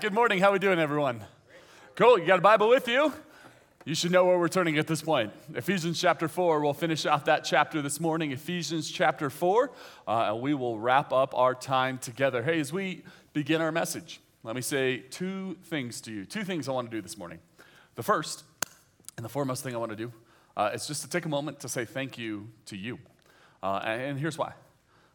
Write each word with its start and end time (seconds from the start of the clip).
Good 0.00 0.14
morning. 0.14 0.38
How 0.38 0.48
are 0.48 0.52
we 0.52 0.58
doing, 0.58 0.78
everyone? 0.78 1.22
Cool. 1.96 2.18
You 2.18 2.24
got 2.24 2.38
a 2.38 2.42
Bible 2.42 2.68
with 2.68 2.88
you? 2.88 3.12
You 3.84 3.94
should 3.94 4.10
know 4.10 4.24
where 4.24 4.38
we're 4.38 4.48
turning 4.48 4.78
at 4.78 4.86
this 4.86 5.02
point. 5.02 5.32
Ephesians 5.54 6.00
chapter 6.00 6.28
4. 6.28 6.60
We'll 6.60 6.72
finish 6.72 7.04
off 7.04 7.26
that 7.26 7.44
chapter 7.44 7.82
this 7.82 8.00
morning. 8.00 8.32
Ephesians 8.32 8.90
chapter 8.90 9.28
4. 9.28 9.70
Uh, 10.08 10.32
and 10.32 10.40
we 10.40 10.54
will 10.54 10.78
wrap 10.78 11.12
up 11.12 11.34
our 11.36 11.54
time 11.54 11.98
together. 11.98 12.42
Hey, 12.42 12.58
as 12.58 12.72
we 12.72 13.04
begin 13.34 13.60
our 13.60 13.70
message, 13.70 14.20
let 14.44 14.56
me 14.56 14.62
say 14.62 14.98
two 15.10 15.58
things 15.64 16.00
to 16.02 16.12
you. 16.12 16.24
Two 16.24 16.42
things 16.42 16.68
I 16.68 16.72
want 16.72 16.90
to 16.90 16.96
do 16.96 17.02
this 17.02 17.18
morning. 17.18 17.40
The 17.94 18.02
first, 18.02 18.44
and 19.18 19.24
the 19.24 19.30
foremost 19.30 19.62
thing 19.62 19.74
I 19.74 19.78
want 19.78 19.90
to 19.90 19.96
do, 19.96 20.12
uh, 20.56 20.70
is 20.72 20.86
just 20.86 21.02
to 21.02 21.10
take 21.10 21.26
a 21.26 21.28
moment 21.28 21.60
to 21.60 21.68
say 21.68 21.84
thank 21.84 22.16
you 22.16 22.48
to 22.66 22.78
you. 22.78 22.98
Uh, 23.62 23.80
and 23.84 24.18
here's 24.18 24.38
why. 24.38 24.54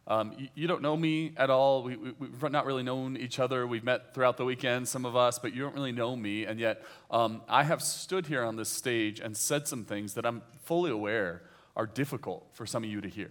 Um, 0.08 0.32
you, 0.38 0.48
you, 0.54 0.66
don't 0.66 0.80
know 0.80 0.96
me 0.96 1.34
at 1.36 1.50
all. 1.50 1.82
We, 1.82 1.96
we, 1.96 2.28
have 2.40 2.50
not 2.50 2.64
really 2.64 2.82
known 2.82 3.18
each 3.18 3.38
other. 3.38 3.66
We've 3.66 3.84
met 3.84 4.14
throughout 4.14 4.38
the 4.38 4.44
weekend, 4.46 4.88
some 4.88 5.04
of 5.04 5.14
us, 5.14 5.38
but 5.38 5.54
you 5.54 5.62
don't 5.62 5.74
really 5.74 5.92
know 5.92 6.16
me. 6.16 6.46
And 6.46 6.58
yet, 6.58 6.82
um, 7.10 7.42
I 7.46 7.62
have 7.62 7.82
stood 7.82 8.26
here 8.26 8.42
on 8.42 8.56
this 8.56 8.70
stage 8.70 9.20
and 9.20 9.36
said 9.36 9.68
some 9.68 9.84
things 9.84 10.14
that 10.14 10.24
I'm 10.24 10.40
fully 10.64 10.90
aware 10.90 11.42
are 11.76 11.86
difficult 11.86 12.46
for 12.54 12.64
some 12.64 12.84
of 12.84 12.90
you 12.90 13.02
to 13.02 13.08
hear. 13.08 13.30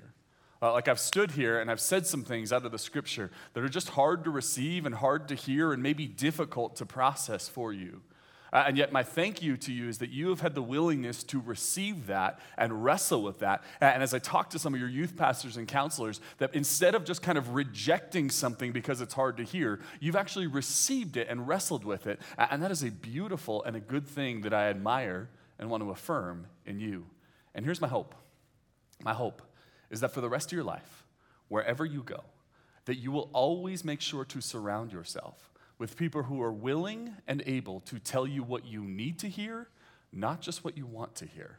Uh, 0.61 0.71
like 0.71 0.87
I've 0.87 0.99
stood 0.99 1.31
here 1.31 1.59
and 1.59 1.69
I've 1.69 1.81
said 1.81 2.05
some 2.05 2.23
things 2.23 2.53
out 2.53 2.63
of 2.63 2.71
the 2.71 2.79
scripture 2.79 3.31
that 3.53 3.63
are 3.63 3.69
just 3.69 3.89
hard 3.89 4.23
to 4.23 4.29
receive 4.29 4.85
and 4.85 4.93
hard 4.93 5.27
to 5.29 5.35
hear 5.35 5.73
and 5.73 5.81
maybe 5.81 6.05
difficult 6.05 6.75
to 6.77 6.85
process 6.85 7.49
for 7.49 7.73
you. 7.73 8.01
Uh, 8.53 8.63
and 8.67 8.77
yet, 8.77 8.91
my 8.91 9.03
thank 9.03 9.41
you 9.41 9.57
to 9.57 9.73
you 9.73 9.89
is 9.89 9.97
that 9.97 10.09
you 10.09 10.29
have 10.29 10.39
had 10.39 10.55
the 10.55 10.61
willingness 10.61 11.23
to 11.25 11.39
receive 11.39 12.07
that 12.07 12.39
and 12.57 12.83
wrestle 12.83 13.21
with 13.21 13.39
that. 13.39 13.63
And 13.81 14.01
as 14.01 14.13
I 14.13 14.19
talk 14.19 14.49
to 14.51 14.59
some 14.59 14.73
of 14.73 14.79
your 14.79 14.89
youth 14.89 15.17
pastors 15.17 15.57
and 15.57 15.67
counselors, 15.67 16.21
that 16.37 16.55
instead 16.55 16.95
of 16.95 17.03
just 17.03 17.21
kind 17.21 17.37
of 17.37 17.53
rejecting 17.53 18.29
something 18.29 18.71
because 18.71 19.01
it's 19.01 19.13
hard 19.13 19.37
to 19.37 19.43
hear, 19.43 19.79
you've 19.99 20.15
actually 20.15 20.47
received 20.47 21.17
it 21.17 21.27
and 21.29 21.47
wrestled 21.47 21.83
with 21.83 22.07
it. 22.07 22.21
And 22.37 22.63
that 22.63 22.71
is 22.71 22.83
a 22.83 22.91
beautiful 22.91 23.63
and 23.63 23.75
a 23.75 23.81
good 23.81 24.07
thing 24.07 24.41
that 24.41 24.53
I 24.53 24.69
admire 24.69 25.29
and 25.59 25.69
want 25.69 25.83
to 25.83 25.91
affirm 25.91 26.47
in 26.65 26.79
you. 26.79 27.05
And 27.53 27.65
here's 27.65 27.81
my 27.81 27.87
hope 27.87 28.15
my 29.03 29.13
hope 29.13 29.41
is 29.89 29.99
that 29.99 30.11
for 30.11 30.21
the 30.21 30.29
rest 30.29 30.47
of 30.47 30.53
your 30.53 30.63
life, 30.63 31.05
wherever 31.49 31.85
you 31.85 32.01
go, 32.01 32.23
that 32.85 32.95
you 32.95 33.11
will 33.11 33.29
always 33.33 33.83
make 33.83 34.01
sure 34.01 34.25
to 34.25 34.41
surround 34.41 34.91
yourself 34.91 35.51
with 35.79 35.95
people 35.95 36.23
who 36.23 36.41
are 36.41 36.51
willing 36.51 37.15
and 37.27 37.43
able 37.45 37.79
to 37.81 37.99
tell 37.99 38.25
you 38.25 38.43
what 38.43 38.65
you 38.65 38.83
need 38.83 39.19
to 39.19 39.29
hear, 39.29 39.69
not 40.11 40.41
just 40.41 40.63
what 40.63 40.77
you 40.77 40.85
want 40.85 41.15
to 41.15 41.25
hear. 41.25 41.57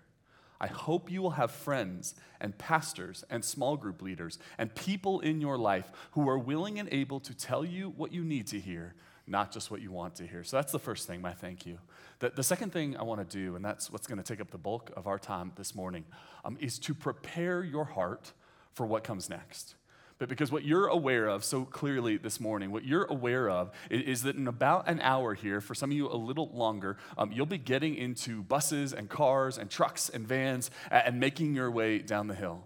I 0.60 0.66
hope 0.66 1.10
you 1.10 1.22
will 1.22 1.30
have 1.30 1.52
friends 1.52 2.14
and 2.40 2.56
pastors 2.58 3.24
and 3.30 3.44
small 3.44 3.76
group 3.76 4.02
leaders 4.02 4.38
and 4.58 4.74
people 4.74 5.20
in 5.20 5.40
your 5.40 5.56
life 5.56 5.90
who 6.12 6.28
are 6.28 6.38
willing 6.38 6.80
and 6.80 6.88
able 6.90 7.20
to 7.20 7.34
tell 7.34 7.64
you 7.64 7.90
what 7.96 8.12
you 8.12 8.24
need 8.24 8.48
to 8.48 8.58
hear, 8.58 8.94
not 9.26 9.52
just 9.52 9.70
what 9.70 9.80
you 9.80 9.92
want 9.92 10.16
to 10.16 10.26
hear. 10.26 10.42
So 10.42 10.56
that's 10.56 10.72
the 10.72 10.78
first 10.80 11.06
thing, 11.06 11.20
my 11.20 11.32
thank 11.32 11.64
you. 11.64 11.78
The, 12.18 12.30
the 12.30 12.42
second 12.42 12.72
thing 12.72 12.96
I 12.96 13.04
want 13.04 13.28
to 13.28 13.36
do, 13.38 13.54
and 13.54 13.64
that's 13.64 13.92
what's 13.92 14.08
going 14.08 14.18
to 14.18 14.24
take 14.24 14.40
up 14.40 14.50
the 14.50 14.58
bulk 14.58 14.90
of 14.96 15.06
our 15.06 15.18
time 15.18 15.52
this 15.54 15.76
morning, 15.76 16.04
um, 16.44 16.56
is 16.60 16.80
to 16.80 16.94
prepare 16.94 17.62
your 17.62 17.84
heart 17.84 18.32
for 18.72 18.84
what 18.84 19.04
comes 19.04 19.30
next 19.30 19.76
but 20.18 20.28
because 20.28 20.50
what 20.50 20.64
you're 20.64 20.88
aware 20.88 21.28
of 21.28 21.44
so 21.44 21.64
clearly 21.64 22.16
this 22.16 22.40
morning, 22.40 22.72
what 22.72 22.84
you're 22.84 23.04
aware 23.04 23.48
of 23.48 23.70
is, 23.88 24.02
is 24.02 24.22
that 24.22 24.36
in 24.36 24.48
about 24.48 24.88
an 24.88 25.00
hour 25.00 25.34
here, 25.34 25.60
for 25.60 25.74
some 25.74 25.90
of 25.90 25.96
you 25.96 26.08
a 26.08 26.16
little 26.16 26.50
longer, 26.52 26.96
um, 27.16 27.30
you'll 27.30 27.46
be 27.46 27.58
getting 27.58 27.94
into 27.94 28.42
buses 28.42 28.92
and 28.92 29.08
cars 29.08 29.58
and 29.58 29.70
trucks 29.70 30.08
and 30.08 30.26
vans 30.26 30.70
and, 30.90 31.06
and 31.06 31.20
making 31.20 31.54
your 31.54 31.70
way 31.70 31.98
down 31.98 32.26
the 32.26 32.34
hill. 32.34 32.64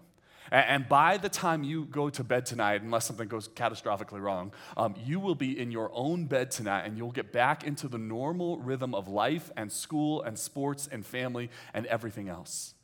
And 0.51 0.87
by 0.87 1.17
the 1.17 1.29
time 1.29 1.63
you 1.63 1.85
go 1.85 2.09
to 2.11 2.23
bed 2.23 2.45
tonight, 2.45 2.81
unless 2.81 3.05
something 3.05 3.27
goes 3.27 3.47
catastrophically 3.47 4.21
wrong, 4.21 4.51
um, 4.77 4.93
you 5.03 5.19
will 5.19 5.35
be 5.35 5.57
in 5.57 5.71
your 5.71 5.89
own 5.93 6.25
bed 6.25 6.51
tonight 6.51 6.85
and 6.85 6.97
you'll 6.97 7.11
get 7.11 7.31
back 7.31 7.63
into 7.63 7.87
the 7.87 7.97
normal 7.97 8.59
rhythm 8.59 8.93
of 8.93 9.07
life 9.07 9.49
and 9.57 9.71
school 9.71 10.21
and 10.21 10.37
sports 10.37 10.87
and 10.91 11.05
family 11.05 11.49
and 11.73 11.87
everything 11.87 12.29
else. 12.29 12.75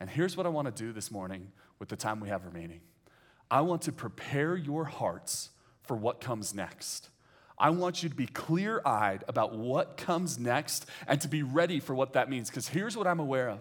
And 0.00 0.08
here's 0.08 0.36
what 0.36 0.46
I 0.46 0.48
want 0.48 0.74
to 0.74 0.82
do 0.82 0.92
this 0.92 1.10
morning 1.10 1.52
with 1.78 1.90
the 1.90 1.96
time 1.96 2.20
we 2.20 2.28
have 2.28 2.46
remaining 2.46 2.80
I 3.50 3.62
want 3.62 3.82
to 3.82 3.92
prepare 3.92 4.56
your 4.56 4.84
hearts 4.84 5.50
for 5.82 5.96
what 5.96 6.20
comes 6.20 6.54
next. 6.54 7.08
I 7.58 7.70
want 7.70 8.02
you 8.02 8.08
to 8.08 8.14
be 8.14 8.26
clear 8.26 8.80
eyed 8.84 9.24
about 9.26 9.54
what 9.54 9.96
comes 9.96 10.38
next 10.38 10.86
and 11.06 11.20
to 11.20 11.28
be 11.28 11.42
ready 11.42 11.80
for 11.80 11.94
what 11.94 12.12
that 12.12 12.30
means. 12.30 12.50
Because 12.50 12.68
here's 12.68 12.96
what 12.96 13.06
I'm 13.06 13.20
aware 13.20 13.48
of 13.48 13.60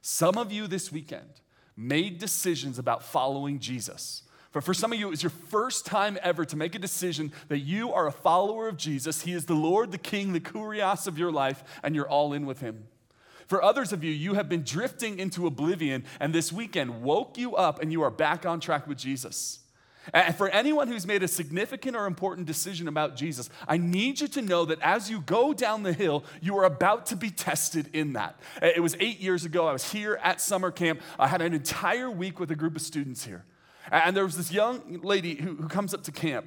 some 0.00 0.36
of 0.36 0.52
you 0.52 0.66
this 0.66 0.92
weekend 0.92 1.28
made 1.76 2.18
decisions 2.18 2.78
about 2.78 3.02
following 3.02 3.58
Jesus. 3.58 4.22
But 4.52 4.62
for 4.62 4.74
some 4.74 4.92
of 4.92 4.98
you, 4.98 5.06
it 5.06 5.10
was 5.10 5.22
your 5.22 5.30
first 5.30 5.86
time 5.86 6.18
ever 6.22 6.44
to 6.44 6.56
make 6.56 6.74
a 6.74 6.78
decision 6.78 7.32
that 7.48 7.60
you 7.60 7.92
are 7.92 8.06
a 8.06 8.12
follower 8.12 8.68
of 8.68 8.76
Jesus. 8.76 9.22
He 9.22 9.32
is 9.32 9.46
the 9.46 9.54
Lord, 9.54 9.92
the 9.92 9.98
King, 9.98 10.34
the 10.34 10.40
Kurios 10.40 11.06
of 11.06 11.18
your 11.18 11.32
life, 11.32 11.64
and 11.82 11.94
you're 11.94 12.08
all 12.08 12.34
in 12.34 12.44
with 12.44 12.60
Him. 12.60 12.86
For 13.52 13.62
others 13.62 13.92
of 13.92 14.02
you, 14.02 14.10
you 14.10 14.32
have 14.32 14.48
been 14.48 14.62
drifting 14.62 15.18
into 15.18 15.46
oblivion, 15.46 16.04
and 16.18 16.34
this 16.34 16.50
weekend 16.50 17.02
woke 17.02 17.36
you 17.36 17.54
up 17.54 17.82
and 17.82 17.92
you 17.92 18.00
are 18.00 18.10
back 18.10 18.46
on 18.46 18.60
track 18.60 18.86
with 18.86 18.96
Jesus. 18.96 19.58
And 20.14 20.34
for 20.34 20.48
anyone 20.48 20.88
who's 20.88 21.06
made 21.06 21.22
a 21.22 21.28
significant 21.28 21.94
or 21.94 22.06
important 22.06 22.46
decision 22.46 22.88
about 22.88 23.14
Jesus, 23.14 23.50
I 23.68 23.76
need 23.76 24.22
you 24.22 24.28
to 24.28 24.40
know 24.40 24.64
that 24.64 24.80
as 24.80 25.10
you 25.10 25.20
go 25.20 25.52
down 25.52 25.82
the 25.82 25.92
hill, 25.92 26.24
you 26.40 26.56
are 26.56 26.64
about 26.64 27.04
to 27.08 27.14
be 27.14 27.28
tested 27.28 27.90
in 27.92 28.14
that. 28.14 28.40
It 28.62 28.82
was 28.82 28.96
eight 29.00 29.20
years 29.20 29.44
ago. 29.44 29.66
I 29.66 29.74
was 29.74 29.92
here 29.92 30.18
at 30.22 30.40
summer 30.40 30.70
camp. 30.70 31.02
I 31.18 31.28
had 31.28 31.42
an 31.42 31.52
entire 31.52 32.10
week 32.10 32.40
with 32.40 32.50
a 32.52 32.56
group 32.56 32.74
of 32.74 32.80
students 32.80 33.26
here. 33.26 33.44
And 33.90 34.16
there 34.16 34.24
was 34.24 34.38
this 34.38 34.50
young 34.50 35.00
lady 35.02 35.34
who, 35.34 35.56
who 35.56 35.68
comes 35.68 35.92
up 35.92 36.04
to 36.04 36.10
camp. 36.10 36.46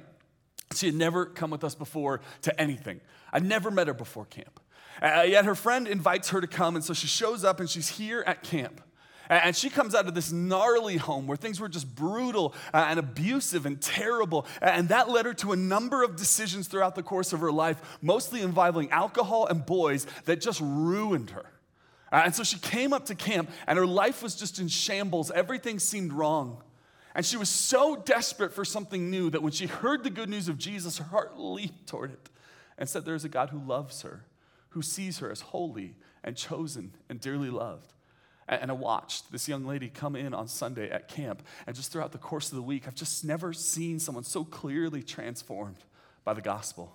She 0.74 0.86
had 0.86 0.96
never 0.96 1.24
come 1.24 1.52
with 1.52 1.62
us 1.62 1.76
before 1.76 2.20
to 2.42 2.60
anything. 2.60 3.00
I'd 3.32 3.44
never 3.44 3.70
met 3.70 3.86
her 3.86 3.94
before 3.94 4.24
camp. 4.24 4.58
Uh, 5.02 5.24
yet 5.26 5.44
her 5.44 5.54
friend 5.54 5.86
invites 5.86 6.30
her 6.30 6.40
to 6.40 6.46
come, 6.46 6.76
and 6.76 6.84
so 6.84 6.94
she 6.94 7.06
shows 7.06 7.44
up 7.44 7.60
and 7.60 7.68
she's 7.68 7.88
here 7.88 8.22
at 8.26 8.42
camp. 8.42 8.80
And 9.28 9.56
she 9.56 9.70
comes 9.70 9.94
out 9.94 10.06
of 10.06 10.14
this 10.14 10.30
gnarly 10.30 10.96
home 10.96 11.26
where 11.26 11.36
things 11.36 11.58
were 11.58 11.68
just 11.68 11.94
brutal 11.94 12.54
uh, 12.72 12.86
and 12.88 12.98
abusive 12.98 13.66
and 13.66 13.80
terrible. 13.80 14.46
And 14.62 14.88
that 14.90 15.08
led 15.08 15.26
her 15.26 15.34
to 15.34 15.52
a 15.52 15.56
number 15.56 16.04
of 16.04 16.16
decisions 16.16 16.68
throughout 16.68 16.94
the 16.94 17.02
course 17.02 17.32
of 17.32 17.40
her 17.40 17.50
life, 17.50 17.98
mostly 18.00 18.42
involving 18.42 18.90
alcohol 18.90 19.46
and 19.46 19.66
boys, 19.66 20.06
that 20.26 20.40
just 20.40 20.60
ruined 20.60 21.30
her. 21.30 21.46
And 22.12 22.34
so 22.34 22.44
she 22.44 22.58
came 22.58 22.92
up 22.92 23.06
to 23.06 23.16
camp, 23.16 23.50
and 23.66 23.78
her 23.78 23.86
life 23.86 24.22
was 24.22 24.36
just 24.36 24.60
in 24.60 24.68
shambles. 24.68 25.32
Everything 25.32 25.80
seemed 25.80 26.12
wrong. 26.12 26.62
And 27.16 27.26
she 27.26 27.36
was 27.36 27.48
so 27.48 27.96
desperate 27.96 28.52
for 28.52 28.64
something 28.64 29.10
new 29.10 29.30
that 29.30 29.42
when 29.42 29.52
she 29.52 29.66
heard 29.66 30.04
the 30.04 30.10
good 30.10 30.28
news 30.28 30.48
of 30.48 30.56
Jesus, 30.56 30.98
her 30.98 31.04
heart 31.04 31.38
leaped 31.38 31.88
toward 31.88 32.12
it 32.12 32.30
and 32.78 32.88
said, 32.88 33.04
There's 33.04 33.24
a 33.24 33.28
God 33.28 33.50
who 33.50 33.58
loves 33.58 34.02
her 34.02 34.22
who 34.76 34.82
sees 34.82 35.20
her 35.20 35.30
as 35.30 35.40
holy 35.40 35.94
and 36.22 36.36
chosen 36.36 36.92
and 37.08 37.18
dearly 37.18 37.48
loved. 37.48 37.94
And 38.46 38.70
I 38.70 38.74
watched 38.74 39.32
this 39.32 39.48
young 39.48 39.64
lady 39.64 39.88
come 39.88 40.14
in 40.14 40.34
on 40.34 40.48
Sunday 40.48 40.90
at 40.90 41.08
camp, 41.08 41.42
and 41.66 41.74
just 41.74 41.90
throughout 41.90 42.12
the 42.12 42.18
course 42.18 42.50
of 42.52 42.56
the 42.56 42.62
week, 42.62 42.86
I've 42.86 42.94
just 42.94 43.24
never 43.24 43.54
seen 43.54 43.98
someone 43.98 44.22
so 44.22 44.44
clearly 44.44 45.02
transformed 45.02 45.78
by 46.24 46.34
the 46.34 46.42
gospel. 46.42 46.94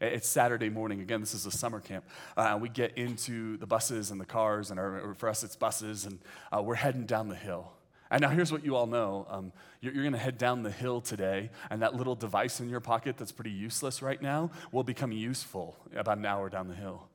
It's 0.00 0.28
Saturday 0.28 0.68
morning. 0.68 1.00
Again, 1.00 1.18
this 1.18 1.34
is 1.34 1.44
a 1.44 1.50
summer 1.50 1.80
camp. 1.80 2.04
Uh, 2.36 2.56
we 2.60 2.68
get 2.68 2.96
into 2.96 3.56
the 3.56 3.66
buses 3.66 4.12
and 4.12 4.20
the 4.20 4.24
cars, 4.24 4.70
and 4.70 4.78
our, 4.78 5.16
for 5.18 5.28
us, 5.28 5.42
it's 5.42 5.56
buses, 5.56 6.06
and 6.06 6.20
uh, 6.56 6.62
we're 6.62 6.76
heading 6.76 7.04
down 7.04 7.28
the 7.28 7.34
hill. 7.34 7.72
And 8.10 8.22
now 8.22 8.28
here's 8.28 8.50
what 8.50 8.64
you 8.64 8.74
all 8.76 8.86
know 8.86 9.26
um, 9.30 9.52
you're, 9.80 9.92
you're 9.92 10.02
going 10.02 10.12
to 10.12 10.18
head 10.18 10.38
down 10.38 10.62
the 10.62 10.70
hill 10.70 11.00
today, 11.00 11.50
and 11.70 11.82
that 11.82 11.94
little 11.94 12.14
device 12.14 12.60
in 12.60 12.68
your 12.68 12.80
pocket 12.80 13.16
that's 13.16 13.32
pretty 13.32 13.50
useless 13.50 14.02
right 14.02 14.20
now 14.20 14.50
will 14.72 14.84
become 14.84 15.12
useful 15.12 15.76
about 15.94 16.18
an 16.18 16.26
hour 16.26 16.48
down 16.48 16.68
the 16.68 16.74
hill. 16.74 17.08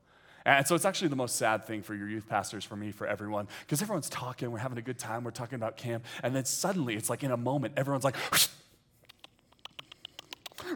And 0.46 0.66
so 0.66 0.74
it's 0.74 0.84
actually 0.84 1.08
the 1.08 1.16
most 1.16 1.36
sad 1.36 1.64
thing 1.64 1.82
for 1.82 1.94
your 1.94 2.08
youth 2.08 2.28
pastors, 2.28 2.64
for 2.64 2.76
me, 2.76 2.92
for 2.92 3.06
everyone, 3.06 3.48
because 3.60 3.80
everyone's 3.80 4.10
talking, 4.10 4.50
we're 4.50 4.58
having 4.58 4.76
a 4.76 4.82
good 4.82 4.98
time, 4.98 5.24
we're 5.24 5.30
talking 5.30 5.56
about 5.56 5.76
camp, 5.76 6.04
and 6.22 6.36
then 6.36 6.44
suddenly 6.44 6.96
it's 6.96 7.08
like 7.08 7.24
in 7.24 7.30
a 7.30 7.36
moment, 7.36 7.74
everyone's 7.78 8.04
like, 8.04 8.16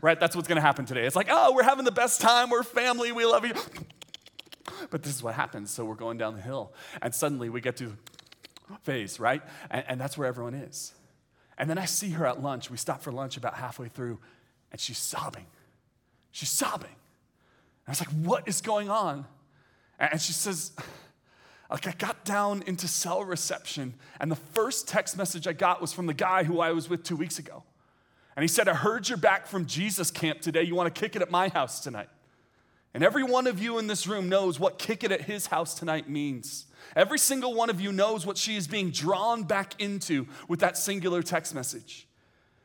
right? 0.00 0.18
That's 0.18 0.34
what's 0.34 0.48
going 0.48 0.56
to 0.56 0.62
happen 0.62 0.86
today. 0.86 1.04
It's 1.04 1.16
like, 1.16 1.28
oh, 1.30 1.52
we're 1.54 1.64
having 1.64 1.84
the 1.84 1.92
best 1.92 2.20
time, 2.20 2.48
we're 2.48 2.62
family, 2.62 3.12
we 3.12 3.26
love 3.26 3.44
you. 3.44 3.52
But 4.90 5.02
this 5.02 5.14
is 5.14 5.22
what 5.22 5.34
happens. 5.34 5.70
So 5.70 5.84
we're 5.84 5.96
going 5.96 6.16
down 6.16 6.34
the 6.34 6.42
hill, 6.42 6.72
and 7.02 7.14
suddenly 7.14 7.50
we 7.50 7.60
get 7.60 7.76
to 7.78 7.94
phase, 8.82 9.18
right? 9.20 9.42
And, 9.70 9.84
and 9.88 10.00
that's 10.00 10.16
where 10.18 10.28
everyone 10.28 10.54
is. 10.54 10.92
And 11.56 11.68
then 11.68 11.78
I 11.78 11.86
see 11.86 12.10
her 12.10 12.26
at 12.26 12.42
lunch. 12.42 12.70
We 12.70 12.76
stop 12.76 13.02
for 13.02 13.12
lunch 13.12 13.36
about 13.36 13.54
halfway 13.54 13.88
through, 13.88 14.18
and 14.70 14.80
she's 14.80 14.98
sobbing. 14.98 15.46
She's 16.30 16.50
sobbing. 16.50 16.86
And 16.88 17.88
I 17.88 17.90
was 17.90 18.00
like, 18.00 18.10
what 18.10 18.46
is 18.46 18.60
going 18.60 18.90
on? 18.90 19.26
And 19.98 20.20
she 20.20 20.32
says, 20.32 20.72
like 21.70 21.86
I 21.86 21.92
got 21.92 22.24
down 22.24 22.62
into 22.66 22.86
cell 22.86 23.24
reception, 23.24 23.94
and 24.20 24.30
the 24.30 24.36
first 24.36 24.86
text 24.86 25.16
message 25.16 25.46
I 25.46 25.52
got 25.52 25.80
was 25.80 25.92
from 25.92 26.06
the 26.06 26.14
guy 26.14 26.44
who 26.44 26.60
I 26.60 26.70
was 26.72 26.88
with 26.88 27.02
two 27.02 27.16
weeks 27.16 27.38
ago. 27.38 27.64
And 28.36 28.44
he 28.44 28.48
said, 28.48 28.68
I 28.68 28.74
heard 28.74 29.08
you're 29.08 29.18
back 29.18 29.48
from 29.48 29.66
Jesus 29.66 30.12
camp 30.12 30.40
today. 30.40 30.62
You 30.62 30.76
want 30.76 30.94
to 30.94 31.00
kick 31.00 31.16
it 31.16 31.22
at 31.22 31.30
my 31.30 31.48
house 31.48 31.80
tonight. 31.80 32.08
And 32.94 33.04
every 33.04 33.22
one 33.22 33.46
of 33.46 33.60
you 33.60 33.78
in 33.78 33.86
this 33.86 34.06
room 34.06 34.28
knows 34.28 34.58
what 34.58 34.78
kick 34.78 35.04
it 35.04 35.12
at 35.12 35.22
his 35.22 35.46
house 35.46 35.74
tonight 35.74 36.08
means. 36.08 36.66
Every 36.96 37.18
single 37.18 37.54
one 37.54 37.70
of 37.70 37.80
you 37.80 37.92
knows 37.92 38.24
what 38.24 38.38
she 38.38 38.56
is 38.56 38.66
being 38.66 38.90
drawn 38.90 39.44
back 39.44 39.80
into 39.80 40.26
with 40.48 40.60
that 40.60 40.78
singular 40.78 41.22
text 41.22 41.54
message. 41.54 42.06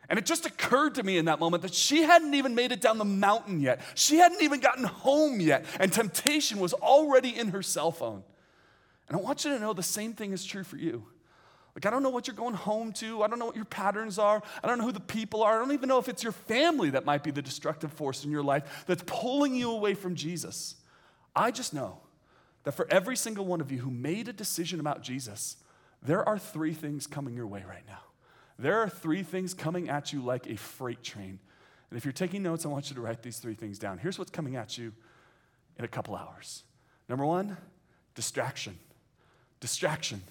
And 0.10 0.20
it 0.20 0.26
just 0.26 0.46
occurred 0.46 0.96
to 0.96 1.04
me 1.04 1.18
in 1.18 1.26
that 1.26 1.40
moment 1.40 1.64
that 1.64 1.74
she 1.74 2.04
hadn't 2.04 2.34
even 2.34 2.56
made 2.56 2.72
it 2.72 2.82
down 2.82 2.98
the 2.98 3.06
mountain 3.06 3.60
yet. 3.60 3.82
She 3.96 4.18
hadn't 4.18 4.42
even 4.42 4.60
gotten 4.60 4.84
home 4.84 5.40
yet. 5.40 5.66
And 5.80 5.92
temptation 5.92 6.60
was 6.60 6.74
already 6.74 7.38
in 7.38 7.50
her 7.50 7.62
cell 7.62 7.92
phone. 7.92 8.24
And 9.08 9.18
I 9.18 9.22
want 9.22 9.46
you 9.46 9.52
to 9.52 9.60
know 9.60 9.74
the 9.74 9.84
same 9.84 10.14
thing 10.14 10.32
is 10.32 10.46
true 10.46 10.64
for 10.64 10.78
you. 10.78 11.04
Like, 11.76 11.88
I 11.88 11.90
don't 11.90 12.04
know 12.04 12.10
what 12.10 12.28
you're 12.28 12.36
going 12.36 12.54
home 12.54 12.94
to. 12.94 13.24
I 13.24 13.28
don't 13.28 13.40
know 13.40 13.48
what 13.48 13.56
your 13.56 13.66
patterns 13.66 14.20
are. 14.20 14.44
I 14.64 14.68
don't 14.68 14.78
know 14.78 14.86
who 14.86 14.92
the 14.92 15.00
people 15.00 15.42
are. 15.42 15.56
I 15.56 15.60
don't 15.60 15.74
even 15.74 15.90
know 15.90 15.98
if 15.98 16.08
it's 16.08 16.22
your 16.22 16.32
family 16.32 16.92
that 16.92 17.04
might 17.04 17.24
be 17.24 17.32
the 17.32 17.42
destructive 17.42 17.92
force 17.92 18.24
in 18.24 18.32
your 18.32 18.44
life 18.44 18.84
that's 18.86 19.04
pulling 19.08 19.56
you 19.56 19.72
away 19.72 19.96
from 19.96 20.14
Jesus. 20.14 20.76
I 21.36 21.50
just 21.50 21.74
know 21.74 22.00
that 22.64 22.74
for 22.74 22.88
every 22.92 23.16
single 23.16 23.46
one 23.46 23.60
of 23.60 23.72
you 23.72 23.80
who 23.80 23.90
made 23.90 24.28
a 24.28 24.34
decision 24.34 24.80
about 24.80 25.02
Jesus, 25.02 25.58
there 26.02 26.28
are 26.28 26.38
three 26.38 26.74
things 26.74 27.08
coming 27.08 27.34
your 27.34 27.48
way 27.48 27.64
right 27.68 27.84
now. 27.88 28.02
There 28.60 28.80
are 28.80 28.90
three 28.90 29.24
things 29.24 29.56
coming 29.56 29.90
at 29.90 30.14
you 30.14 30.22
like 30.22 30.48
a 30.48 30.56
freight 30.56 31.02
train. 31.02 31.40
And 31.90 31.98
if 31.98 32.06
you're 32.06 32.12
taking 32.12 32.44
notes, 32.44 32.66
I 32.66 32.70
want 32.70 32.90
you 32.90 32.96
to 32.96 33.02
write 33.02 33.24
these 33.24 33.38
three 33.38 33.56
things 33.56 33.80
down. 33.80 33.98
Here's 33.98 34.20
what's 34.20 34.32
coming 34.32 34.56
at 34.56 34.78
you 34.78 34.94
in 35.78 35.86
a 35.86 35.88
couple 35.88 36.16
hours. 36.16 36.64
Number 37.10 37.26
one, 37.26 37.58
distraction. 38.14 38.78
Distraction. 39.60 40.22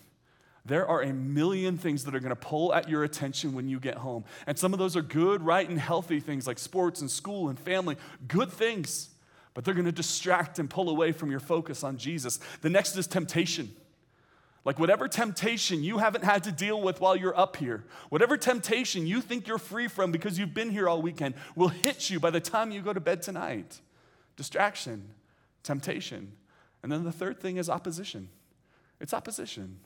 There 0.64 0.86
are 0.86 1.02
a 1.02 1.12
million 1.12 1.76
things 1.76 2.04
that 2.04 2.14
are 2.14 2.20
going 2.20 2.30
to 2.30 2.36
pull 2.36 2.72
at 2.72 2.88
your 2.88 3.02
attention 3.02 3.52
when 3.52 3.68
you 3.68 3.80
get 3.80 3.96
home. 3.96 4.24
And 4.46 4.56
some 4.56 4.72
of 4.72 4.78
those 4.78 4.96
are 4.96 5.02
good, 5.02 5.42
right, 5.42 5.68
and 5.68 5.78
healthy 5.78 6.20
things 6.20 6.46
like 6.46 6.58
sports 6.58 7.00
and 7.00 7.10
school 7.10 7.48
and 7.48 7.58
family, 7.58 7.96
good 8.28 8.50
things. 8.50 9.10
But 9.54 9.64
they're 9.64 9.74
going 9.74 9.86
to 9.86 9.92
distract 9.92 10.58
and 10.58 10.70
pull 10.70 10.88
away 10.88 11.12
from 11.12 11.30
your 11.30 11.40
focus 11.40 11.82
on 11.82 11.96
Jesus. 11.96 12.38
The 12.60 12.70
next 12.70 12.96
is 12.96 13.06
temptation. 13.06 13.74
Like, 14.64 14.78
whatever 14.78 15.08
temptation 15.08 15.82
you 15.82 15.98
haven't 15.98 16.22
had 16.22 16.44
to 16.44 16.52
deal 16.52 16.80
with 16.80 17.00
while 17.00 17.16
you're 17.16 17.36
up 17.36 17.56
here, 17.56 17.84
whatever 18.10 18.36
temptation 18.36 19.08
you 19.08 19.20
think 19.20 19.48
you're 19.48 19.58
free 19.58 19.88
from 19.88 20.12
because 20.12 20.38
you've 20.38 20.54
been 20.54 20.70
here 20.70 20.88
all 20.88 21.02
weekend, 21.02 21.34
will 21.56 21.68
hit 21.68 22.08
you 22.08 22.20
by 22.20 22.30
the 22.30 22.40
time 22.40 22.70
you 22.70 22.80
go 22.80 22.92
to 22.92 23.00
bed 23.00 23.22
tonight. 23.22 23.80
Distraction, 24.36 25.08
temptation. 25.64 26.32
And 26.84 26.92
then 26.92 27.02
the 27.02 27.10
third 27.10 27.40
thing 27.40 27.56
is 27.56 27.68
opposition. 27.68 28.28
It's 29.00 29.12
opposition. 29.12 29.80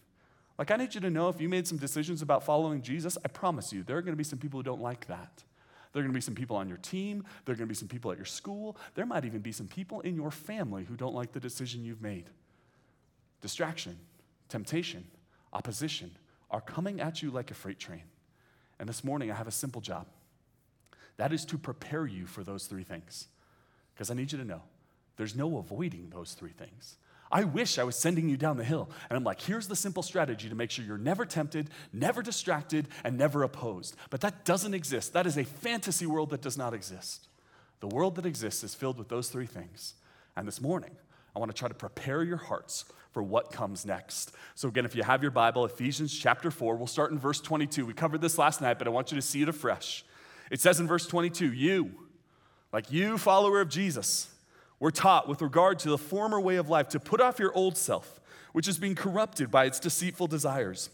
Like, 0.59 0.71
I 0.71 0.77
need 0.77 0.95
you 0.95 1.01
to 1.03 1.11
know 1.11 1.29
if 1.29 1.41
you 1.41 1.49
made 1.49 1.67
some 1.67 1.79
decisions 1.79 2.23
about 2.23 2.43
following 2.43 2.81
Jesus, 2.81 3.19
I 3.25 3.29
promise 3.29 3.73
you, 3.73 3.83
there 3.83 3.97
are 3.97 4.03
going 4.03 4.15
to 4.15 4.17
be 4.17 4.25
some 4.25 4.39
people 4.39 4.59
who 4.59 4.65
don't 4.65 4.81
like 4.81 5.07
that. 5.07 5.45
There 5.93 6.01
are 6.01 6.05
going 6.05 6.13
to 6.13 6.17
be 6.17 6.23
some 6.23 6.35
people 6.35 6.57
on 6.57 6.69
your 6.69 6.79
team. 6.79 7.25
There 7.45 7.53
are 7.53 7.57
going 7.57 7.69
to 7.69 7.73
be 7.73 7.75
some 7.75 7.89
people 7.89 8.11
at 8.11 8.19
your 8.19 8.27
school. 8.27 8.77
There 8.95 9.07
might 9.07 9.25
even 9.25 9.41
be 9.41 9.53
some 9.53 9.67
people 9.67 10.01
in 10.01 10.15
your 10.15 10.31
family 10.31 10.85
who 10.85 10.97
don't 10.97 11.15
like 11.15 11.33
the 11.33 11.41
decision 11.41 11.85
you've 11.85 12.03
made. 12.03 12.31
Distraction, 13.41 13.99
temptation, 14.49 15.07
opposition 15.53 16.11
are 16.51 16.61
coming 16.61 17.01
at 17.01 17.23
you 17.23 17.31
like 17.31 17.51
a 17.51 17.55
freight 17.55 17.79
train. 17.79 18.03
And 18.79 18.89
this 18.89 19.05
morning, 19.05 19.31
I 19.31 19.35
have 19.35 19.49
a 19.49 19.53
simple 19.53 19.81
job 19.81 20.07
that 21.17 21.33
is 21.33 21.45
to 21.47 21.59
prepare 21.59 22.07
you 22.07 22.27
for 22.27 22.45
those 22.45 22.67
three 22.67 22.85
things. 22.85 23.29
Because 23.95 24.11
I 24.11 24.15
need 24.15 24.33
you 24.33 24.39
to 24.39 24.45
know 24.45 24.63
there's 25.17 25.35
no 25.35 25.57
avoiding 25.57 26.11
those 26.11 26.33
three 26.33 26.53
things. 26.53 26.97
I 27.31 27.45
wish 27.45 27.79
I 27.79 27.85
was 27.85 27.97
sending 27.97 28.29
you 28.29 28.37
down 28.37 28.57
the 28.57 28.65
hill. 28.65 28.89
And 29.11 29.17
I'm 29.17 29.25
like, 29.25 29.41
here's 29.41 29.69
the 29.69 29.77
simple 29.77 30.03
strategy 30.03 30.49
to 30.49 30.55
make 30.55 30.71
sure 30.71 30.85
you're 30.85 30.99
never 30.99 31.25
tempted, 31.25 31.71
never 31.93 32.23
distracted, 32.23 32.89
and 33.05 33.19
never 33.19 33.43
opposed. 33.43 33.97
But 34.11 34.21
that 34.21 34.45
doesn't 34.45 34.75
exist. 34.75 35.13
That 35.13 35.27
is 35.27 35.37
a 35.37 35.45
fantasy 35.45 36.07
world 36.07 36.31
that 36.31 36.43
does 36.43 36.57
not 36.57 36.75
exist. 36.75 37.29
The 37.81 37.89
world 37.89 38.15
that 38.17 38.27
exists 38.27 38.63
is 38.65 38.75
filled 38.75 38.99
with 38.99 39.09
those 39.09 39.29
three 39.29 39.47
things. 39.47 39.95
And 40.37 40.47
this 40.47 40.61
morning, 40.61 40.97
I 41.35 41.39
want 41.39 41.51
to 41.51 41.57
try 41.57 41.69
to 41.69 41.75
prepare 41.75 42.23
your 42.23 42.37
hearts 42.37 42.85
for 43.13 43.23
what 43.23 43.51
comes 43.51 43.85
next. 43.85 44.33
So, 44.55 44.69
again, 44.69 44.85
if 44.85 44.95
you 44.95 45.03
have 45.03 45.23
your 45.23 45.31
Bible, 45.31 45.65
Ephesians 45.65 46.17
chapter 46.17 46.51
4, 46.51 46.77
we'll 46.77 46.87
start 46.87 47.13
in 47.13 47.19
verse 47.19 47.41
22. 47.41 47.87
We 47.87 47.93
covered 47.93 48.21
this 48.21 48.39
last 48.39 48.61
night, 48.61 48.79
but 48.79 48.87
I 48.87 48.91
want 48.91 49.11
you 49.11 49.17
to 49.17 49.23
see 49.23 49.43
it 49.43 49.49
afresh. 49.49 50.05
It 50.51 50.61
says 50.61 50.81
in 50.81 50.87
verse 50.87 51.07
22, 51.07 51.53
You, 51.53 51.91
like 52.73 52.93
you, 52.93 53.19
follower 53.19 53.61
of 53.61 53.69
Jesus, 53.69 54.31
we're 54.79 54.91
taught 54.91 55.29
with 55.29 55.43
regard 55.43 55.79
to 55.81 55.91
the 55.91 55.99
former 55.99 56.41
way 56.41 56.57
of 56.57 56.69
life 56.69 56.89
to 56.91 57.01
put 57.01 57.21
off 57.21 57.39
your 57.39 57.53
old 57.55 57.77
self, 57.77 58.21
which 58.53 58.69
is 58.69 58.79
being 58.79 58.95
corrupted 58.95 59.51
by 59.51 59.65
its 59.65 59.81
deceitful 59.81 60.27
desires, 60.27 60.91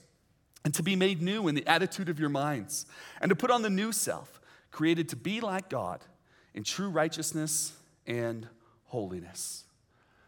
and 0.64 0.72
to 0.74 0.82
be 0.82 0.94
made 0.94 1.20
new 1.20 1.48
in 1.48 1.54
the 1.54 1.66
attitude 1.66 2.08
of 2.08 2.20
your 2.20 2.28
minds, 2.28 2.86
and 3.20 3.28
to 3.30 3.36
put 3.36 3.50
on 3.50 3.62
the 3.62 3.70
new 3.70 3.92
self, 3.92 4.40
created 4.70 5.08
to 5.08 5.16
be 5.16 5.40
like 5.40 5.68
God 5.68 6.00
in 6.54 6.64
true 6.64 6.88
righteousness 6.88 7.72
and 8.06 8.46
holiness. 8.84 9.64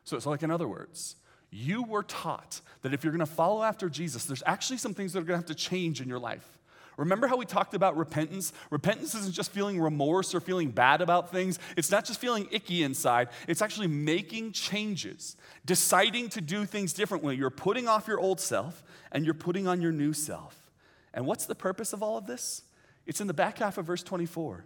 So 0.05 0.17
it's 0.17 0.27
like, 0.27 0.43
in 0.43 0.51
other 0.51 0.69
words, 0.69 1.17
you 1.51 1.85
were 1.85 2.03
taught 2.03 2.61
that 2.83 2.93
if 2.93 3.05
you're 3.05 3.13
gonna 3.13 3.27
follow 3.27 3.63
after 3.63 3.89
Jesus, 3.89 4.25
there's 4.25 4.43
actually 4.45 4.79
some 4.79 4.95
things 4.95 5.13
that 5.13 5.21
are 5.21 5.25
gonna 5.25 5.39
have 5.39 5.47
to 5.47 5.55
change 5.55 6.01
in 6.01 6.09
your 6.09 6.19
life. 6.19 6.59
Remember 6.97 7.27
how 7.27 7.37
we 7.37 7.45
talked 7.45 7.75
about 7.75 7.97
repentance? 7.97 8.53
Repentance 8.71 9.15
isn't 9.15 9.35
just 9.35 9.51
feeling 9.51 9.81
remorse 9.81 10.35
or 10.35 10.41
feeling 10.41 10.71
bad 10.71 11.01
about 11.01 11.33
things. 11.33 11.59
It's 11.77 11.91
not 11.91 12.05
just 12.05 12.21
feeling 12.21 12.49
icky 12.51 12.83
inside. 12.83 13.29
It's 13.49 13.63
actually 13.63 13.89
making 13.89 14.53
changes, 14.53 15.37
deciding 15.65 16.29
to 16.31 16.41
do 16.41 16.65
things 16.67 16.93
differently. 16.93 17.37
You're 17.37 17.51
putting 17.51 17.89
off 17.89 18.07
your 18.07 18.21
old 18.21 18.41
self 18.41 18.85
and 19.11 19.25
you're 19.25 19.35
putting 19.35 19.67
on 19.67 19.83
your 19.83 19.93
new 19.93 20.13
self. 20.13 20.71
And 21.13 21.27
what's 21.27 21.47
the 21.47 21.55
purpose 21.55 21.93
of 21.93 22.03
all 22.03 22.17
of 22.17 22.27
this? 22.27 22.63
It's 23.07 23.21
in 23.21 23.27
the 23.27 23.35
back 23.35 23.59
half 23.59 23.77
of 23.79 23.87
verse 23.87 24.03
24. 24.03 24.65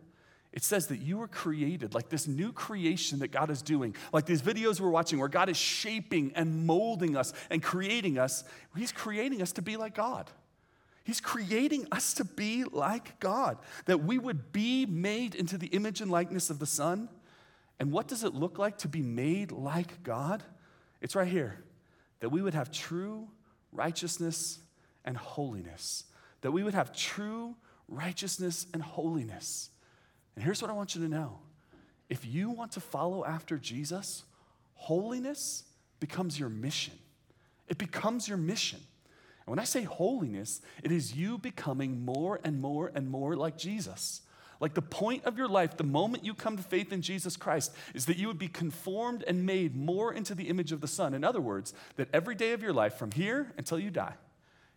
It 0.53 0.65
says 0.65 0.87
that 0.87 0.99
you 0.99 1.19
were 1.19 1.29
created 1.29 1.95
like 1.95 2.09
this 2.09 2.27
new 2.27 2.53
creation 2.53 3.19
that 3.19 3.29
God 3.29 3.51
is 3.51 3.61
doing, 3.61 3.95
like 4.13 4.25
these 4.25 4.41
videos 4.41 4.81
we're 4.81 4.89
watching 4.89 5.19
where 5.19 5.29
God 5.29 5.49
is 5.49 5.57
shaping 5.57 6.33
and 6.35 6.67
molding 6.67 7.17
us 7.17 7.33
and 7.51 7.63
creating 7.63 8.19
us. 8.19 8.45
He's 8.77 8.93
creating 8.93 9.43
us 9.43 9.53
to 9.53 9.63
be 9.63 9.77
like 9.77 9.95
God. 9.95 10.31
He's 11.09 11.23
creating 11.23 11.87
us 11.91 12.13
to 12.13 12.25
be 12.25 12.65
like 12.65 13.19
God, 13.19 13.57
that 13.87 14.05
we 14.05 14.19
would 14.19 14.53
be 14.53 14.85
made 14.85 15.35
into 15.35 15.57
the 15.57 15.69
image 15.69 16.03
and 16.03 16.11
likeness 16.11 16.51
of 16.51 16.59
the 16.59 16.67
Son. 16.67 17.09
And 17.81 17.91
what 17.91 18.09
does 18.09 18.25
it 18.25 18.35
look 18.35 18.59
like 18.59 18.77
to 18.81 18.89
be 18.89 19.01
made 19.01 19.51
like 19.51 20.03
God? 20.03 20.43
It's 21.01 21.17
right 21.17 21.27
here 21.27 21.65
that 22.21 22.29
we 22.29 22.43
would 22.43 22.53
have 22.53 22.71
true 22.71 23.27
righteousness 23.73 24.59
and 25.03 25.17
holiness. 25.17 26.05
That 26.43 26.53
we 26.53 26.63
would 26.63 26.75
have 26.75 26.95
true 26.95 27.57
righteousness 27.89 28.67
and 28.75 28.83
holiness. 28.83 29.71
And 30.37 30.45
here's 30.45 30.61
what 30.61 30.71
I 30.71 30.75
want 30.75 30.95
you 30.95 31.01
to 31.01 31.09
know 31.09 31.39
if 32.11 32.27
you 32.27 32.51
want 32.51 32.73
to 32.73 32.81
follow 32.81 33.25
after 33.25 33.57
Jesus, 33.57 34.25
holiness 34.75 35.65
becomes 36.01 36.39
your 36.39 36.51
mission. 36.51 36.99
It 37.67 37.79
becomes 37.79 38.29
your 38.29 38.37
mission. 38.37 38.81
And 39.49 39.57
when 39.57 39.63
I 39.63 39.65
say 39.65 39.85
holiness, 39.85 40.61
it 40.83 40.93
is 40.93 41.17
you 41.17 41.39
becoming 41.39 42.05
more 42.05 42.39
and 42.45 42.61
more 42.61 42.93
and 42.95 43.09
more 43.09 43.35
like 43.35 43.57
Jesus. 43.57 44.21
Like 44.61 44.75
the 44.75 44.83
point 44.83 45.25
of 45.25 45.39
your 45.39 45.49
life, 45.49 45.79
the 45.79 45.85
moment 45.85 46.23
you 46.23 46.35
come 46.35 46.59
to 46.59 46.63
faith 46.63 46.93
in 46.93 47.01
Jesus 47.01 47.35
Christ, 47.35 47.75
is 47.95 48.05
that 48.05 48.19
you 48.19 48.27
would 48.27 48.39
be 48.39 48.49
conformed 48.49 49.25
and 49.27 49.47
made 49.47 49.75
more 49.75 50.13
into 50.13 50.35
the 50.35 50.51
image 50.51 50.71
of 50.71 50.83
the 50.83 50.87
Son. 50.87 51.15
In 51.15 51.25
other 51.25 51.41
words, 51.41 51.73
that 51.97 52.11
every 52.13 52.35
day 52.35 52.53
of 52.53 52.61
your 52.61 52.75
life, 52.75 52.99
from 52.99 53.11
here 53.11 53.55
until 53.57 53.79
you 53.79 53.91
die, 53.91 54.17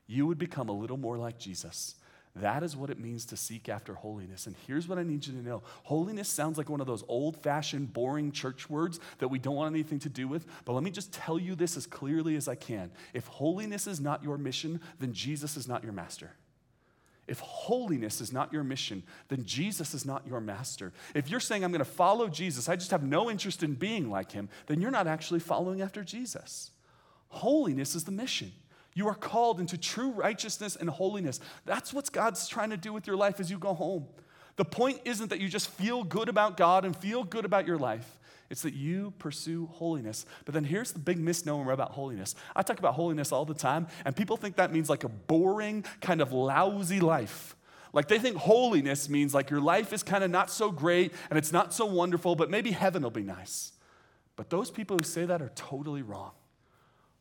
you 0.08 0.26
would 0.26 0.38
become 0.38 0.70
a 0.70 0.72
little 0.72 0.96
more 0.96 1.18
like 1.18 1.38
Jesus. 1.38 1.96
That 2.36 2.64
is 2.64 2.78
what 2.78 2.90
it 2.90 2.98
means 2.98 3.26
to 3.26 3.38
seek 3.38 3.68
after 3.68 3.94
holiness. 3.94 4.48
And 4.48 4.56
here's 4.66 4.88
what 4.88 4.98
I 4.98 5.04
need 5.04 5.26
you 5.28 5.34
to 5.34 5.42
know 5.42 5.64
holiness 5.84 6.30
sounds 6.30 6.58
like 6.58 6.70
one 6.70 6.80
of 6.80 6.88
those 6.88 7.04
old 7.10 7.36
fashioned, 7.44 7.92
boring 7.92 8.32
church 8.32 8.70
words 8.70 9.00
that 9.20 9.28
we 9.28 9.38
don't 9.38 9.56
want 9.56 9.74
anything 9.74 10.00
to 10.00 10.10
do 10.10 10.28
with. 10.28 10.46
But 10.64 10.74
let 10.74 10.84
me 10.84 10.92
just 10.92 11.12
tell 11.12 11.38
you 11.38 11.56
this 11.56 11.76
as 11.76 11.86
clearly 11.86 12.38
as 12.38 12.48
I 12.48 12.56
can. 12.56 12.92
If 13.14 13.28
holiness 13.28 13.86
is 13.86 14.00
not 14.00 14.24
your 14.24 14.38
mission, 14.38 14.80
then 15.00 15.12
Jesus 15.12 15.58
is 15.58 15.68
not 15.68 15.84
your 15.84 15.92
master. 15.92 16.32
If 17.28 17.40
holiness 17.40 18.22
is 18.22 18.34
not 18.34 18.52
your 18.52 18.64
mission, 18.64 19.04
then 19.28 19.46
Jesus 19.46 19.94
is 19.94 20.06
not 20.06 20.26
your 20.26 20.42
master. 20.42 20.92
If 21.14 21.30
you're 21.30 21.40
saying, 21.40 21.64
I'm 21.64 21.72
going 21.72 21.80
to 21.80 21.86
follow 21.86 22.28
Jesus, 22.28 22.68
I 22.68 22.76
just 22.76 22.92
have 22.92 23.04
no 23.04 23.30
interest 23.30 23.62
in 23.62 23.76
being 23.76 24.10
like 24.10 24.32
him, 24.32 24.50
then 24.68 24.82
you're 24.82 24.92
not 24.92 25.08
actually 25.08 25.40
following 25.40 25.82
after 25.82 26.04
Jesus. 26.04 26.72
Holiness 27.28 27.94
is 27.94 28.06
the 28.06 28.12
mission. 28.12 28.52
You 28.94 29.08
are 29.08 29.16
called 29.16 29.60
into 29.60 29.78
true 29.78 30.12
righteousness 30.12 30.76
and 30.76 30.90
holiness. 30.90 31.40
That's 31.66 31.94
what 31.94 32.12
God's 32.12 32.48
trying 32.48 32.72
to 32.72 32.78
do 32.78 32.92
with 32.92 33.08
your 33.08 33.16
life 33.16 33.40
as 33.40 33.50
you 33.50 33.58
go 33.58 33.74
home. 33.74 34.08
The 34.58 34.66
point 34.66 35.02
isn't 35.06 35.30
that 35.30 35.40
you 35.40 35.48
just 35.48 35.70
feel 35.70 36.04
good 36.04 36.28
about 36.28 36.58
God 36.58 36.84
and 36.84 36.96
feel 36.96 37.24
good 37.24 37.46
about 37.46 37.66
your 37.66 37.78
life. 37.78 38.20
It's 38.50 38.64
that 38.64 38.74
you 38.74 39.14
pursue 39.18 39.68
holiness. 39.68 40.26
But 40.44 40.54
then 40.54 40.66
here's 40.66 40.92
the 40.92 41.00
big 41.00 41.18
misnomer 41.18 41.72
about 41.72 41.92
holiness. 41.92 42.36
I 42.54 42.64
talk 42.64 42.80
about 42.80 42.96
holiness 42.96 43.32
all 43.32 43.46
the 43.46 43.54
time, 43.54 43.88
and 44.04 44.14
people 44.14 44.36
think 44.36 44.58
that 44.58 44.74
means 44.74 44.90
like 44.90 45.06
a 45.06 45.10
boring, 45.10 45.86
kind 46.02 46.20
of 46.20 46.34
lousy 46.34 47.00
life. 47.00 47.56
Like 47.94 48.10
they 48.10 48.20
think 48.20 48.38
holiness 48.38 49.10
means 49.10 49.34
like 49.34 49.50
your 49.50 49.62
life 49.62 49.94
is 49.94 50.04
kind 50.04 50.24
of 50.24 50.32
not 50.32 50.50
so 50.50 50.72
great 50.72 51.14
and 51.30 51.38
it's 51.38 51.52
not 51.52 51.74
so 51.74 51.86
wonderful, 51.86 52.36
but 52.36 52.50
maybe 52.50 52.72
heaven 52.72 53.04
will 53.04 53.10
be 53.10 53.24
nice. 53.24 53.74
But 54.36 54.50
those 54.50 54.72
people 54.72 54.98
who 54.98 55.04
say 55.04 55.26
that 55.26 55.42
are 55.42 55.52
totally 55.56 56.02
wrong. 56.02 56.32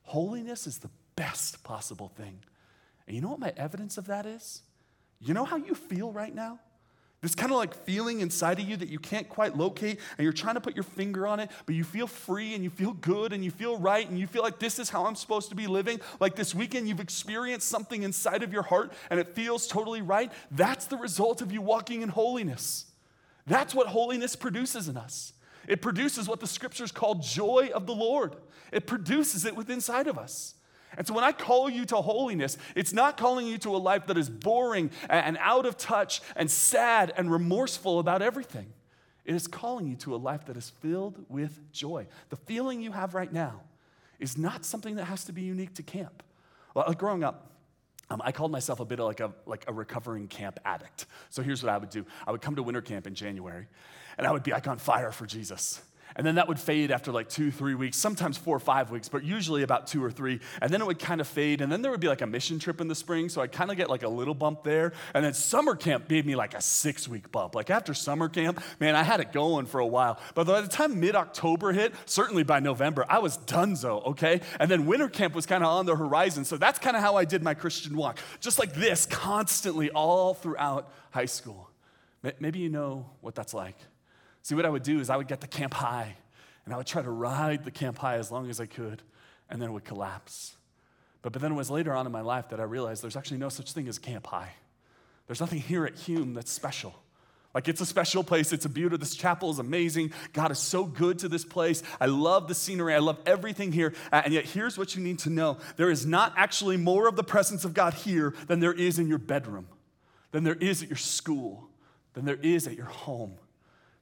Holiness 0.03 0.67
is 0.67 0.79
the 0.79 0.91
best 1.21 1.63
possible 1.63 2.09
thing. 2.09 2.39
And 3.07 3.15
you 3.15 3.21
know 3.21 3.29
what 3.29 3.41
my 3.41 3.53
evidence 3.55 3.99
of 3.99 4.07
that 4.07 4.25
is? 4.25 4.63
You 5.21 5.35
know 5.35 5.45
how 5.45 5.57
you 5.57 5.75
feel 5.75 6.11
right 6.11 6.35
now? 6.35 6.61
This 7.21 7.35
kind 7.35 7.53
of 7.53 7.59
like 7.59 7.75
feeling 7.75 8.21
inside 8.21 8.59
of 8.59 8.67
you 8.67 8.79
that 8.79 8.89
you 8.89 8.99
can't 8.99 9.29
quite 9.29 9.55
locate 9.55 10.01
and 10.17 10.25
you're 10.25 10.33
trying 10.33 10.55
to 10.55 10.63
put 10.63 10.75
your 10.75 10.85
finger 10.85 11.27
on 11.27 11.39
it, 11.39 11.51
but 11.67 11.75
you 11.75 11.85
feel 11.85 12.07
free 12.07 12.55
and 12.55 12.65
you 12.65 12.71
feel 12.71 12.95
good 12.95 13.35
and 13.35 13.45
you 13.45 13.51
feel 13.51 13.77
right 13.77 14.09
and 14.09 14.19
you 14.19 14.27
feel 14.27 14.43
like 14.43 14.59
this 14.59 14.79
is 14.79 14.89
how 14.89 15.05
I'm 15.05 15.15
supposed 15.15 15.51
to 15.51 15.55
be 15.55 15.67
living. 15.67 16.01
Like 16.21 16.37
this 16.37 16.55
weekend, 16.55 16.89
you've 16.89 17.01
experienced 17.01 17.69
something 17.69 18.03
inside 18.03 18.43
of 18.43 18.51
your 18.51 18.63
heart 18.63 18.91
and 19.11 19.21
it 19.21 19.35
feels 19.35 19.67
totally 19.67 20.01
right. 20.01 20.33
That's 20.51 20.87
the 20.87 20.97
result 20.97 21.43
of 21.43 21.53
you 21.53 21.61
walking 21.61 22.01
in 22.01 22.09
holiness. 22.09 22.87
That's 23.47 23.75
what 23.75 23.89
holiness 23.89 24.37
produces 24.37 24.89
in 24.89 24.97
us. 24.97 25.35
It 25.69 25.83
produces 25.83 26.27
what 26.27 26.41
the 26.41 26.47
scriptures 26.47 26.93
call 26.93 27.17
joy 27.17 27.69
of 27.75 27.85
the 27.85 27.95
Lord, 27.95 28.37
it 28.73 28.87
produces 28.87 29.45
it 29.45 29.55
within 29.55 29.75
inside 29.75 30.07
of 30.07 30.17
us. 30.17 30.55
And 30.97 31.07
so 31.07 31.15
when 31.15 31.25
I 31.25 31.33
call 31.33 31.71
you 31.71 31.85
to 31.87 31.97
holiness, 31.97 32.59
it's 32.75 32.93
not 32.93 33.17
calling 33.17 33.47
you 33.47 33.59
to 33.59 33.77
a 33.77 33.79
life 33.79 34.07
that 34.07 34.19
is 34.19 34.29
boring 34.29 34.91
and 35.09 35.39
out 35.41 35.67
of 35.67 35.77
touch 35.77 36.21
and 36.37 36.51
sad 36.51 37.13
and 37.17 37.31
remorseful 37.31 37.99
about 37.99 38.23
everything. 38.23 38.73
It 39.25 39.35
is 39.35 39.47
calling 39.47 39.87
you 39.87 39.97
to 39.97 40.15
a 40.15 40.17
life 40.17 40.47
that 40.47 40.57
is 40.57 40.71
filled 40.81 41.25
with 41.29 41.73
joy. 41.73 42.07
The 42.31 42.37
feeling 42.37 42.81
you 42.81 42.93
have 42.93 43.15
right 43.15 43.33
now 43.33 43.61
is 44.19 44.37
not 44.37 44.65
something 44.65 44.97
that 44.97 45.05
has 45.05 45.25
to 45.27 45.33
be 45.33 45.43
unique 45.43 45.75
to 45.75 45.83
camp. 45.83 46.23
Like 46.75 46.99
growing 46.99 47.23
up, 47.25 47.51
um, 48.11 48.21
I 48.25 48.33
called 48.33 48.51
myself 48.51 48.81
a 48.81 48.85
bit 48.85 48.99
of 48.99 49.07
like 49.07 49.21
a, 49.21 49.33
like 49.47 49.65
a 49.69 49.73
recovering 49.73 50.27
camp 50.27 50.59
addict. 50.65 51.07
So 51.31 51.43
here's 51.43 51.63
what 51.63 51.73
I 51.73 51.79
would 51.79 51.91
do 51.91 52.05
I 52.27 52.33
would 52.33 52.43
come 52.43 52.57
to 52.57 52.63
winter 52.63 52.83
camp 52.83 53.07
in 53.07 53.15
January, 53.15 53.69
and 54.19 54.27
I 54.27 54.33
would 54.33 54.43
be 54.43 54.51
like 54.51 54.67
on 54.67 54.79
fire 54.79 55.13
for 55.13 55.27
Jesus. 55.27 55.81
And 56.17 56.27
then 56.27 56.37
that 56.37 56.49
would 56.49 56.59
fade 56.59 56.91
after 56.91 57.13
like 57.13 57.29
two, 57.29 57.51
three 57.51 57.75
weeks, 57.75 57.97
sometimes 57.97 58.37
four 58.37 58.57
or 58.57 58.61
five 58.61 58.91
weeks, 58.91 59.09
but 59.09 59.25
usually 59.25 59.63
about 59.63 59.87
two 59.87 60.03
or 60.03 60.11
three. 60.11 60.41
And 60.61 60.71
then 60.71 60.81
it 60.81 60.87
would 60.87 60.99
kind 60.99 61.21
of 61.21 61.29
fade. 61.29 61.61
And 61.61 61.71
then 61.71 61.83
there 61.83 61.91
would 61.91 62.01
be 62.01 62.09
like 62.09 62.23
a 62.23 62.27
mission 62.27 62.59
trip 62.59 62.81
in 62.81 62.89
the 62.89 62.95
spring. 62.95 63.29
So 63.29 63.41
I'd 63.43 63.53
kind 63.53 63.71
of 63.71 63.77
get 63.77 63.89
like 63.89 64.03
a 64.03 64.09
little 64.09 64.35
bump 64.35 64.65
there. 64.65 64.93
And 65.15 65.25
then 65.25 65.35
summer 65.35 65.77
camp 65.77 66.09
gave 66.09 66.27
me 66.27 66.37
like 66.37 66.55
a 66.55 66.61
six 66.61 67.09
week 67.09 67.31
bump. 67.31 67.55
Like 67.55 67.71
after 67.71 67.95
summer 67.95 68.29
camp, 68.29 68.63
man, 68.81 68.97
I 68.97 69.03
had 69.03 69.21
it 69.21 69.33
going 69.33 69.67
for 69.67 69.81
a 69.81 69.87
while. 69.87 70.19
But 70.35 70.47
by 70.47 70.61
the 70.61 70.69
time 70.69 71.01
mid 71.01 71.15
October 71.15 71.73
hit, 71.73 71.95
certainly 72.07 72.43
by 72.43 72.61
November, 72.61 73.07
I 73.09 73.19
was 73.19 73.39
donezo, 73.39 74.07
okay? 74.09 74.41
And 74.59 74.71
then 74.71 74.87
winter 74.87 75.09
camp 75.09 75.35
was 75.35 75.47
kind 75.47 75.63
of 75.63 75.71
on 75.71 75.87
the 75.87 75.97
horizon. 75.97 76.45
So 76.45 76.57
that's 76.57 76.79
kind 76.79 76.97
of 76.97 77.03
how 77.03 77.17
I 77.17 77.25
did 77.25 77.43
my 77.43 77.55
Christian 77.55 77.97
walk. 77.97 78.19
Just 78.41 78.59
like 78.59 78.75
this, 78.75 79.07
constantly 79.07 79.91
all 79.91 80.35
throughout 80.35 80.91
high 81.11 81.27
school. 81.27 81.71
Maybe 82.39 82.59
you 82.59 82.69
know 82.69 83.07
what 83.21 83.35
that's 83.35 83.55
like. 83.55 83.77
See, 84.43 84.55
what 84.55 84.65
I 84.65 84.71
would 84.71 84.83
do 84.83 85.01
is 85.01 85.11
I 85.11 85.17
would 85.17 85.29
get 85.29 85.41
the 85.41 85.47
camp 85.47 85.75
high 85.75 86.17
and 86.65 86.75
I 86.75 86.77
would 86.77 86.87
try 86.87 87.03
to 87.03 87.11
ride 87.11 87.65
the 87.65 87.71
camp 87.71 87.99
high 87.99 88.17
as 88.17 88.31
long 88.31 88.49
as 88.49 88.61
I 88.61 88.67
could, 88.67 89.03
and 89.49 89.61
then 89.61 89.71
it 89.71 89.73
would 89.73 89.85
collapse. 89.85 90.57
But, 91.23 91.33
but 91.33 91.43
then 91.43 91.53
it 91.53 91.57
was 91.57 91.71
later 91.71 91.93
on 91.93 92.07
in 92.07 92.13
my 92.13 92.21
life 92.21 92.49
that 92.51 92.61
I 92.61 92.65
realized 92.65 93.03
there's 93.03 93.17
actually 93.17 93.39
no 93.39 93.49
such 93.49 93.73
thing 93.73 93.89
as 93.89 93.99
camp 93.99 94.27
high. 94.27 94.53
There's 95.27 95.41
nothing 95.41 95.61
here 95.61 95.85
at 95.85 95.97
Hume 95.97 96.35
that's 96.35 96.51
special. 96.51 96.95
Like 97.55 97.67
it's 97.67 97.81
a 97.81 97.87
special 97.87 98.23
place. 98.23 98.53
It's 98.53 98.65
a 98.65 98.69
beauty. 98.69 98.97
This 98.97 99.17
chapel 99.17 99.51
is 99.51 99.59
amazing. 99.59 100.13
God 100.33 100.53
is 100.53 100.59
so 100.59 100.85
good 100.85 101.19
to 101.21 101.29
this 101.29 101.45
place. 101.45 101.83
I 102.01 102.07
love 102.07 102.47
the 102.47 102.55
scenery. 102.55 102.95
I 102.95 102.99
love 102.99 103.19
everything 103.27 103.73
here. 103.73 103.93
And 104.13 104.33
yet, 104.33 104.45
here's 104.45 104.79
what 104.79 104.95
you 104.95 105.03
need 105.03 105.19
to 105.21 105.31
know 105.31 105.59
there 105.77 105.91
is 105.91 106.07
not 106.07 106.33
actually 106.37 106.77
more 106.77 107.09
of 107.09 107.17
the 107.17 107.25
presence 107.25 107.65
of 107.65 107.75
God 107.75 107.95
here 107.95 108.35
than 108.47 108.61
there 108.61 108.73
is 108.73 108.99
in 108.99 109.09
your 109.09 109.19
bedroom, 109.19 109.67
than 110.31 110.45
there 110.45 110.55
is 110.55 110.83
at 110.83 110.89
your 110.89 110.97
school, 110.97 111.69
than 112.15 112.25
there 112.25 112.39
is 112.41 112.69
at 112.69 112.77
your 112.77 112.87
home. 112.87 113.35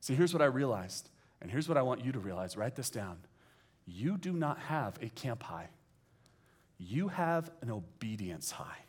See, 0.00 0.14
here's 0.14 0.32
what 0.32 0.42
I 0.42 0.46
realized, 0.46 1.10
and 1.40 1.50
here's 1.50 1.68
what 1.68 1.76
I 1.76 1.82
want 1.82 2.04
you 2.04 2.12
to 2.12 2.18
realize 2.18 2.56
write 2.56 2.76
this 2.76 2.90
down. 2.90 3.18
You 3.86 4.16
do 4.16 4.32
not 4.32 4.58
have 4.60 4.98
a 5.02 5.08
camp 5.08 5.42
high, 5.42 5.68
you 6.78 7.08
have 7.08 7.50
an 7.62 7.70
obedience 7.70 8.50
high. 8.50 8.84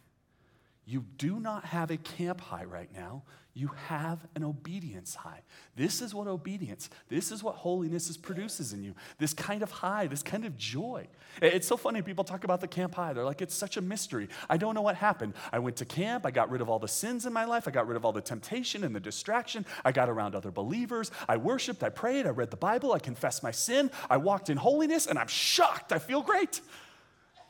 You 0.85 1.05
do 1.19 1.39
not 1.39 1.65
have 1.65 1.91
a 1.91 1.97
camp 1.97 2.41
high 2.41 2.63
right 2.63 2.89
now. 2.91 3.21
You 3.59 3.71
have 3.87 4.19
an 4.35 4.45
obedience 4.45 5.15
high. 5.15 5.41
This 5.75 6.01
is 6.01 6.15
what 6.15 6.27
obedience, 6.27 6.89
this 7.09 7.29
is 7.29 7.43
what 7.43 7.55
holiness 7.55 8.09
is 8.09 8.15
produces 8.15 8.71
in 8.71 8.85
you. 8.85 8.95
This 9.17 9.33
kind 9.33 9.61
of 9.61 9.69
high, 9.69 10.07
this 10.07 10.23
kind 10.23 10.45
of 10.45 10.57
joy. 10.57 11.07
It's 11.41 11.67
so 11.67 11.75
funny, 11.75 12.01
people 12.01 12.23
talk 12.23 12.45
about 12.45 12.61
the 12.61 12.69
camp 12.69 12.95
high. 12.95 13.11
They're 13.11 13.25
like, 13.25 13.41
it's 13.41 13.53
such 13.53 13.75
a 13.75 13.81
mystery. 13.81 14.29
I 14.49 14.55
don't 14.55 14.75
know 14.75 14.81
what 14.81 14.95
happened. 14.95 15.33
I 15.51 15.59
went 15.59 15.75
to 15.75 15.85
camp, 15.85 16.25
I 16.25 16.31
got 16.31 16.49
rid 16.49 16.61
of 16.61 16.69
all 16.69 16.79
the 16.79 16.87
sins 16.87 17.25
in 17.25 17.33
my 17.33 17.43
life, 17.43 17.67
I 17.67 17.71
got 17.71 17.85
rid 17.85 17.97
of 17.97 18.05
all 18.05 18.13
the 18.13 18.21
temptation 18.21 18.85
and 18.85 18.95
the 18.95 18.99
distraction, 19.01 19.65
I 19.83 19.91
got 19.91 20.07
around 20.07 20.35
other 20.35 20.51
believers, 20.51 21.11
I 21.27 21.35
worshiped, 21.35 21.83
I 21.83 21.89
prayed, 21.89 22.27
I 22.27 22.29
read 22.29 22.51
the 22.51 22.57
Bible, 22.57 22.93
I 22.93 22.99
confessed 22.99 23.43
my 23.43 23.51
sin, 23.51 23.91
I 24.09 24.15
walked 24.15 24.49
in 24.49 24.55
holiness, 24.55 25.05
and 25.05 25.19
I'm 25.19 25.27
shocked. 25.27 25.91
I 25.91 25.99
feel 25.99 26.21
great. 26.21 26.61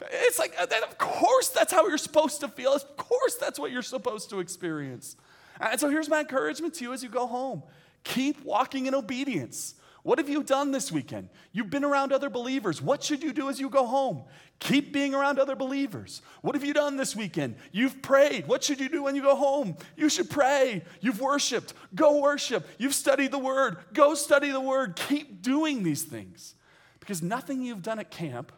It's 0.09 0.39
like, 0.39 0.55
uh, 0.59 0.65
of 0.87 0.97
course, 0.97 1.49
that's 1.49 1.71
how 1.71 1.87
you're 1.87 1.99
supposed 1.99 2.39
to 2.39 2.47
feel. 2.47 2.73
Of 2.73 2.97
course, 2.97 3.35
that's 3.35 3.59
what 3.59 3.69
you're 3.69 3.83
supposed 3.83 4.31
to 4.31 4.39
experience. 4.39 5.15
And 5.59 5.79
so 5.79 5.89
here's 5.89 6.09
my 6.09 6.21
encouragement 6.21 6.75
to 6.75 6.83
you 6.83 6.93
as 6.93 7.03
you 7.03 7.09
go 7.09 7.27
home 7.27 7.63
keep 8.03 8.43
walking 8.45 8.85
in 8.85 8.95
obedience. 8.95 9.75
What 10.03 10.17
have 10.17 10.29
you 10.29 10.41
done 10.43 10.71
this 10.71 10.91
weekend? 10.91 11.27
You've 11.51 11.69
been 11.69 11.83
around 11.83 12.13
other 12.13 12.29
believers. 12.29 12.81
What 12.81 13.03
should 13.03 13.21
you 13.21 13.33
do 13.33 13.49
as 13.49 13.59
you 13.59 13.69
go 13.69 13.85
home? 13.85 14.23
Keep 14.59 14.93
being 14.93 15.13
around 15.13 15.39
other 15.39 15.57
believers. 15.57 16.21
What 16.41 16.55
have 16.55 16.63
you 16.63 16.73
done 16.73 16.95
this 16.95 17.15
weekend? 17.15 17.55
You've 17.73 18.01
prayed. 18.01 18.47
What 18.47 18.63
should 18.63 18.79
you 18.79 18.87
do 18.87 19.03
when 19.03 19.15
you 19.15 19.21
go 19.21 19.35
home? 19.35 19.75
You 19.97 20.07
should 20.07 20.29
pray. 20.29 20.83
You've 21.01 21.19
worshiped. 21.19 21.73
Go 21.93 22.21
worship. 22.21 22.65
You've 22.77 22.95
studied 22.95 23.31
the 23.31 23.39
word. 23.39 23.77
Go 23.93 24.15
study 24.15 24.51
the 24.51 24.61
word. 24.61 24.95
Keep 24.95 25.41
doing 25.41 25.83
these 25.83 26.03
things. 26.03 26.55
Because 27.01 27.21
nothing 27.21 27.61
you've 27.61 27.83
done 27.83 27.99
at 27.99 28.09
camp 28.09 28.53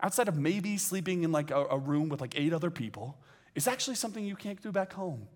outside 0.00 0.28
of 0.28 0.36
maybe 0.36 0.76
sleeping 0.76 1.24
in 1.24 1.32
like 1.32 1.50
a, 1.50 1.64
a, 1.66 1.78
room 1.78 2.08
with 2.08 2.20
like 2.20 2.38
eight 2.38 2.52
other 2.52 2.70
people, 2.70 3.16
is 3.54 3.66
actually 3.66 3.96
something 3.96 4.24
you 4.24 4.36
can't 4.36 4.60
do 4.62 4.70
back 4.70 4.92
home. 4.92 5.26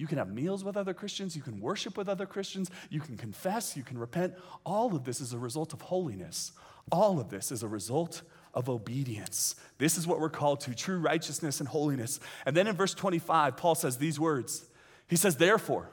You 0.00 0.06
can 0.06 0.16
have 0.16 0.32
meals 0.32 0.64
with 0.64 0.78
other 0.78 0.94
Christians, 0.94 1.36
you 1.36 1.42
can 1.42 1.60
worship 1.60 1.98
with 1.98 2.08
other 2.08 2.24
Christians, 2.24 2.70
you 2.88 3.00
can 3.00 3.18
confess, 3.18 3.76
you 3.76 3.82
can 3.82 3.98
repent. 3.98 4.32
All 4.64 4.96
of 4.96 5.04
this 5.04 5.20
is 5.20 5.34
a 5.34 5.38
result 5.38 5.74
of 5.74 5.82
holiness. 5.82 6.52
All 6.90 7.20
of 7.20 7.28
this 7.28 7.52
is 7.52 7.62
a 7.62 7.68
result 7.68 8.22
of 8.54 8.70
obedience. 8.70 9.56
This 9.76 9.98
is 9.98 10.06
what 10.06 10.18
we're 10.18 10.30
called 10.30 10.60
to 10.60 10.74
true 10.74 10.98
righteousness 10.98 11.60
and 11.60 11.68
holiness. 11.68 12.18
And 12.46 12.56
then 12.56 12.66
in 12.66 12.76
verse 12.76 12.94
25, 12.94 13.58
Paul 13.58 13.74
says 13.74 13.98
these 13.98 14.18
words 14.18 14.64
He 15.06 15.16
says, 15.16 15.36
Therefore, 15.36 15.90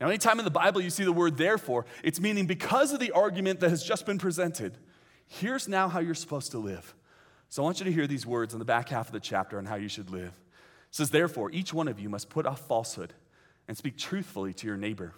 now, 0.00 0.08
anytime 0.08 0.38
in 0.38 0.46
the 0.46 0.50
Bible 0.50 0.80
you 0.80 0.88
see 0.88 1.04
the 1.04 1.12
word 1.12 1.36
therefore, 1.36 1.84
it's 2.02 2.18
meaning 2.18 2.46
because 2.46 2.94
of 2.94 3.00
the 3.00 3.10
argument 3.10 3.60
that 3.60 3.68
has 3.68 3.82
just 3.82 4.06
been 4.06 4.16
presented. 4.16 4.78
Here's 5.26 5.68
now 5.68 5.90
how 5.90 6.00
you're 6.00 6.14
supposed 6.14 6.52
to 6.52 6.58
live. 6.58 6.94
So 7.50 7.62
I 7.62 7.64
want 7.64 7.80
you 7.80 7.84
to 7.84 7.92
hear 7.92 8.06
these 8.06 8.24
words 8.24 8.54
in 8.54 8.58
the 8.58 8.64
back 8.64 8.88
half 8.88 9.08
of 9.08 9.12
the 9.12 9.20
chapter 9.20 9.58
on 9.58 9.66
how 9.66 9.74
you 9.74 9.88
should 9.88 10.08
live. 10.08 10.32
It 10.90 10.96
says, 10.96 11.10
Therefore, 11.10 11.50
each 11.52 11.72
one 11.72 11.88
of 11.88 12.00
you 12.00 12.08
must 12.08 12.28
put 12.28 12.46
off 12.46 12.66
falsehood 12.66 13.14
and 13.68 13.76
speak 13.76 13.96
truthfully 13.96 14.52
to 14.54 14.66
your 14.66 14.76
neighbor, 14.76 15.14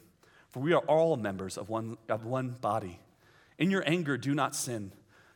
for 0.50 0.60
we 0.60 0.72
are 0.74 0.80
all 0.80 1.16
members 1.16 1.56
of 1.56 1.70
one, 1.70 1.96
of 2.08 2.24
one 2.24 2.50
body. 2.50 3.00
In 3.58 3.70
your 3.70 3.82
anger, 3.86 4.18
do 4.18 4.34
not 4.34 4.54
sin. 4.54 4.92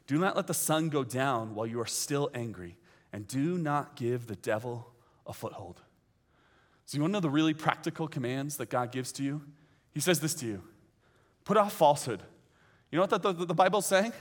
Do 0.07 0.19
not 0.19 0.37
let 0.37 0.47
the 0.47 0.55
sun 0.55 0.90
go 0.90 1.05
down 1.05 1.55
while 1.55 1.66
you 1.66 1.81
are 1.81 1.87
still 1.87 2.31
angry, 2.35 2.76
and 3.12 3.26
do 3.26 3.57
not 3.57 3.97
give 3.97 4.26
the 4.26 4.37
devil 4.37 4.93
a 5.26 5.33
foothold. 5.33 5.81
So, 6.85 6.97
you 6.97 7.02
want 7.02 7.12
to 7.12 7.16
know 7.16 7.21
the 7.21 7.31
really 7.31 7.55
practical 7.55 8.07
commands 8.07 8.59
that 8.59 8.69
God 8.69 8.93
gives 8.93 9.11
to 9.12 9.23
you? 9.23 9.43
He 9.93 10.00
says 10.00 10.21
this 10.21 10.35
to 10.35 10.47
you 10.47 10.62
Put 11.45 11.57
off 11.57 11.73
falsehood. 11.73 12.23
You 12.90 12.99
know 12.99 13.02
what 13.05 13.23
the, 13.23 13.33
the, 13.33 13.47
the 13.47 13.55
Bible's 13.55 13.87
saying? 13.87 14.12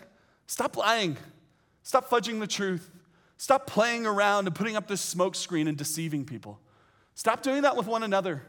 Stop 0.48 0.78
lying. 0.78 1.18
Stop 1.84 2.10
fudging 2.10 2.40
the 2.40 2.48
truth. 2.48 2.90
Stop 3.38 3.68
playing 3.68 4.06
around 4.06 4.48
and 4.48 4.56
putting 4.56 4.76
up 4.76 4.88
this 4.88 5.14
smokescreen 5.14 5.68
and 5.68 5.78
deceiving 5.78 6.26
people. 6.26 6.60
Stop 7.16 7.42
doing 7.42 7.64
that 7.64 7.76
with 7.76 7.88
one 7.88 8.04
another. 8.04 8.44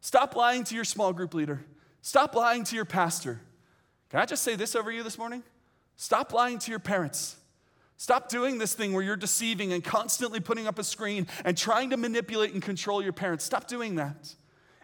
Stop 0.00 0.36
lying 0.36 0.64
to 0.64 0.74
your 0.74 0.84
small 0.84 1.12
group 1.12 1.34
leader. 1.34 1.64
Stop 2.02 2.34
lying 2.34 2.64
to 2.64 2.76
your 2.76 2.84
pastor. 2.84 3.40
Can 4.10 4.20
I 4.20 4.26
just 4.26 4.42
say 4.42 4.54
this 4.54 4.74
over 4.74 4.90
you 4.90 5.02
this 5.02 5.18
morning? 5.18 5.42
Stop 5.96 6.32
lying 6.32 6.58
to 6.60 6.70
your 6.70 6.78
parents. 6.78 7.36
Stop 7.96 8.28
doing 8.28 8.58
this 8.58 8.74
thing 8.74 8.92
where 8.92 9.02
you're 9.02 9.16
deceiving 9.16 9.72
and 9.72 9.82
constantly 9.82 10.38
putting 10.38 10.68
up 10.68 10.78
a 10.78 10.84
screen 10.84 11.26
and 11.44 11.58
trying 11.58 11.90
to 11.90 11.96
manipulate 11.96 12.52
and 12.52 12.62
control 12.62 13.02
your 13.02 13.12
parents. 13.12 13.44
Stop 13.44 13.66
doing 13.66 13.96
that. 13.96 14.34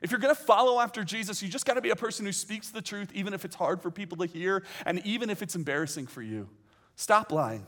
If 0.02 0.11
you're 0.11 0.20
gonna 0.20 0.34
follow 0.34 0.80
after 0.80 1.04
Jesus, 1.04 1.40
you 1.40 1.49
just 1.49 1.64
gotta 1.64 1.80
be 1.80 1.90
a 1.90 1.96
person 1.96 2.26
who 2.26 2.32
speaks 2.32 2.70
the 2.70 2.82
truth, 2.82 3.11
even 3.14 3.32
if 3.32 3.44
it's 3.44 3.54
hard 3.54 3.80
for 3.80 3.90
people 3.90 4.18
to 4.18 4.26
hear 4.26 4.64
and 4.84 5.00
even 5.06 5.30
if 5.30 5.42
it's 5.42 5.54
embarrassing 5.54 6.08
for 6.08 6.23
you. 6.23 6.49
Stop 6.96 7.30
lying. 7.30 7.64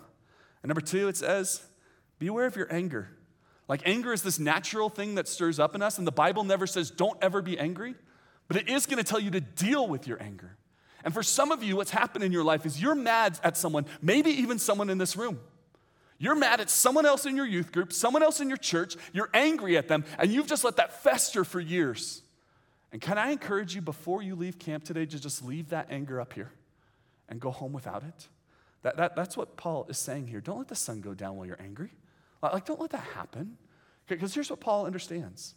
And 0.63 0.69
number 0.69 0.81
two, 0.81 1.07
it 1.07 1.17
says, 1.17 1.63
be 2.19 2.27
aware 2.27 2.47
of 2.47 2.57
your 2.57 2.73
anger. 2.73 3.09
Like 3.69 3.83
anger 3.85 4.13
is 4.13 4.23
this 4.23 4.39
natural 4.39 4.89
thing 4.89 5.17
that 5.17 5.29
stirs 5.29 5.59
up 5.59 5.75
in 5.75 5.83
us, 5.83 5.99
and 5.99 6.07
the 6.07 6.13
Bible 6.13 6.45
never 6.45 6.67
says 6.67 6.91
don't 6.91 7.19
ever 7.23 7.43
be 7.43 7.59
angry, 7.59 7.95
but 8.49 8.57
it 8.57 8.69
is 8.69 8.87
gonna 8.87 9.03
tell 9.03 9.21
you 9.21 9.31
to 9.33 9.41
deal 9.41 9.87
with 9.89 10.07
your 10.07 10.23
anger. 10.23 10.57
And 11.05 11.13
for 11.15 11.23
some 11.23 11.53
of 11.53 11.63
you, 11.63 11.77
what's 11.77 11.91
happened 11.91 12.25
in 12.25 12.33
your 12.33 12.45
life 12.45 12.67
is 12.67 12.81
you're 12.81 12.95
mad 12.95 13.39
at 13.45 13.57
someone, 13.57 13.87
maybe 14.03 14.31
even 14.31 14.59
someone 14.59 14.91
in 14.91 14.99
this 14.99 15.17
room. 15.17 15.39
You're 16.19 16.35
mad 16.35 16.61
at 16.61 16.71
someone 16.71 17.05
else 17.05 17.27
in 17.27 17.37
your 17.37 17.47
youth 17.47 17.73
group, 17.73 17.93
someone 17.93 18.23
else 18.23 18.41
in 18.41 18.49
your 18.49 18.57
church, 18.57 18.97
you're 19.13 19.29
angry 19.35 19.77
at 19.77 19.89
them, 19.89 20.05
and 20.19 20.33
you've 20.33 20.47
just 20.47 20.65
let 20.65 20.77
that 20.77 21.03
fester 21.03 21.45
for 21.45 21.61
years. 21.61 22.23
And 22.91 23.01
can 23.01 23.19
I 23.19 23.31
encourage 23.31 23.75
you 23.75 23.83
before 23.83 24.23
you 24.23 24.35
leave 24.35 24.59
camp 24.59 24.85
today 24.85 25.05
to 25.07 25.21
just 25.21 25.45
leave 25.45 25.71
that 25.71 25.89
anger 25.91 26.21
up 26.21 26.33
here 26.33 26.51
and 27.29 27.41
go 27.41 27.51
home 27.51 27.73
without 27.73 28.03
it? 28.03 28.29
That, 28.83 28.97
that, 28.97 29.17
that's 29.17 29.37
what 29.37 29.57
Paul 29.57 29.87
is 29.89 29.99
saying 29.99 30.29
here. 30.29 30.41
Don't 30.41 30.59
let 30.59 30.69
the 30.69 30.75
sun 30.75 31.01
go 31.01 31.13
down 31.13 31.37
while 31.37 31.47
you're 31.47 31.61
angry. 31.61 31.91
Like, 32.43 32.65
don't 32.65 32.81
let 32.81 32.91
that 32.91 33.05
happen. 33.15 33.57
Because 34.07 34.35
here's 34.35 34.51
what 34.51 34.61
Paul 34.61 34.87
understands 34.87 35.55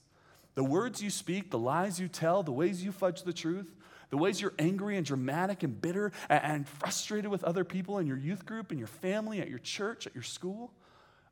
The 0.56 0.64
words 0.64 1.02
you 1.02 1.10
speak, 1.10 1.52
the 1.52 1.60
lies 1.60 2.00
you 2.00 2.08
tell, 2.08 2.44
the 2.44 2.52
ways 2.52 2.84
you 2.84 2.92
fudge 2.92 3.24
the 3.24 3.34
truth, 3.34 3.74
the 4.10 4.18
ways 4.18 4.42
you're 4.42 4.54
angry 4.58 4.98
and 4.98 5.06
dramatic 5.06 5.64
and 5.64 5.80
bitter 5.80 6.12
and 6.30 6.68
frustrated 6.68 7.30
with 7.30 7.44
other 7.44 7.64
people 7.64 8.00
in 8.00 8.08
your 8.08 8.18
youth 8.18 8.46
group, 8.46 8.72
in 8.72 8.78
your 8.78 8.88
family, 8.88 9.40
at 9.40 9.50
your 9.50 9.60
church, 9.60 10.08
at 10.08 10.16
your 10.16 10.24
school, 10.24 10.72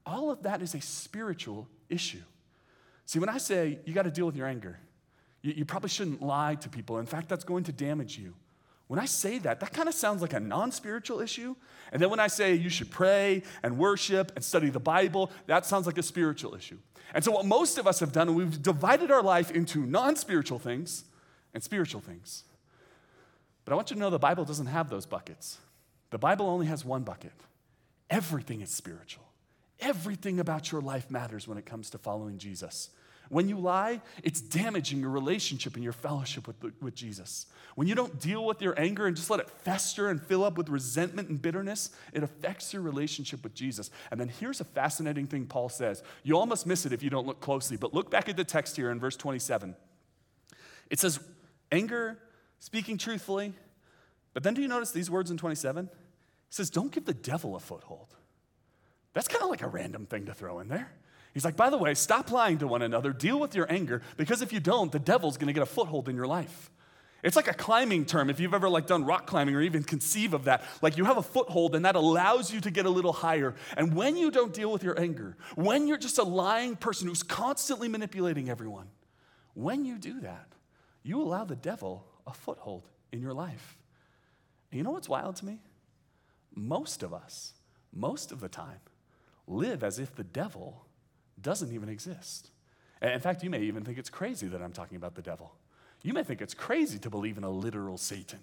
all 0.06 0.32
of 0.32 0.44
that 0.44 0.62
is 0.62 0.74
a 0.76 0.82
spiritual 0.82 1.68
issue. 1.90 2.22
See, 3.06 3.20
when 3.20 3.30
I 3.30 3.38
say 3.38 3.80
you 3.86 3.94
got 3.94 4.04
to 4.04 4.12
deal 4.12 4.26
with 4.26 4.36
your 4.36 4.48
anger, 4.48 4.80
you, 5.42 5.54
you, 5.54 5.66
probably 5.66 5.90
shouldn't 5.90 6.22
lie 6.22 6.56
to 6.56 6.70
people. 6.70 7.00
In 7.00 7.06
fact, 7.06 7.30
that's 7.30 7.44
going 7.44 7.64
to 7.66 7.72
damage 7.72 8.18
you. 8.18 8.34
When 8.88 9.00
I 9.00 9.06
say 9.06 9.38
that, 9.40 9.60
that 9.60 9.74
kind 9.74 9.90
of 9.90 9.96
sounds 9.96 10.22
like 10.22 10.34
a 10.34 10.40
non 10.40 10.72
spiritual 10.72 11.20
issue. 11.20 11.56
And 11.92 12.02
then 12.02 12.10
when 12.10 12.20
I 12.20 12.28
say 12.28 12.54
you 12.54 12.70
should 12.70 12.90
pray 12.90 13.44
and 13.64 13.78
worship 13.78 14.32
and 14.36 14.44
study 14.44 14.70
the 14.70 14.80
Bible, 14.80 15.32
that 15.46 15.66
sounds 15.66 15.86
like 15.86 15.98
a 15.98 16.04
spiritual 16.04 16.56
issue. 16.56 16.78
And 17.14 17.24
so, 17.24 17.32
what 17.32 17.46
most 17.46 17.78
of 17.78 17.88
us 17.88 18.00
have 18.00 18.12
done, 18.12 18.34
we've 18.36 18.62
divided 18.62 19.12
our 19.12 19.22
life 19.22 19.52
into 19.52 19.86
non 19.86 20.16
spiritual 20.16 20.60
things 20.60 21.04
and 21.54 21.62
spiritual 21.64 22.02
things. 22.02 22.44
But 23.66 23.74
I 23.74 23.76
want 23.76 23.90
you 23.90 23.96
to 23.96 24.00
know 24.00 24.10
the 24.10 24.20
Bible 24.20 24.46
doesn't 24.46 24.68
have 24.68 24.90
those 24.90 25.06
buckets. 25.06 25.58
The 26.10 26.18
Bible 26.18 26.48
only 26.48 26.68
has 26.68 26.86
one 26.86 27.04
bucket. 27.04 27.34
Everything 28.10 28.62
is 28.62 28.70
spiritual. 28.70 29.26
Everything 29.80 30.40
about 30.40 30.72
your 30.72 30.82
life 30.82 31.12
matters 31.12 31.48
when 31.48 31.58
it 31.58 31.66
comes 31.66 31.90
to 31.90 31.98
following 31.98 32.38
Jesus. 32.38 32.90
When 33.30 33.50
you 33.50 33.58
lie, 33.58 34.02
it's 34.24 34.42
damaging 34.42 35.00
your 35.00 35.10
relationship 35.10 35.76
and 35.76 35.84
your 35.84 35.94
fellowship 35.94 36.48
with, 36.48 36.56
with 36.82 36.96
Jesus. 36.96 37.48
When 37.76 37.88
you 37.88 37.96
don't 37.96 38.20
deal 38.20 38.46
with 38.46 38.62
your 38.62 38.80
anger 38.80 39.06
and 39.06 39.16
just 39.16 39.30
let 39.30 39.40
it 39.40 39.50
fester 39.50 40.10
and 40.10 40.22
fill 40.22 40.44
up 40.44 40.58
with 40.58 40.70
resentment 40.70 41.30
and 41.30 41.42
bitterness, 41.42 41.92
it 42.14 42.24
affects 42.24 42.74
your 42.74 42.82
relationship 42.82 43.44
with 43.44 43.54
Jesus. 43.54 43.92
And 44.10 44.20
then 44.20 44.30
here's 44.30 44.62
a 44.62 44.66
fascinating 44.66 45.28
thing 45.28 45.46
Paul 45.46 45.70
says. 45.70 46.02
You 46.24 46.38
almost 46.38 46.66
miss 46.66 46.86
it 46.86 46.94
if 46.94 47.04
you 47.04 47.10
don't 47.10 47.28
look 47.28 47.40
closely, 47.40 47.78
but 47.78 47.94
look 47.94 48.10
back 48.10 48.30
at 48.30 48.38
the 48.38 48.44
text 48.44 48.76
here 48.76 48.90
in 48.90 49.00
verse 49.00 49.16
27. 49.16 49.76
It 50.90 51.00
says, 51.00 51.20
anger, 51.72 52.18
speaking 52.60 52.98
truthfully. 52.98 53.54
But 54.34 54.44
then 54.44 54.54
do 54.54 54.62
you 54.62 54.68
notice 54.68 54.92
these 54.92 55.12
words 55.12 55.32
in 55.32 55.38
27? 55.38 55.86
It 55.86 55.92
says, 56.50 56.70
don't 56.70 56.92
give 56.92 57.06
the 57.06 57.14
devil 57.14 57.56
a 57.56 57.60
foothold. 57.60 58.16
That's 59.14 59.28
kind 59.28 59.44
of 59.44 59.50
like 59.50 59.64
a 59.64 59.68
random 59.68 60.06
thing 60.06 60.28
to 60.28 60.34
throw 60.34 60.60
in 60.60 60.68
there. 60.68 60.92
He's 61.38 61.46
like, 61.46 61.56
by 61.56 61.70
the 61.70 61.78
way, 61.78 61.94
stop 61.94 62.32
lying 62.32 62.58
to 62.58 62.68
one 62.68 62.82
another, 62.82 63.14
deal 63.14 63.40
with 63.40 63.54
your 63.54 63.72
anger, 63.72 64.02
because 64.18 64.42
if 64.42 64.52
you 64.52 64.60
don't, 64.60 64.92
the 64.92 64.98
devil's 64.98 65.38
gonna 65.38 65.54
get 65.54 65.62
a 65.62 65.68
foothold 65.68 66.10
in 66.10 66.16
your 66.16 66.26
life. 66.26 66.72
It's 67.22 67.36
like 67.36 67.48
a 67.48 67.54
climbing 67.54 68.06
term. 68.06 68.32
If 68.32 68.40
you've 68.40 68.56
ever 68.56 68.68
like 68.68 68.88
done 68.88 69.06
rock 69.06 69.28
climbing 69.28 69.54
or 69.54 69.62
even 69.62 69.84
conceive 69.84 70.34
of 70.34 70.46
that, 70.46 70.64
like 70.82 70.98
you 70.98 71.06
have 71.06 71.18
a 71.18 71.22
foothold 71.22 71.76
and 71.76 71.86
that 71.86 71.96
allows 71.96 72.52
you 72.52 72.60
to 72.62 72.72
get 72.72 72.88
a 72.88 72.90
little 72.90 73.14
higher. 73.14 73.54
And 73.78 73.94
when 73.94 74.18
you 74.18 74.32
don't 74.32 74.52
deal 74.52 74.72
with 74.72 74.82
your 74.82 75.00
anger, 75.00 75.38
when 75.54 75.86
you're 75.86 76.00
just 76.00 76.18
a 76.18 76.24
lying 76.24 76.76
person 76.76 77.08
who's 77.08 77.22
constantly 77.22 77.88
manipulating 77.88 78.50
everyone, 78.50 78.88
when 79.54 79.86
you 79.86 80.00
do 80.00 80.20
that, 80.22 80.48
you 81.04 81.22
allow 81.22 81.46
the 81.46 81.56
devil 81.56 82.04
a 82.26 82.34
foothold 82.34 82.90
in 83.12 83.22
your 83.22 83.36
life. 83.36 83.78
And 84.72 84.80
you 84.80 84.84
know 84.84 84.90
what's 84.90 85.08
wild 85.08 85.36
to 85.36 85.46
me? 85.46 85.60
Most 86.56 87.04
of 87.04 87.14
us, 87.14 87.54
most 87.94 88.32
of 88.32 88.40
the 88.40 88.50
time, 88.50 88.80
live 89.46 89.84
as 89.84 90.00
if 90.00 90.16
the 90.16 90.24
devil 90.24 90.87
doesn't 91.42 91.74
even 91.74 91.90
exist. 91.90 92.50
In 93.02 93.20
fact, 93.20 93.44
you 93.44 93.50
may 93.50 93.62
even 93.62 93.84
think 93.84 93.98
it's 93.98 94.10
crazy 94.10 94.48
that 94.48 94.62
I'm 94.62 94.74
talking 94.74 94.98
about 94.98 95.16
the 95.16 95.22
devil. 95.22 95.54
You 96.04 96.14
may 96.14 96.24
think 96.24 96.42
it's 96.42 96.54
crazy 96.54 96.98
to 97.00 97.10
believe 97.10 97.38
in 97.38 97.44
a 97.44 97.50
literal 97.50 97.98
Satan, 97.98 98.40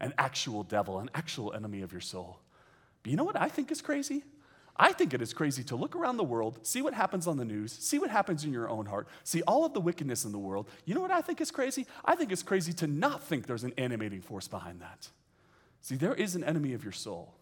an 0.00 0.12
actual 0.18 0.62
devil, 0.62 0.98
an 0.98 1.10
actual 1.14 1.52
enemy 1.52 1.82
of 1.82 1.92
your 1.92 2.00
soul. 2.00 2.38
But 3.02 3.10
you 3.10 3.16
know 3.16 3.24
what 3.24 3.40
I 3.40 3.48
think 3.48 3.70
is 3.70 3.80
crazy? 3.80 4.24
I 4.78 4.92
think 4.92 5.14
it 5.14 5.22
is 5.22 5.32
crazy 5.32 5.64
to 5.64 5.76
look 5.76 5.96
around 5.96 6.18
the 6.18 6.24
world, 6.24 6.58
see 6.62 6.82
what 6.82 6.92
happens 6.92 7.26
on 7.26 7.38
the 7.38 7.44
news, 7.44 7.72
see 7.72 7.98
what 7.98 8.10
happens 8.10 8.44
in 8.44 8.52
your 8.52 8.68
own 8.68 8.86
heart, 8.86 9.08
see 9.24 9.42
all 9.42 9.64
of 9.64 9.72
the 9.72 9.80
wickedness 9.80 10.24
in 10.24 10.32
the 10.32 10.38
world. 10.38 10.68
You 10.84 10.94
know 10.94 11.00
what 11.00 11.10
I 11.10 11.22
think 11.22 11.40
is 11.40 11.50
crazy? 11.50 11.86
I 12.04 12.14
think 12.14 12.30
it's 12.30 12.42
crazy 12.42 12.74
to 12.74 12.86
not 12.86 13.22
think 13.22 13.46
there's 13.46 13.64
an 13.64 13.72
animating 13.78 14.20
force 14.20 14.48
behind 14.48 14.80
that. 14.82 15.08
See, 15.80 15.96
there 15.96 16.14
is 16.14 16.36
an 16.36 16.44
enemy 16.44 16.74
of 16.74 16.84
your 16.84 16.92
soul. 16.92 17.32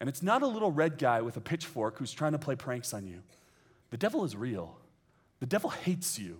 And 0.00 0.08
it's 0.08 0.22
not 0.22 0.42
a 0.42 0.46
little 0.46 0.70
red 0.70 0.98
guy 0.98 1.22
with 1.22 1.36
a 1.36 1.40
pitchfork 1.40 1.98
who's 1.98 2.12
trying 2.12 2.32
to 2.32 2.38
play 2.38 2.56
pranks 2.56 2.92
on 2.92 3.06
you. 3.06 3.22
The 3.90 3.96
devil 3.96 4.24
is 4.24 4.36
real. 4.36 4.76
The 5.40 5.46
devil 5.46 5.70
hates 5.70 6.18
you. 6.18 6.38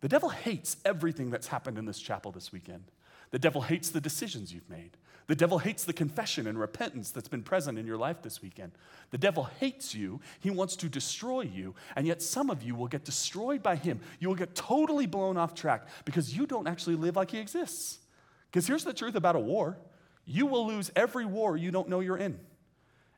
The 0.00 0.08
devil 0.08 0.30
hates 0.30 0.76
everything 0.84 1.30
that's 1.30 1.48
happened 1.48 1.78
in 1.78 1.84
this 1.86 1.98
chapel 1.98 2.32
this 2.32 2.52
weekend. 2.52 2.84
The 3.30 3.38
devil 3.38 3.62
hates 3.62 3.90
the 3.90 4.00
decisions 4.00 4.52
you've 4.52 4.68
made. 4.68 4.96
The 5.28 5.36
devil 5.36 5.60
hates 5.60 5.84
the 5.84 5.92
confession 5.92 6.48
and 6.48 6.58
repentance 6.58 7.12
that's 7.12 7.28
been 7.28 7.44
present 7.44 7.78
in 7.78 7.86
your 7.86 7.96
life 7.96 8.20
this 8.20 8.42
weekend. 8.42 8.72
The 9.10 9.18
devil 9.18 9.48
hates 9.60 9.94
you. 9.94 10.20
He 10.40 10.50
wants 10.50 10.74
to 10.76 10.88
destroy 10.88 11.42
you. 11.42 11.76
And 11.94 12.04
yet, 12.04 12.20
some 12.20 12.50
of 12.50 12.64
you 12.64 12.74
will 12.74 12.88
get 12.88 13.04
destroyed 13.04 13.62
by 13.62 13.76
him. 13.76 14.00
You 14.18 14.26
will 14.26 14.34
get 14.34 14.56
totally 14.56 15.06
blown 15.06 15.36
off 15.36 15.54
track 15.54 15.86
because 16.04 16.36
you 16.36 16.46
don't 16.46 16.66
actually 16.66 16.96
live 16.96 17.14
like 17.14 17.30
he 17.30 17.38
exists. 17.38 18.00
Because 18.50 18.66
here's 18.66 18.82
the 18.82 18.92
truth 18.92 19.14
about 19.14 19.36
a 19.36 19.40
war 19.40 19.78
you 20.26 20.46
will 20.46 20.66
lose 20.66 20.90
every 20.96 21.24
war 21.24 21.56
you 21.56 21.70
don't 21.70 21.88
know 21.88 22.00
you're 22.00 22.16
in. 22.16 22.40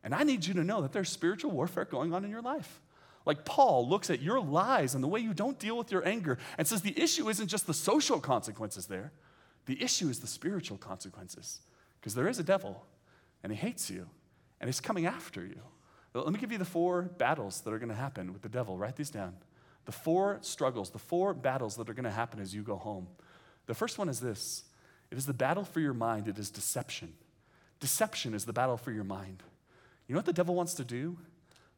And 0.04 0.14
I 0.14 0.22
need 0.22 0.44
you 0.44 0.52
to 0.54 0.64
know 0.64 0.82
that 0.82 0.92
there's 0.92 1.08
spiritual 1.08 1.52
warfare 1.52 1.86
going 1.86 2.12
on 2.12 2.24
in 2.24 2.30
your 2.30 2.42
life. 2.42 2.81
Like 3.24 3.44
Paul 3.44 3.88
looks 3.88 4.10
at 4.10 4.20
your 4.20 4.40
lies 4.40 4.94
and 4.94 5.02
the 5.02 5.08
way 5.08 5.20
you 5.20 5.34
don't 5.34 5.58
deal 5.58 5.76
with 5.78 5.92
your 5.92 6.06
anger 6.06 6.38
and 6.58 6.66
says 6.66 6.82
the 6.82 6.98
issue 7.00 7.28
isn't 7.28 7.48
just 7.48 7.66
the 7.66 7.74
social 7.74 8.20
consequences 8.20 8.86
there, 8.86 9.12
the 9.66 9.80
issue 9.82 10.08
is 10.08 10.20
the 10.20 10.26
spiritual 10.26 10.76
consequences. 10.76 11.60
Because 12.00 12.14
there 12.14 12.28
is 12.28 12.38
a 12.38 12.42
devil 12.42 12.84
and 13.42 13.52
he 13.52 13.58
hates 13.58 13.90
you 13.90 14.08
and 14.60 14.68
he's 14.68 14.80
coming 14.80 15.06
after 15.06 15.44
you. 15.44 15.60
Let 16.14 16.32
me 16.32 16.38
give 16.38 16.52
you 16.52 16.58
the 16.58 16.64
four 16.64 17.02
battles 17.02 17.60
that 17.62 17.72
are 17.72 17.78
going 17.78 17.88
to 17.88 17.94
happen 17.94 18.32
with 18.32 18.42
the 18.42 18.48
devil. 18.48 18.76
Write 18.76 18.96
these 18.96 19.10
down. 19.10 19.34
The 19.84 19.92
four 19.92 20.38
struggles, 20.42 20.90
the 20.90 20.98
four 20.98 21.32
battles 21.32 21.76
that 21.76 21.88
are 21.88 21.94
going 21.94 22.04
to 22.04 22.10
happen 22.10 22.38
as 22.40 22.54
you 22.54 22.62
go 22.62 22.76
home. 22.76 23.08
The 23.66 23.74
first 23.74 23.98
one 23.98 24.08
is 24.08 24.20
this 24.20 24.64
it 25.10 25.18
is 25.18 25.26
the 25.26 25.34
battle 25.34 25.64
for 25.64 25.80
your 25.80 25.94
mind, 25.94 26.28
it 26.28 26.38
is 26.38 26.50
deception. 26.50 27.14
Deception 27.80 28.34
is 28.34 28.44
the 28.44 28.52
battle 28.52 28.76
for 28.76 28.92
your 28.92 29.04
mind. 29.04 29.42
You 30.06 30.14
know 30.14 30.18
what 30.18 30.26
the 30.26 30.32
devil 30.32 30.54
wants 30.54 30.74
to 30.74 30.84
do? 30.84 31.18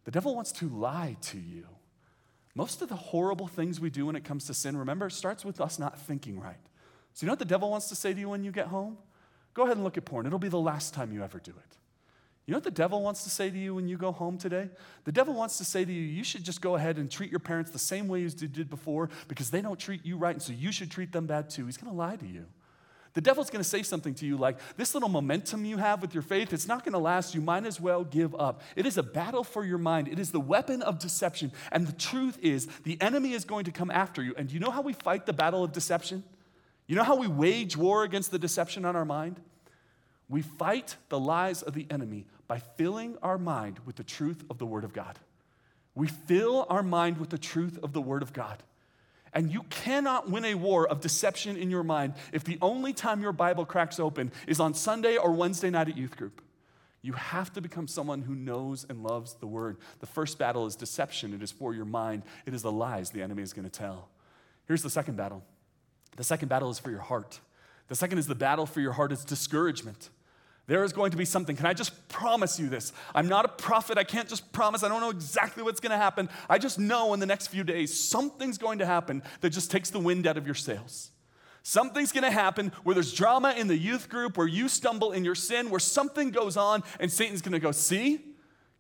The 0.05 0.11
devil 0.11 0.35
wants 0.35 0.53
to 0.53 0.69
lie 0.69 1.17
to 1.23 1.38
you. 1.38 1.67
Most 2.55 2.83
of 2.83 2.88
the 2.88 2.95
horrible 2.95 3.49
things 3.49 3.81
we 3.81 3.90
do 3.90 4.07
when 4.07 4.17
it 4.17 4.25
comes 4.25 4.47
to 4.47 4.55
sin, 4.55 4.77
remember, 4.77 5.11
starts 5.11 5.45
with 5.45 5.61
us 5.61 5.79
not 5.79 5.99
thinking 5.99 6.38
right. 6.38 6.57
So, 7.14 7.25
you 7.25 7.27
know 7.27 7.33
what 7.33 7.38
the 7.38 7.45
devil 7.45 7.71
wants 7.71 7.88
to 7.88 7.95
say 7.95 8.12
to 8.12 8.21
you 8.21 8.29
when 8.29 8.45
you 8.45 8.53
get 8.53 8.69
home? 8.69 8.97
Go 9.55 9.64
ahead 9.64 9.77
and 9.77 9.85
look 9.85 9.97
at 9.97 10.05
porn. 10.05 10.27
It'll 10.27 10.38
be 10.38 10.49
the 10.49 10.59
last 10.59 10.95
time 10.95 11.12
you 11.12 11.23
ever 11.23 11.38
do 11.38 11.53
it. 11.53 11.79
You 12.47 12.53
know 12.53 12.59
what 12.59 12.64
the 12.64 12.71
devil 12.71 13.01
wants 13.01 13.25
to 13.25 13.31
say 13.31 13.49
to 13.49 13.59
you 13.59 13.75
when 13.75 13.88
you 13.88 13.97
go 13.97 14.12
home 14.12 14.37
today? 14.37 14.69
The 15.05 15.12
devil 15.12 15.33
wants 15.33 15.57
to 15.59 15.64
say 15.64 15.85
to 15.85 15.93
you, 15.93 16.03
you 16.03 16.23
should 16.23 16.45
just 16.45 16.61
go 16.61 16.75
ahead 16.75 16.99
and 16.99 17.11
treat 17.11 17.31
your 17.31 17.40
parents 17.40 17.71
the 17.71 17.79
same 17.79 18.07
way 18.07 18.25
as 18.25 18.40
you 18.43 18.49
did 18.49 18.69
before 18.69 19.09
because 19.29 19.51
they 19.51 19.62
don't 19.62 19.79
treat 19.79 20.05
you 20.05 20.19
right, 20.19 20.35
and 20.35 20.43
so 20.43 20.53
you 20.53 20.71
should 20.71 20.90
treat 20.90 21.11
them 21.11 21.27
bad 21.27 21.49
too. 21.49 21.64
He's 21.64 21.79
going 21.79 21.90
to 21.90 21.97
lie 21.97 22.17
to 22.17 22.27
you. 22.27 22.45
The 23.14 23.20
devil's 23.20 23.48
going 23.48 23.62
to 23.62 23.68
say 23.68 23.85
something 23.85 24.12
to 24.16 24.27
you 24.27 24.37
like, 24.37 24.59
This 24.77 24.92
little 24.92 25.09
momentum 25.09 25.64
you 25.64 25.77
have 25.79 26.03
with 26.03 26.14
your 26.14 26.22
faith, 26.22 26.53
it's 26.53 26.66
not 26.66 26.85
going 26.85 26.92
to 26.92 26.98
last. 26.98 27.35
You 27.35 27.40
might 27.40 27.64
as 27.64 27.81
well 27.81 28.03
give 28.05 28.35
up. 28.35 28.61
It 28.74 28.87
is 28.87 28.98
a 28.98 29.03
battle 29.03 29.44
for 29.44 29.64
your 29.64 29.79
mind, 29.79 30.09
it 30.09 30.18
is 30.18 30.33
the 30.33 30.40
weapon 30.40 30.83
of 30.83 30.98
deception. 30.98 31.53
And 31.70 31.87
the 31.87 31.92
truth 31.92 32.38
is, 32.42 32.66
the 32.83 33.00
enemy 33.00 33.33
is 33.33 33.44
going 33.44 33.64
to 33.64 33.72
come 33.72 33.90
after 33.90 34.22
you. 34.22 34.35
And 34.37 34.50
you 34.50 34.59
know 34.61 34.70
how 34.70 34.83
we 34.83 34.92
fight 34.92 35.27
the 35.27 35.33
battle 35.33 35.64
of 35.64 35.72
deception? 35.72 36.24
You 36.87 36.96
know 36.96 37.05
how 37.05 37.16
we 37.16 37.29
wage 37.29 37.77
war 37.77 38.03
against 38.03 38.31
the 38.31 38.38
deception 38.38 38.85
on 38.85 38.94
our 38.96 39.07
mind? 39.07 39.40
We 40.29 40.42
fight 40.42 40.96
the 41.09 41.18
lies 41.18 41.62
of 41.62 41.74
the 41.74 41.87
enemy 41.90 42.27
by 42.48 42.59
filling 42.59 43.16
our 43.22 43.38
mind 43.38 43.81
with 43.87 43.96
the 43.96 44.05
truth 44.05 44.44
of 44.50 44.59
the 44.59 44.66
Word 44.66 44.85
of 44.85 44.92
God. 44.92 45.18
We 45.94 46.09
fill 46.09 46.66
our 46.68 46.83
mind 46.83 47.18
with 47.18 47.31
the 47.31 47.38
truth 47.38 47.79
of 47.83 47.92
the 47.92 48.03
Word 48.03 48.22
of 48.22 48.33
God. 48.33 48.62
And 49.35 49.53
you 49.53 49.64
cannot 49.64 50.31
win 50.31 50.44
a 50.44 50.55
war 50.55 50.87
of 50.87 51.01
deception 51.01 51.57
in 51.57 51.70
your 51.70 51.83
mind 51.83 52.14
if 52.33 52.44
the 52.44 52.59
only 52.62 52.92
time 52.92 53.20
your 53.20 53.33
Bible 53.33 53.66
cracks 53.66 53.99
open 53.99 54.31
is 54.47 54.61
on 54.61 54.75
Sunday 54.75 55.16
or 55.16 55.33
Wednesday 55.33 55.70
night 55.70 55.88
at 55.88 55.97
youth 55.97 56.16
group. 56.16 56.40
You 57.03 57.12
have 57.12 57.53
to 57.53 57.61
become 57.61 57.87
someone 57.87 58.23
who 58.23 58.35
knows 58.35 58.87
and 58.88 59.03
loves 59.03 59.35
the 59.35 59.47
word. 59.47 59.77
The 59.99 60.07
first 60.07 60.38
battle 60.38 60.66
is 60.66 60.77
deception, 60.77 61.35
it 61.35 61.42
is 61.42 61.51
for 61.51 61.75
your 61.75 61.85
mind, 61.85 62.23
it 62.47 62.55
is 62.55 62.62
the 62.62 62.73
lies 62.73 63.11
the 63.11 63.23
enemy 63.23 63.42
is 63.42 63.53
going 63.53 63.68
to 63.68 63.70
tell. 63.70 64.09
Here's 64.66 64.83
the 64.83 64.88
second 64.90 65.16
battle 65.16 65.44
the 66.16 66.25
second 66.25 66.49
battle 66.49 66.70
is 66.70 66.79
for 66.79 66.90
your 66.90 67.01
heart. 67.01 67.40
The 67.88 67.97
second 67.97 68.18
is 68.18 68.27
the 68.27 68.35
battle 68.35 68.66
for 68.66 68.81
your 68.81 68.92
heart 68.92 69.12
is 69.12 69.25
discouragement. 69.25 70.09
There 70.66 70.83
is 70.83 70.94
going 70.94 71.11
to 71.11 71.16
be 71.16 71.27
something. 71.27 71.57
Can 71.57 71.66
I 71.66 71.74
just 71.74 72.09
promise 72.09 72.59
you 72.59 72.68
this? 72.68 72.92
I'm 73.14 73.29
not 73.29 73.44
a 73.44 73.48
prophet. 73.48 73.98
I 73.98 74.05
can't 74.05 74.29
just 74.29 74.50
promise. 74.53 74.83
I 74.83 74.88
don't 74.88 75.00
know 75.00 75.11
exactly 75.11 75.62
what's 75.62 75.81
going 75.81 75.90
to 75.90 75.98
happen. 75.98 76.31
I 76.48 76.59
just 76.59 76.79
know 76.79 77.12
in 77.12 77.20
the 77.20 77.27
next 77.27 77.48
few 77.48 77.64
days, 77.64 78.09
something's 78.09 78.57
going 78.57 78.79
to 78.79 78.87
happen 78.87 79.22
that 79.42 79.50
just 79.50 79.70
takes 79.70 79.90
the 79.90 79.98
wind 79.98 80.27
out 80.27 80.38
of 80.38 80.46
your 80.46 80.55
sails. 80.55 81.11
Something's 81.62 82.12
going 82.12 82.24
to 82.24 82.31
happen 82.31 82.72
where 82.83 82.94
there's 82.94 83.12
drama 83.12 83.55
in 83.57 83.68
the 83.68 83.77
youth 83.77 84.09
group, 84.09 84.38
where 84.38 84.46
you 84.46 84.68
stumble 84.68 85.12
in 85.12 85.24
your 85.24 85.35
sin, 85.35 85.70
where 85.70 85.81
something 85.81 86.31
goes 86.31 86.57
on, 86.57 86.83
and 86.98 87.11
Satan's 87.12 87.42
going 87.42 87.53
to 87.53 87.59
go, 87.59 87.72
See, 87.72 88.20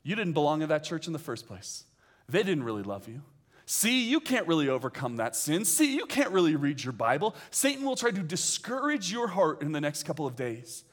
you 0.02 0.14
didn't 0.14 0.34
belong 0.34 0.62
in 0.62 0.68
that 0.68 0.84
church 0.84 1.06
in 1.06 1.12
the 1.12 1.18
first 1.18 1.46
place. 1.46 1.84
They 2.28 2.42
didn't 2.42 2.64
really 2.64 2.82
love 2.82 3.08
you. 3.08 3.22
See, 3.66 4.08
you 4.08 4.20
can't 4.20 4.46
really 4.46 4.68
overcome 4.68 5.16
that 5.16 5.34
sin. 5.34 5.64
See, 5.64 5.96
you 5.96 6.04
can't 6.04 6.30
really 6.30 6.56
read 6.56 6.84
your 6.84 6.92
Bible. 6.92 7.34
Satan 7.50 7.84
will 7.84 7.96
try 7.96 8.10
to 8.10 8.22
discourage 8.22 9.10
your 9.10 9.28
heart 9.28 9.62
in 9.62 9.72
the 9.72 9.80
next 9.80 10.02
couple 10.02 10.26
of 10.26 10.36
days. 10.36 10.84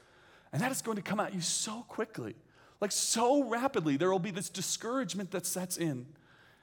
And 0.54 0.62
that 0.62 0.72
is 0.72 0.82
going 0.82 0.98
to 0.98 1.02
come 1.02 1.20
at 1.20 1.34
you 1.34 1.42
so 1.42 1.86
quickly, 1.88 2.36
like 2.80 2.92
so 2.92 3.44
rapidly. 3.44 3.98
There 3.98 4.12
will 4.12 4.20
be 4.20 4.32
this 4.32 4.50
discouragement 4.50 5.32
that 5.32 5.46
sets 5.46 5.78
in. 5.78 6.08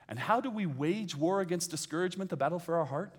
And 0.09 0.19
how 0.19 0.41
do 0.41 0.51
we 0.51 0.67
wage 0.67 1.17
war 1.17 1.41
against 1.41 1.71
discouragement, 1.71 2.31
the 2.31 2.37
battle 2.37 2.59
for 2.59 2.77
our 2.77 2.87
heart? 2.87 3.15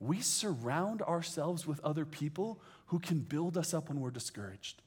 we 0.00 0.20
surround 0.20 1.02
ourselves 1.02 1.66
with 1.66 1.78
other 1.84 2.06
people 2.06 2.58
who 2.86 2.98
can 2.98 3.20
build 3.20 3.56
us 3.58 3.74
up 3.74 3.90
when 3.90 4.00
we're 4.00 4.10
discouraged. 4.10 4.80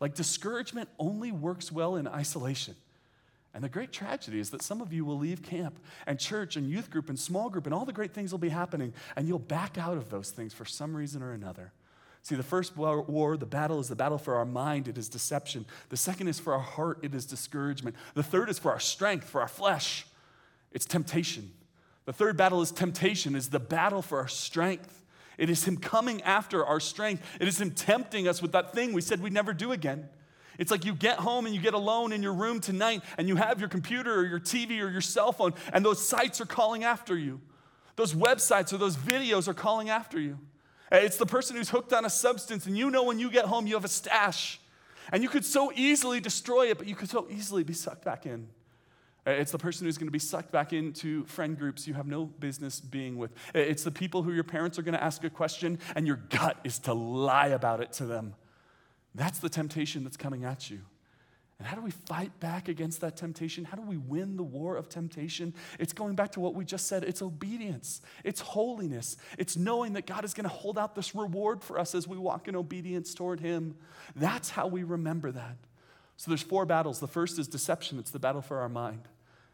Like 0.00 0.14
discouragement 0.14 0.88
only 0.98 1.32
works 1.32 1.72
well 1.72 1.96
in 1.96 2.06
isolation. 2.06 2.76
And 3.54 3.62
the 3.62 3.68
great 3.68 3.92
tragedy 3.92 4.38
is 4.38 4.50
that 4.50 4.62
some 4.62 4.80
of 4.80 4.92
you 4.92 5.04
will 5.04 5.18
leave 5.18 5.42
camp 5.42 5.78
and 6.06 6.18
church 6.18 6.56
and 6.56 6.70
youth 6.70 6.90
group 6.90 7.10
and 7.10 7.18
small 7.18 7.50
group, 7.50 7.66
and 7.66 7.74
all 7.74 7.84
the 7.84 7.92
great 7.92 8.14
things 8.14 8.32
will 8.32 8.38
be 8.38 8.48
happening, 8.48 8.94
and 9.14 9.28
you'll 9.28 9.38
back 9.38 9.76
out 9.76 9.98
of 9.98 10.08
those 10.08 10.30
things 10.30 10.54
for 10.54 10.64
some 10.64 10.96
reason 10.96 11.22
or 11.22 11.32
another. 11.32 11.72
See, 12.22 12.36
the 12.36 12.42
first 12.44 12.76
war, 12.76 13.36
the 13.36 13.46
battle 13.46 13.80
is 13.80 13.88
the 13.88 13.96
battle 13.96 14.16
for 14.16 14.36
our 14.36 14.44
mind, 14.44 14.86
it 14.86 14.96
is 14.96 15.08
deception. 15.08 15.66
The 15.88 15.96
second 15.96 16.28
is 16.28 16.38
for 16.38 16.52
our 16.52 16.60
heart, 16.60 17.00
it 17.02 17.14
is 17.14 17.26
discouragement. 17.26 17.96
The 18.14 18.22
third 18.22 18.48
is 18.48 18.60
for 18.60 18.70
our 18.70 18.78
strength, 18.78 19.28
for 19.28 19.40
our 19.40 19.48
flesh, 19.48 20.06
it's 20.70 20.84
temptation. 20.84 21.52
The 22.04 22.12
third 22.12 22.36
battle 22.36 22.62
is 22.62 22.70
temptation, 22.70 23.34
is 23.34 23.50
the 23.50 23.60
battle 23.60 24.02
for 24.02 24.18
our 24.18 24.28
strength. 24.28 25.02
It 25.36 25.50
is 25.50 25.64
Him 25.64 25.76
coming 25.76 26.22
after 26.22 26.64
our 26.64 26.80
strength. 26.80 27.24
It 27.40 27.48
is 27.48 27.60
Him 27.60 27.72
tempting 27.72 28.28
us 28.28 28.40
with 28.40 28.52
that 28.52 28.72
thing 28.72 28.92
we 28.92 29.00
said 29.00 29.20
we'd 29.20 29.32
never 29.32 29.52
do 29.52 29.72
again. 29.72 30.08
It's 30.58 30.70
like 30.70 30.84
you 30.84 30.94
get 30.94 31.18
home 31.18 31.46
and 31.46 31.54
you 31.54 31.60
get 31.60 31.74
alone 31.74 32.12
in 32.12 32.22
your 32.22 32.34
room 32.34 32.60
tonight 32.60 33.02
and 33.18 33.26
you 33.26 33.36
have 33.36 33.58
your 33.58 33.68
computer 33.68 34.14
or 34.14 34.24
your 34.24 34.38
TV 34.38 34.80
or 34.80 34.90
your 34.90 35.00
cell 35.00 35.32
phone, 35.32 35.54
and 35.72 35.84
those 35.84 36.06
sites 36.06 36.40
are 36.40 36.46
calling 36.46 36.84
after 36.84 37.16
you. 37.16 37.40
Those 37.96 38.14
websites 38.14 38.72
or 38.72 38.78
those 38.78 38.96
videos 38.96 39.48
are 39.48 39.54
calling 39.54 39.90
after 39.90 40.20
you. 40.20 40.38
It's 40.92 41.16
the 41.16 41.26
person 41.26 41.56
who's 41.56 41.70
hooked 41.70 41.92
on 41.92 42.04
a 42.04 42.10
substance, 42.10 42.66
and 42.66 42.76
you 42.76 42.90
know 42.90 43.04
when 43.04 43.18
you 43.18 43.30
get 43.30 43.46
home 43.46 43.66
you 43.66 43.74
have 43.74 43.84
a 43.84 43.88
stash. 43.88 44.60
And 45.10 45.22
you 45.22 45.28
could 45.28 45.44
so 45.44 45.72
easily 45.74 46.20
destroy 46.20 46.70
it, 46.70 46.78
but 46.78 46.86
you 46.86 46.94
could 46.94 47.10
so 47.10 47.26
easily 47.30 47.64
be 47.64 47.72
sucked 47.72 48.04
back 48.04 48.24
in. 48.24 48.48
Uh, 49.26 49.30
it's 49.30 49.52
the 49.52 49.58
person 49.58 49.86
who's 49.86 49.98
going 49.98 50.08
to 50.08 50.12
be 50.12 50.18
sucked 50.18 50.50
back 50.50 50.72
into 50.72 51.24
friend 51.26 51.56
groups 51.58 51.86
you 51.86 51.94
have 51.94 52.06
no 52.06 52.26
business 52.26 52.80
being 52.80 53.16
with. 53.16 53.32
Uh, 53.54 53.60
it's 53.60 53.84
the 53.84 53.90
people 53.90 54.22
who 54.22 54.32
your 54.32 54.44
parents 54.44 54.78
are 54.78 54.82
going 54.82 54.94
to 54.94 55.02
ask 55.02 55.22
a 55.24 55.30
question 55.30 55.78
and 55.94 56.06
your 56.06 56.16
gut 56.16 56.58
is 56.64 56.78
to 56.80 56.92
lie 56.92 57.48
about 57.48 57.80
it 57.80 57.92
to 57.92 58.04
them. 58.04 58.34
That's 59.14 59.38
the 59.38 59.48
temptation 59.48 60.04
that's 60.04 60.16
coming 60.16 60.44
at 60.44 60.70
you. 60.70 60.80
And 61.62 61.68
how 61.68 61.76
do 61.76 61.82
we 61.82 61.92
fight 61.92 62.40
back 62.40 62.66
against 62.66 63.02
that 63.02 63.16
temptation? 63.16 63.62
How 63.64 63.76
do 63.76 63.84
we 63.84 63.96
win 63.96 64.36
the 64.36 64.42
war 64.42 64.74
of 64.74 64.88
temptation? 64.88 65.54
It's 65.78 65.92
going 65.92 66.16
back 66.16 66.32
to 66.32 66.40
what 66.40 66.56
we 66.56 66.64
just 66.64 66.88
said 66.88 67.04
it's 67.04 67.22
obedience, 67.22 68.00
it's 68.24 68.40
holiness, 68.40 69.16
it's 69.38 69.56
knowing 69.56 69.92
that 69.92 70.04
God 70.04 70.24
is 70.24 70.34
going 70.34 70.42
to 70.42 70.52
hold 70.52 70.76
out 70.76 70.96
this 70.96 71.14
reward 71.14 71.62
for 71.62 71.78
us 71.78 71.94
as 71.94 72.08
we 72.08 72.18
walk 72.18 72.48
in 72.48 72.56
obedience 72.56 73.14
toward 73.14 73.38
Him. 73.38 73.76
That's 74.16 74.50
how 74.50 74.66
we 74.66 74.82
remember 74.82 75.30
that. 75.30 75.56
So 76.16 76.32
there's 76.32 76.42
four 76.42 76.66
battles. 76.66 76.98
The 76.98 77.06
first 77.06 77.38
is 77.38 77.46
deception, 77.46 78.00
it's 78.00 78.10
the 78.10 78.18
battle 78.18 78.42
for 78.42 78.58
our 78.58 78.68
mind. 78.68 79.06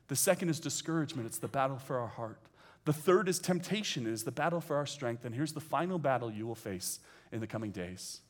The 0.07 0.17
second 0.17 0.49
is 0.49 0.61
discouragement, 0.61 1.27
it's 1.27 1.37
the 1.37 1.47
battle 1.47 1.77
for 1.77 1.99
our 1.99 2.09
heart. 2.09 2.41
The 2.87 2.95
third 2.95 3.29
is 3.29 3.39
temptation, 3.39 4.07
it 4.07 4.15
is 4.15 4.25
the 4.25 4.33
battle 4.33 4.63
for 4.63 4.79
our 4.79 4.87
strength. 4.87 5.27
And 5.27 5.35
here's 5.35 5.53
the 5.53 5.61
final 5.61 5.99
battle 5.99 6.31
you 6.31 6.47
will 6.47 6.55
face 6.55 7.01
in 7.33 7.41
the 7.41 7.47
coming 7.47 7.71
days 7.71 8.23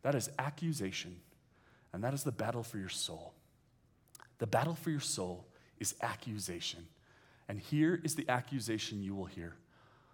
that 0.00 0.14
is 0.14 0.30
accusation, 0.38 1.16
and 1.92 2.04
that 2.04 2.14
is 2.14 2.24
the 2.24 2.32
battle 2.32 2.62
for 2.62 2.78
your 2.78 2.88
soul. 2.88 3.34
The 4.38 4.46
battle 4.46 4.74
for 4.74 4.90
your 4.90 5.00
soul 5.00 5.46
is 5.78 5.94
accusation. 6.02 6.86
And 7.48 7.58
here 7.58 8.00
is 8.04 8.14
the 8.14 8.28
accusation 8.28 9.02
you 9.02 9.14
will 9.14 9.26
hear 9.26 9.56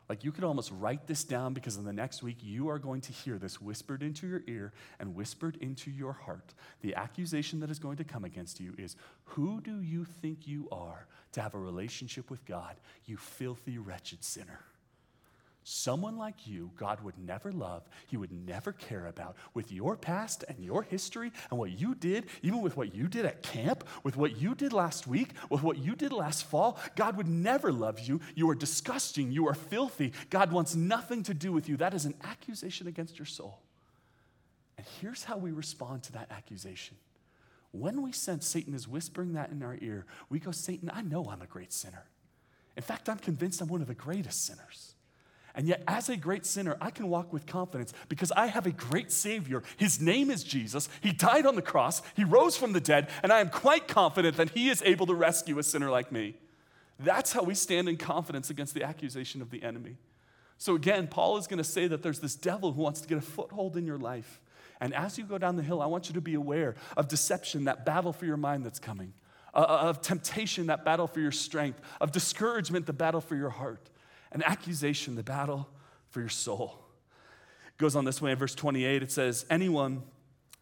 like 0.08 0.22
you 0.22 0.30
could 0.30 0.44
almost 0.44 0.70
write 0.78 1.06
this 1.06 1.24
down 1.24 1.52
because 1.52 1.76
in 1.76 1.84
the 1.84 1.92
next 1.92 2.22
week 2.22 2.38
you 2.40 2.68
are 2.68 2.78
going 2.78 3.00
to 3.02 3.12
hear 3.12 3.38
this 3.38 3.60
whispered 3.60 4.02
into 4.02 4.26
your 4.26 4.42
ear 4.46 4.72
and 5.00 5.14
whispered 5.14 5.56
into 5.60 5.90
your 5.90 6.12
heart. 6.12 6.54
The 6.80 6.94
accusation 6.94 7.60
that 7.60 7.70
is 7.70 7.78
going 7.78 7.96
to 7.96 8.04
come 8.04 8.24
against 8.24 8.60
you 8.60 8.74
is 8.78 8.96
Who 9.24 9.60
do 9.60 9.80
you 9.82 10.04
think 10.04 10.46
you 10.46 10.68
are 10.70 11.06
to 11.32 11.42
have 11.42 11.54
a 11.54 11.58
relationship 11.58 12.30
with 12.30 12.44
God, 12.44 12.76
you 13.04 13.16
filthy, 13.16 13.78
wretched 13.78 14.22
sinner? 14.22 14.60
Someone 15.68 16.16
like 16.16 16.46
you, 16.46 16.70
God 16.76 17.02
would 17.02 17.18
never 17.18 17.50
love, 17.50 17.88
He 18.06 18.16
would 18.16 18.30
never 18.30 18.70
care 18.70 19.08
about. 19.08 19.34
With 19.52 19.72
your 19.72 19.96
past 19.96 20.44
and 20.48 20.60
your 20.60 20.84
history 20.84 21.32
and 21.50 21.58
what 21.58 21.72
you 21.72 21.96
did, 21.96 22.26
even 22.42 22.62
with 22.62 22.76
what 22.76 22.94
you 22.94 23.08
did 23.08 23.26
at 23.26 23.42
camp, 23.42 23.82
with 24.04 24.16
what 24.16 24.40
you 24.40 24.54
did 24.54 24.72
last 24.72 25.08
week, 25.08 25.30
with 25.50 25.64
what 25.64 25.78
you 25.78 25.96
did 25.96 26.12
last 26.12 26.44
fall, 26.44 26.78
God 26.94 27.16
would 27.16 27.26
never 27.26 27.72
love 27.72 27.98
you. 27.98 28.20
You 28.36 28.48
are 28.48 28.54
disgusting. 28.54 29.32
You 29.32 29.48
are 29.48 29.54
filthy. 29.54 30.12
God 30.30 30.52
wants 30.52 30.76
nothing 30.76 31.24
to 31.24 31.34
do 31.34 31.50
with 31.50 31.68
you. 31.68 31.76
That 31.76 31.94
is 31.94 32.04
an 32.04 32.14
accusation 32.22 32.86
against 32.86 33.18
your 33.18 33.26
soul. 33.26 33.58
And 34.78 34.86
here's 35.00 35.24
how 35.24 35.36
we 35.36 35.50
respond 35.50 36.04
to 36.04 36.12
that 36.12 36.30
accusation. 36.30 36.96
When 37.72 38.02
we 38.02 38.12
sense 38.12 38.46
Satan 38.46 38.72
is 38.72 38.86
whispering 38.86 39.32
that 39.32 39.50
in 39.50 39.64
our 39.64 39.76
ear, 39.82 40.06
we 40.30 40.38
go, 40.38 40.52
Satan, 40.52 40.92
I 40.94 41.02
know 41.02 41.24
I'm 41.28 41.42
a 41.42 41.46
great 41.46 41.72
sinner. 41.72 42.04
In 42.76 42.84
fact, 42.84 43.08
I'm 43.08 43.18
convinced 43.18 43.60
I'm 43.60 43.66
one 43.66 43.80
of 43.80 43.88
the 43.88 43.94
greatest 43.96 44.46
sinners. 44.46 44.92
And 45.56 45.66
yet, 45.66 45.82
as 45.88 46.10
a 46.10 46.18
great 46.18 46.44
sinner, 46.44 46.76
I 46.82 46.90
can 46.90 47.08
walk 47.08 47.32
with 47.32 47.46
confidence 47.46 47.94
because 48.10 48.30
I 48.32 48.46
have 48.46 48.66
a 48.66 48.70
great 48.70 49.10
Savior. 49.10 49.62
His 49.78 49.98
name 49.98 50.30
is 50.30 50.44
Jesus. 50.44 50.90
He 51.00 51.12
died 51.12 51.46
on 51.46 51.56
the 51.56 51.62
cross, 51.62 52.02
He 52.14 52.24
rose 52.24 52.58
from 52.58 52.74
the 52.74 52.80
dead, 52.80 53.08
and 53.22 53.32
I 53.32 53.40
am 53.40 53.48
quite 53.48 53.88
confident 53.88 54.36
that 54.36 54.50
He 54.50 54.68
is 54.68 54.82
able 54.84 55.06
to 55.06 55.14
rescue 55.14 55.58
a 55.58 55.62
sinner 55.62 55.88
like 55.88 56.12
me. 56.12 56.34
That's 57.00 57.32
how 57.32 57.42
we 57.42 57.54
stand 57.54 57.88
in 57.88 57.96
confidence 57.96 58.50
against 58.50 58.74
the 58.74 58.82
accusation 58.82 59.40
of 59.40 59.50
the 59.50 59.62
enemy. 59.62 59.96
So, 60.58 60.74
again, 60.74 61.06
Paul 61.06 61.38
is 61.38 61.46
going 61.46 61.58
to 61.58 61.64
say 61.64 61.86
that 61.88 62.02
there's 62.02 62.20
this 62.20 62.34
devil 62.34 62.72
who 62.72 62.82
wants 62.82 63.00
to 63.00 63.08
get 63.08 63.16
a 63.16 63.22
foothold 63.22 63.78
in 63.78 63.86
your 63.86 63.98
life. 63.98 64.40
And 64.78 64.94
as 64.94 65.16
you 65.16 65.24
go 65.24 65.38
down 65.38 65.56
the 65.56 65.62
hill, 65.62 65.80
I 65.80 65.86
want 65.86 66.08
you 66.08 66.14
to 66.14 66.20
be 66.20 66.34
aware 66.34 66.74
of 66.98 67.08
deception, 67.08 67.64
that 67.64 67.86
battle 67.86 68.12
for 68.12 68.26
your 68.26 68.36
mind 68.36 68.64
that's 68.64 68.78
coming, 68.78 69.14
uh, 69.54 69.58
uh 69.58 69.88
of 69.88 70.02
temptation, 70.02 70.66
that 70.66 70.84
battle 70.84 71.06
for 71.06 71.20
your 71.20 71.32
strength, 71.32 71.80
of 71.98 72.12
discouragement, 72.12 72.84
the 72.84 72.92
battle 72.92 73.22
for 73.22 73.36
your 73.36 73.50
heart 73.50 73.88
an 74.36 74.42
accusation, 74.44 75.14
the 75.14 75.22
battle 75.22 75.66
for 76.10 76.20
your 76.20 76.28
soul. 76.28 76.78
It 77.68 77.78
goes 77.78 77.96
on 77.96 78.04
this 78.04 78.20
way 78.20 78.32
in 78.32 78.38
verse 78.38 78.54
28. 78.54 79.02
It 79.02 79.10
says, 79.10 79.46
Anyone 79.48 80.02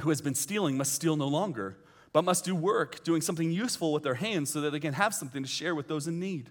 who 0.01 0.11
has 0.11 0.21
been 0.21 0.37
stealing 0.37 0.77
must 0.77 0.93
steal 0.93 1.17
no 1.17 1.27
longer, 1.27 1.77
but 2.13 2.25
must 2.25 2.45
do 2.45 2.55
work, 2.55 3.03
doing 3.03 3.21
something 3.21 3.51
useful 3.51 3.93
with 3.93 4.05
their 4.05 4.15
hands 4.15 4.51
so 4.51 4.61
that 4.61 4.71
they 4.71 4.79
can 4.79 4.95
have 4.95 5.13
something 5.13 5.43
to 5.43 5.49
share 5.49 5.75
with 5.75 5.89
those 5.89 6.07
in 6.07 6.21
need. 6.21 6.51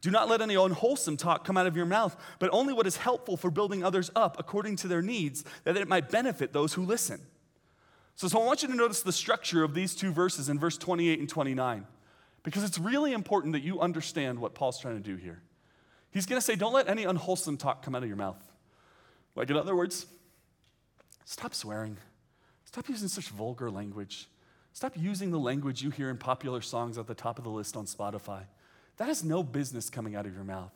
Do 0.00 0.10
not 0.10 0.28
let 0.28 0.40
any 0.40 0.56
unwholesome 0.56 1.16
talk 1.16 1.44
come 1.44 1.56
out 1.56 1.68
of 1.68 1.76
your 1.76 1.86
mouth, 1.86 2.16
but 2.40 2.50
only 2.52 2.72
what 2.72 2.88
is 2.88 2.96
helpful 2.96 3.36
for 3.36 3.52
building 3.52 3.84
others 3.84 4.10
up 4.16 4.36
according 4.40 4.76
to 4.76 4.88
their 4.88 5.02
needs, 5.02 5.44
that 5.62 5.76
it 5.76 5.86
might 5.86 6.10
benefit 6.10 6.52
those 6.52 6.74
who 6.74 6.82
listen. 6.82 7.20
So, 8.16 8.26
so 8.26 8.40
I 8.40 8.44
want 8.44 8.62
you 8.62 8.68
to 8.68 8.74
notice 8.74 9.02
the 9.02 9.12
structure 9.12 9.62
of 9.62 9.74
these 9.74 9.94
two 9.94 10.10
verses 10.10 10.48
in 10.48 10.58
verse 10.58 10.76
28 10.76 11.20
and 11.20 11.28
29, 11.28 11.86
because 12.42 12.64
it's 12.64 12.78
really 12.78 13.12
important 13.12 13.52
that 13.52 13.62
you 13.62 13.78
understand 13.78 14.40
what 14.40 14.54
Paul's 14.56 14.80
trying 14.80 15.00
to 15.00 15.02
do 15.02 15.14
here. 15.14 15.40
He's 16.10 16.26
going 16.26 16.40
to 16.40 16.44
say, 16.44 16.56
don't 16.56 16.72
let 16.72 16.88
any 16.88 17.04
unwholesome 17.04 17.56
talk 17.56 17.82
come 17.82 17.94
out 17.94 18.02
of 18.02 18.08
your 18.08 18.16
mouth. 18.16 18.42
Like, 19.34 19.50
in 19.50 19.56
other 19.56 19.76
words, 19.76 20.06
stop 21.24 21.54
swearing. 21.54 21.98
Stop 22.64 22.88
using 22.88 23.08
such 23.08 23.28
vulgar 23.28 23.70
language. 23.70 24.28
Stop 24.72 24.92
using 24.96 25.30
the 25.30 25.38
language 25.38 25.82
you 25.82 25.90
hear 25.90 26.10
in 26.10 26.18
popular 26.18 26.60
songs 26.60 26.98
at 26.98 27.06
the 27.06 27.14
top 27.14 27.38
of 27.38 27.44
the 27.44 27.50
list 27.50 27.76
on 27.76 27.86
Spotify. 27.86 28.42
That 28.96 29.08
has 29.08 29.24
no 29.24 29.42
business 29.42 29.90
coming 29.90 30.16
out 30.16 30.26
of 30.26 30.34
your 30.34 30.44
mouth. 30.44 30.72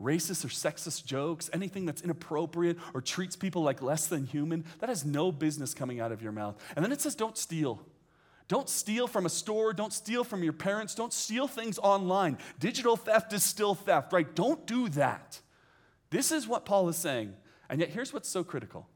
Racist 0.00 0.44
or 0.44 0.48
sexist 0.48 1.04
jokes, 1.04 1.50
anything 1.52 1.84
that's 1.84 2.02
inappropriate 2.02 2.78
or 2.94 3.00
treats 3.00 3.34
people 3.34 3.62
like 3.62 3.82
less 3.82 4.06
than 4.06 4.26
human, 4.26 4.64
that 4.78 4.88
has 4.88 5.04
no 5.04 5.32
business 5.32 5.74
coming 5.74 5.98
out 5.98 6.12
of 6.12 6.22
your 6.22 6.30
mouth. 6.30 6.56
And 6.76 6.84
then 6.84 6.92
it 6.92 7.00
says, 7.00 7.14
don't 7.14 7.36
steal. 7.36 7.80
Don't 8.48 8.68
steal 8.68 9.06
from 9.06 9.26
a 9.26 9.30
store. 9.30 9.72
Don't 9.74 9.92
steal 9.92 10.24
from 10.24 10.42
your 10.42 10.54
parents. 10.54 10.94
Don't 10.94 11.12
steal 11.12 11.46
things 11.46 11.78
online. 11.78 12.38
Digital 12.58 12.96
theft 12.96 13.32
is 13.34 13.42
still 13.42 13.74
theft, 13.74 14.12
right? 14.12 14.34
Don't 14.34 14.66
do 14.66 14.88
that. 14.90 15.40
This 16.10 16.32
is 16.32 16.48
what 16.48 16.64
Paul 16.64 16.88
is 16.88 16.96
saying. 16.96 17.34
And 17.68 17.80
yet, 17.80 17.90
here's 17.90 18.12
what's 18.12 18.28
so 18.28 18.42
critical 18.42 18.88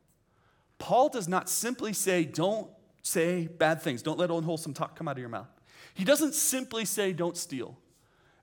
Paul 0.79 1.11
does 1.11 1.29
not 1.29 1.49
simply 1.49 1.93
say, 1.93 2.25
don't 2.25 2.69
say 3.03 3.47
bad 3.47 3.83
things, 3.83 4.03
don't 4.03 4.19
let 4.19 4.31
unwholesome 4.31 4.75
talk 4.75 4.97
come 4.97 5.07
out 5.07 5.13
of 5.13 5.21
your 5.21 5.29
mouth. 5.29 5.49
He 5.95 6.05
doesn't 6.05 6.35
simply 6.35 6.85
say, 6.85 7.13
don't 7.13 7.37
steal. 7.37 7.77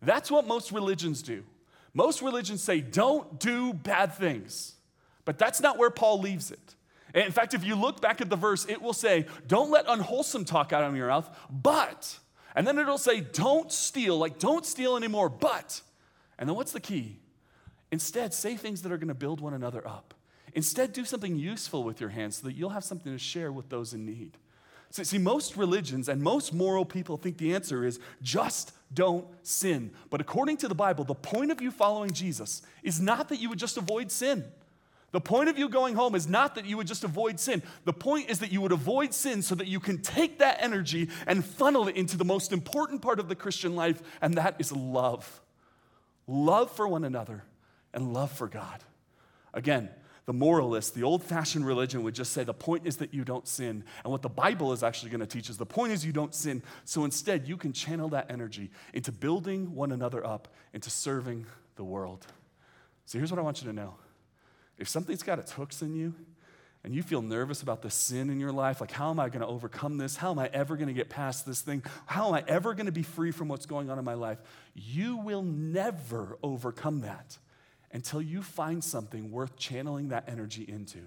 That's 0.02 0.30
what 0.30 0.48
most 0.48 0.72
religions 0.72 1.22
do. 1.24 1.44
Most 1.94 2.22
religions 2.22 2.62
say, 2.62 2.82
don't 2.82 3.40
do 3.40 3.74
bad 3.74 4.14
things. 4.14 4.76
But 5.26 5.40
that's 5.40 5.60
not 5.60 5.78
where 5.78 5.90
Paul 5.90 6.20
leaves 6.20 6.52
it. 6.52 6.76
In 7.14 7.32
fact, 7.32 7.54
if 7.54 7.64
you 7.64 7.76
look 7.76 8.02
back 8.02 8.22
at 8.22 8.30
the 8.30 8.36
verse, 8.36 8.66
it 8.70 8.82
will 8.82 8.94
say, 8.94 9.26
Don't 9.48 9.72
let 9.72 9.86
unwholesome 9.88 10.46
talk 10.46 10.74
out 10.74 10.84
of 10.84 10.96
your 10.96 11.08
mouth, 11.08 11.30
but, 11.50 12.20
and 12.56 12.68
then 12.68 12.78
it'll 12.78 12.98
say, 12.98 13.22
Don't 13.22 13.72
steal, 13.72 14.18
like 14.18 14.40
don't 14.40 14.66
steal 14.66 14.96
anymore, 14.96 15.30
but. 15.30 15.82
And 16.38 16.48
then 16.48 16.56
what's 16.56 16.72
the 16.72 16.80
key? 16.80 17.18
Instead, 17.92 18.34
say 18.34 18.56
things 18.56 18.82
that 18.84 18.92
are 18.92 18.98
going 18.98 19.10
to 19.10 19.16
build 19.16 19.42
one 19.42 19.54
another 19.54 19.86
up. 19.88 20.14
Instead, 20.54 20.94
do 20.94 21.06
something 21.06 21.36
useful 21.36 21.84
with 21.84 22.00
your 22.00 22.10
hands 22.10 22.38
so 22.38 22.48
that 22.48 22.54
you'll 22.54 22.70
have 22.70 22.84
something 22.84 23.12
to 23.12 23.18
share 23.18 23.52
with 23.52 23.70
those 23.70 23.94
in 23.94 24.06
need. 24.06 24.38
So, 24.92 25.04
see, 25.04 25.20
most 25.20 25.56
religions 25.56 26.10
and 26.10 26.22
most 26.22 26.54
moral 26.54 26.86
people 26.86 27.18
think 27.18 27.38
the 27.38 27.54
answer 27.54 27.86
is 27.86 28.00
just 28.22 28.72
don't 28.92 29.28
sin. 29.44 29.92
But 30.10 30.22
according 30.22 30.58
to 30.58 30.68
the 30.68 30.76
Bible, 30.76 31.04
the 31.04 31.14
point 31.14 31.52
of 31.52 31.62
you 31.62 31.70
following 31.70 32.12
Jesus 32.12 32.64
is 32.82 33.00
not 33.00 33.30
that 33.30 33.40
you 33.40 33.50
would 33.50 33.60
just 33.60 33.78
avoid 33.78 34.12
sin. 34.12 34.46
The 35.12 35.22
point 35.22 35.50
of 35.50 35.58
you 35.58 35.70
going 35.70 35.96
home 35.96 36.14
is 36.16 36.28
not 36.28 36.56
that 36.56 36.66
you 36.66 36.78
would 36.78 36.88
just 36.88 37.04
avoid 37.04 37.40
sin. 37.40 37.64
The 37.86 37.94
point 37.94 38.30
is 38.30 38.40
that 38.40 38.52
you 38.52 38.62
would 38.62 38.72
avoid 38.72 39.14
sin 39.14 39.42
so 39.42 39.56
that 39.56 39.68
you 39.68 39.80
can 39.80 40.02
take 40.02 40.40
that 40.40 40.58
energy 40.62 41.10
and 41.26 41.44
funnel 41.44 41.88
it 41.88 41.96
into 41.96 42.16
the 42.16 42.26
most 42.26 42.52
important 42.52 43.02
part 43.02 43.20
of 43.20 43.28
the 43.28 43.36
Christian 43.36 43.76
life, 43.76 44.02
and 44.22 44.36
that 44.36 44.56
is 44.60 44.72
love 44.72 45.42
love 46.30 46.72
for 46.72 46.88
one 46.88 47.04
another 47.04 47.44
and 47.94 48.14
love 48.14 48.32
for 48.32 48.48
God. 48.48 48.84
Again, 49.54 49.90
the 50.26 50.34
moralist, 50.34 50.94
the 50.94 51.02
old 51.02 51.24
fashioned 51.24 51.66
religion 51.66 52.04
would 52.04 52.14
just 52.14 52.32
say 52.34 52.44
the 52.44 52.54
point 52.54 52.86
is 52.86 52.98
that 52.98 53.16
you 53.16 53.26
don't 53.26 53.48
sin. 53.48 53.84
And 54.04 54.12
what 54.12 54.22
the 54.22 54.30
Bible 54.30 54.72
is 54.74 54.84
actually 54.84 55.10
going 55.10 55.22
to 55.22 55.26
teach 55.26 55.50
is 55.50 55.58
the 55.58 55.66
point 55.66 55.92
is 55.92 56.06
you 56.06 56.14
don't 56.14 56.36
sin. 56.36 56.62
So 56.86 57.04
instead, 57.04 57.48
you 57.48 57.58
can 57.58 57.74
channel 57.74 58.10
that 58.10 58.30
energy 58.30 58.70
into 58.94 59.12
building 59.12 59.74
one 59.74 59.92
another 59.92 60.24
up, 60.24 60.48
into 60.72 60.92
serving 60.92 61.48
the 61.78 61.84
world. 61.84 62.28
So 63.08 63.18
here's 63.18 63.32
what 63.32 63.40
I 63.40 63.42
want 63.42 63.62
you 63.62 63.68
to 63.68 63.74
know 63.74 63.96
if 64.80 64.88
something's 64.88 65.24
got 65.24 65.40
its 65.40 65.52
hooks 65.52 65.82
in 65.82 65.94
you, 65.96 66.14
and 66.84 66.96
you 66.96 67.04
feel 67.04 67.22
nervous 67.22 67.62
about 67.62 67.82
the 67.82 67.90
sin 67.90 68.30
in 68.30 68.40
your 68.40 68.54
life, 68.54 68.80
like, 68.80 68.92
how 68.92 69.10
am 69.10 69.20
I 69.20 69.28
going 69.28 69.42
to 69.42 69.48
overcome 69.48 69.98
this? 69.98 70.16
How 70.16 70.32
am 70.32 70.40
I 70.40 70.50
ever 70.54 70.78
going 70.78 70.88
to 70.88 70.94
get 70.94 71.10
past 71.10 71.46
this 71.46 71.62
thing? 71.62 71.84
How 72.06 72.30
am 72.30 72.34
I 72.34 72.44
ever 72.48 72.74
going 72.74 72.86
to 72.86 72.92
be 72.92 73.04
free 73.04 73.32
from 73.32 73.50
what's 73.50 73.66
going 73.66 73.90
on 73.90 74.00
in 74.00 74.06
my 74.06 74.14
life? 74.14 74.40
You 74.74 75.18
will 75.18 75.44
never 75.44 76.38
overcome 76.42 77.02
that 77.02 77.38
until 77.92 78.22
you 78.22 78.42
find 78.42 78.82
something 78.82 79.30
worth 79.30 79.58
channeling 79.58 80.10
that 80.10 80.30
energy 80.30 80.64
into. 80.64 81.00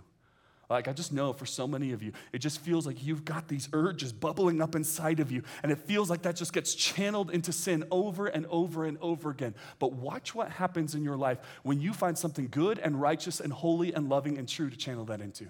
Like, 0.72 0.88
I 0.88 0.94
just 0.94 1.12
know 1.12 1.34
for 1.34 1.44
so 1.44 1.66
many 1.66 1.92
of 1.92 2.02
you, 2.02 2.12
it 2.32 2.38
just 2.38 2.60
feels 2.60 2.86
like 2.86 3.04
you've 3.04 3.26
got 3.26 3.46
these 3.46 3.68
urges 3.74 4.10
bubbling 4.10 4.62
up 4.62 4.74
inside 4.74 5.20
of 5.20 5.30
you, 5.30 5.42
and 5.62 5.70
it 5.70 5.78
feels 5.78 6.08
like 6.08 6.22
that 6.22 6.34
just 6.34 6.54
gets 6.54 6.74
channeled 6.74 7.30
into 7.30 7.52
sin 7.52 7.84
over 7.90 8.26
and 8.26 8.46
over 8.46 8.86
and 8.86 8.96
over 9.02 9.28
again. 9.28 9.54
But 9.78 9.92
watch 9.92 10.34
what 10.34 10.50
happens 10.50 10.94
in 10.94 11.04
your 11.04 11.16
life 11.16 11.38
when 11.62 11.78
you 11.78 11.92
find 11.92 12.16
something 12.16 12.48
good 12.50 12.78
and 12.78 12.98
righteous 12.98 13.38
and 13.38 13.52
holy 13.52 13.92
and 13.92 14.08
loving 14.08 14.38
and 14.38 14.48
true 14.48 14.70
to 14.70 14.76
channel 14.76 15.04
that 15.04 15.20
into. 15.20 15.48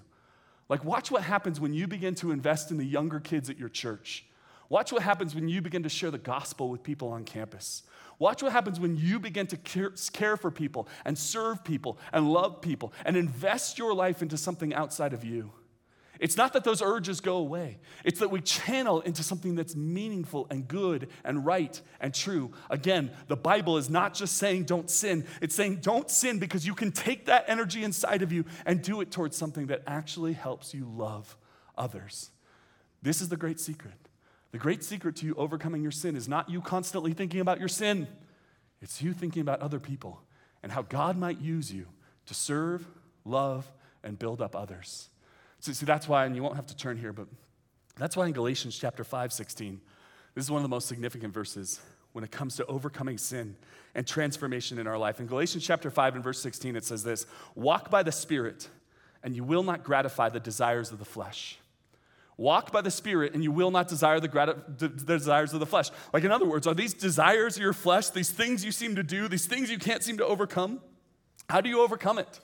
Like, 0.67 0.83
watch 0.83 1.09
what 1.09 1.23
happens 1.23 1.57
when 1.57 1.73
you 1.73 1.87
begin 1.87 2.15
to 2.15 2.31
invest 2.31 2.69
in 2.69 2.77
the 2.77 2.85
younger 2.85 3.21
kids 3.21 3.49
at 3.49 3.57
your 3.57 3.69
church. 3.69 4.25
Watch 4.67 4.91
what 4.91 5.03
happens 5.03 5.33
when 5.33 5.47
you 5.47 5.61
begin 5.61 5.83
to 5.83 5.89
share 5.89 6.11
the 6.11 6.17
gospel 6.17 6.67
with 6.67 6.83
people 6.83 7.09
on 7.09 7.23
campus. 7.23 7.83
Watch 8.19 8.43
what 8.43 8.51
happens 8.51 8.79
when 8.79 8.95
you 8.95 9.19
begin 9.19 9.47
to 9.47 9.57
care 9.57 10.37
for 10.37 10.51
people 10.51 10.87
and 11.05 11.17
serve 11.17 11.63
people 11.63 11.97
and 12.11 12.31
love 12.31 12.61
people 12.61 12.93
and 13.05 13.17
invest 13.17 13.77
your 13.77 13.93
life 13.93 14.21
into 14.21 14.37
something 14.37 14.73
outside 14.73 15.13
of 15.13 15.23
you. 15.23 15.51
It's 16.19 16.37
not 16.37 16.53
that 16.53 16.63
those 16.63 16.81
urges 16.81 17.19
go 17.19 17.37
away, 17.37 17.79
it's 18.05 18.19
that 18.19 18.29
we 18.29 18.39
channel 18.39 19.01
into 19.01 19.23
something 19.23 19.55
that's 19.55 19.75
meaningful 19.75 20.47
and 20.49 20.67
good 20.67 21.09
and 21.25 21.45
right 21.45 21.81
and 21.99 22.13
true. 22.13 22.51
Again, 22.69 23.11
the 23.27 23.35
Bible 23.35 23.77
is 23.77 23.89
not 23.89 24.13
just 24.13 24.37
saying 24.37 24.63
don't 24.63 24.89
sin, 24.89 25.25
it's 25.41 25.55
saying 25.55 25.77
don't 25.81 26.09
sin 26.09 26.39
because 26.39 26.65
you 26.65 26.75
can 26.75 26.91
take 26.91 27.25
that 27.25 27.45
energy 27.47 27.83
inside 27.83 28.21
of 28.21 28.31
you 28.31 28.45
and 28.65 28.81
do 28.81 29.01
it 29.01 29.11
towards 29.11 29.35
something 29.35 29.67
that 29.67 29.81
actually 29.85 30.33
helps 30.33 30.73
you 30.73 30.85
love 30.85 31.35
others. 31.77 32.29
This 33.01 33.19
is 33.19 33.27
the 33.27 33.35
great 33.35 33.59
secret. 33.59 34.02
The 34.53 34.59
great 34.59 34.83
secret 34.83 35.15
to 35.17 35.25
you 35.25 35.33
overcoming 35.33 35.81
your 35.81 35.91
sin 35.91 36.15
is 36.15 36.29
not 36.29 36.47
you 36.47 36.61
constantly 36.61 37.13
thinking 37.13 37.39
about 37.39 37.59
your 37.59 37.67
sin, 37.67 38.07
it's 38.81 39.01
you 39.01 39.11
thinking 39.11 39.41
about 39.41 39.61
other 39.61 39.79
people 39.79 40.21
and 40.61 40.71
how 40.71 40.83
God 40.83 41.17
might 41.17 41.41
use 41.41 41.73
you 41.73 41.87
to 42.27 42.35
serve, 42.35 42.85
love, 43.25 43.69
and 44.03 44.17
build 44.17 44.43
up 44.43 44.55
others. 44.55 45.09
So, 45.59 45.71
see, 45.71 45.87
that's 45.87 46.07
why, 46.07 46.25
and 46.25 46.35
you 46.35 46.43
won't 46.43 46.55
have 46.55 46.67
to 46.67 46.77
turn 46.77 46.97
here, 46.97 47.11
but 47.11 47.27
that's 47.97 48.15
why 48.15 48.27
in 48.27 48.33
Galatians 48.33 48.77
chapter 48.77 49.03
5, 49.03 49.33
16, 49.33 49.81
this 50.35 50.45
is 50.45 50.51
one 50.51 50.59
of 50.59 50.63
the 50.63 50.69
most 50.69 50.87
significant 50.87 51.33
verses 51.33 51.81
when 52.11 52.23
it 52.23 52.29
comes 52.29 52.55
to 52.57 52.65
overcoming 52.67 53.17
sin 53.17 53.55
and 53.95 54.05
transformation 54.05 54.77
in 54.77 54.85
our 54.85 54.99
life. 54.99 55.19
In 55.19 55.25
Galatians 55.25 55.65
chapter 55.65 55.89
5 55.89 56.15
and 56.15 56.23
verse 56.23 56.39
16, 56.41 56.75
it 56.75 56.85
says 56.85 57.03
this 57.03 57.25
Walk 57.55 57.89
by 57.89 58.03
the 58.03 58.11
Spirit, 58.11 58.69
and 59.23 59.35
you 59.35 59.43
will 59.43 59.63
not 59.63 59.83
gratify 59.83 60.29
the 60.29 60.39
desires 60.39 60.91
of 60.91 60.99
the 60.99 61.05
flesh. 61.05 61.57
Walk 62.43 62.73
by 62.73 62.81
the 62.81 62.91
Spirit, 62.91 63.33
and 63.33 63.41
you 63.41 63.53
will 63.53 63.71
not 63.71 63.87
desire 63.87 64.19
the, 64.19 64.27
grat- 64.27 64.77
the, 64.77 64.89
desires 64.89 65.53
of 65.53 65.61
the 65.61 65.65
flesh. 65.65 65.89
Like, 66.11 66.25
in 66.25 66.31
other 66.31 66.43
words, 66.45 66.67
are 66.67 66.73
these 66.73 66.93
desires 66.93 67.55
of 67.55 67.61
your 67.61 67.71
flesh, 67.71 68.09
these 68.09 68.31
things 68.31 68.65
you 68.65 68.73
seem 68.73 68.97
to 68.97 69.03
do, 69.03 69.29
these 69.29 69.45
things 69.45 69.71
you 69.71 69.79
can't 69.79 70.03
seem 70.03 70.17
to 70.17 70.25
overcome? 70.25 70.81
How 71.49 71.61
do 71.61 71.69
you 71.69 71.81
overcome 71.81 72.19
it? 72.19 72.41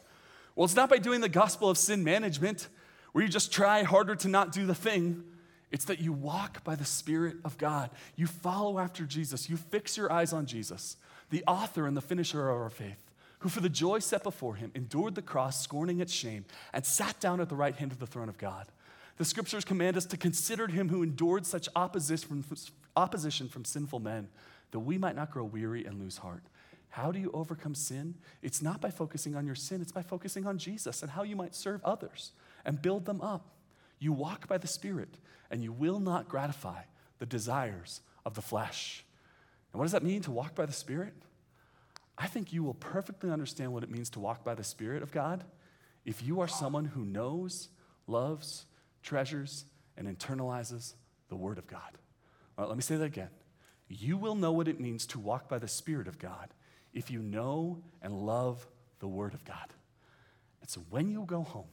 Well, 0.56 0.64
it's 0.64 0.76
not 0.76 0.90
by 0.90 1.00
doing 1.00 1.20
the 1.20 1.28
gospel 1.28 1.70
of 1.70 1.78
sin 1.78 2.02
management, 2.06 2.70
where 3.12 3.26
you 3.26 3.30
just 3.30 3.52
try 3.52 3.84
harder 3.84 4.16
to 4.16 4.30
not 4.30 4.54
do 4.54 4.66
the 4.66 4.74
thing. 4.74 5.22
It's 5.70 5.84
that 5.86 6.00
you 6.00 6.14
walk 6.14 6.64
by 6.64 6.76
the 6.76 6.86
Spirit 6.86 7.36
of 7.44 7.58
God. 7.58 7.90
You 8.16 8.26
follow 8.26 8.80
after 8.80 9.04
Jesus. 9.04 9.50
You 9.50 9.58
fix 9.58 9.98
your 9.98 10.10
eyes 10.10 10.32
on 10.32 10.46
Jesus, 10.46 10.96
the 11.30 11.44
author 11.46 11.86
and 11.86 11.98
the 11.98 12.02
finisher 12.02 12.50
of 12.50 12.56
our 12.56 12.70
faith, 12.70 13.12
who 13.40 13.50
for 13.50 13.60
the 13.60 13.68
joy 13.68 14.00
set 14.00 14.24
before 14.24 14.56
him 14.56 14.72
endured 14.76 15.16
the 15.16 15.22
cross, 15.22 15.62
scorning 15.62 16.00
its 16.00 16.14
shame, 16.14 16.46
and 16.72 16.86
sat 16.86 17.20
down 17.20 17.42
at 17.42 17.50
the 17.50 17.56
right 17.58 17.76
hand 17.76 17.92
of 17.92 18.00
the 18.00 18.08
throne 18.08 18.30
of 18.30 18.38
God. 18.38 18.66
The 19.20 19.26
scriptures 19.26 19.66
command 19.66 19.98
us 19.98 20.06
to 20.08 20.18
consider 20.18 20.68
him 20.68 20.88
who 20.88 21.04
endured 21.04 21.46
such 21.46 21.68
opposition 21.76 22.42
from, 22.42 22.58
opposition 22.96 23.50
from 23.50 23.66
sinful 23.66 24.00
men, 24.00 24.30
that 24.72 24.80
we 24.80 24.98
might 24.98 25.18
not 25.18 25.30
grow 25.30 25.44
weary 25.44 25.84
and 25.84 26.00
lose 26.00 26.20
heart. 26.20 26.44
How 26.88 27.12
do 27.12 27.20
you 27.20 27.30
overcome 27.34 27.76
sin? 27.76 28.16
It's 28.42 28.62
not 28.62 28.80
by 28.80 28.92
focusing 28.92 29.36
on 29.36 29.46
your 29.46 29.56
sin, 29.56 29.82
it's 29.82 29.92
by 29.92 30.04
focusing 30.04 30.48
on 30.48 30.58
Jesus 30.58 31.02
and 31.02 31.12
how 31.12 31.24
you 31.24 31.36
might 31.36 31.54
serve 31.54 31.84
others 31.84 32.32
and 32.64 32.82
build 32.82 33.04
them 33.04 33.20
up. 33.20 33.50
You 34.00 34.14
walk 34.14 34.48
by 34.48 34.58
the 34.58 34.68
Spirit, 34.68 35.18
and 35.52 35.62
you 35.62 35.74
will 35.74 36.00
not 36.00 36.30
gratify 36.30 36.84
the 37.18 37.26
desires 37.26 38.00
of 38.26 38.36
the 38.36 38.42
flesh. 38.42 39.04
And 39.74 39.80
what 39.80 39.84
does 39.84 39.92
that 39.92 40.04
mean 40.04 40.22
to 40.22 40.32
walk 40.32 40.56
by 40.56 40.66
the 40.66 40.72
Spirit? 40.72 41.14
I 42.18 42.28
think 42.28 42.54
you 42.54 42.64
will 42.64 42.74
perfectly 42.76 43.32
understand 43.32 43.74
what 43.74 43.84
it 43.84 43.92
means 43.92 44.10
to 44.12 44.22
walk 44.22 44.46
by 44.46 44.56
the 44.56 44.64
Spirit 44.64 45.04
of 45.04 45.12
God 45.12 45.44
if 46.06 46.24
you 46.24 46.40
are 46.40 46.48
someone 46.48 46.86
who 46.86 47.04
knows, 47.04 47.68
loves, 48.08 48.64
treasures, 49.02 49.66
and 49.98 50.08
internalizes 50.08 50.94
the 51.30 51.36
Word 51.36 51.58
of 51.58 51.68
God. 51.68 51.98
Right, 52.58 52.68
let 52.68 52.78
me 52.78 52.84
say 52.84 52.96
that 52.96 53.04
again. 53.04 53.30
You 53.88 54.18
will 54.18 54.36
know 54.36 54.52
what 54.52 54.68
it 54.68 54.80
means 54.80 55.06
to 55.08 55.20
walk 55.20 55.50
by 55.50 55.60
the 55.60 55.68
Spirit 55.68 56.08
of 56.08 56.20
God 56.20 56.54
if 56.94 57.10
you 57.10 57.20
know 57.20 57.82
and 58.02 58.14
love 58.14 58.68
the 59.00 59.08
Word 59.08 59.34
of 59.34 59.44
God. 59.46 59.74
And 60.62 60.70
so 60.70 60.82
when 60.90 61.10
you 61.10 61.24
go 61.26 61.42
home, 61.44 61.68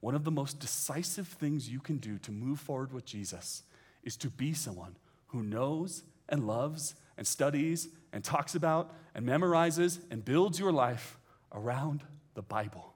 one 0.00 0.14
of 0.14 0.24
the 0.24 0.30
most 0.30 0.58
decisive 0.58 1.28
things 1.28 1.68
you 1.68 1.78
can 1.78 1.98
do 1.98 2.18
to 2.18 2.32
move 2.32 2.58
forward 2.58 2.92
with 2.92 3.04
Jesus 3.04 3.62
is 4.02 4.16
to 4.16 4.30
be 4.30 4.52
someone 4.52 4.96
who 5.28 5.42
knows 5.42 6.02
and 6.28 6.46
loves 6.46 6.94
and 7.16 7.26
studies 7.26 7.88
and 8.12 8.24
talks 8.24 8.54
about 8.54 8.94
and 9.14 9.26
memorizes 9.26 10.00
and 10.10 10.24
builds 10.24 10.58
your 10.58 10.72
life 10.72 11.18
around 11.52 12.02
the 12.34 12.42
Bible. 12.42 12.91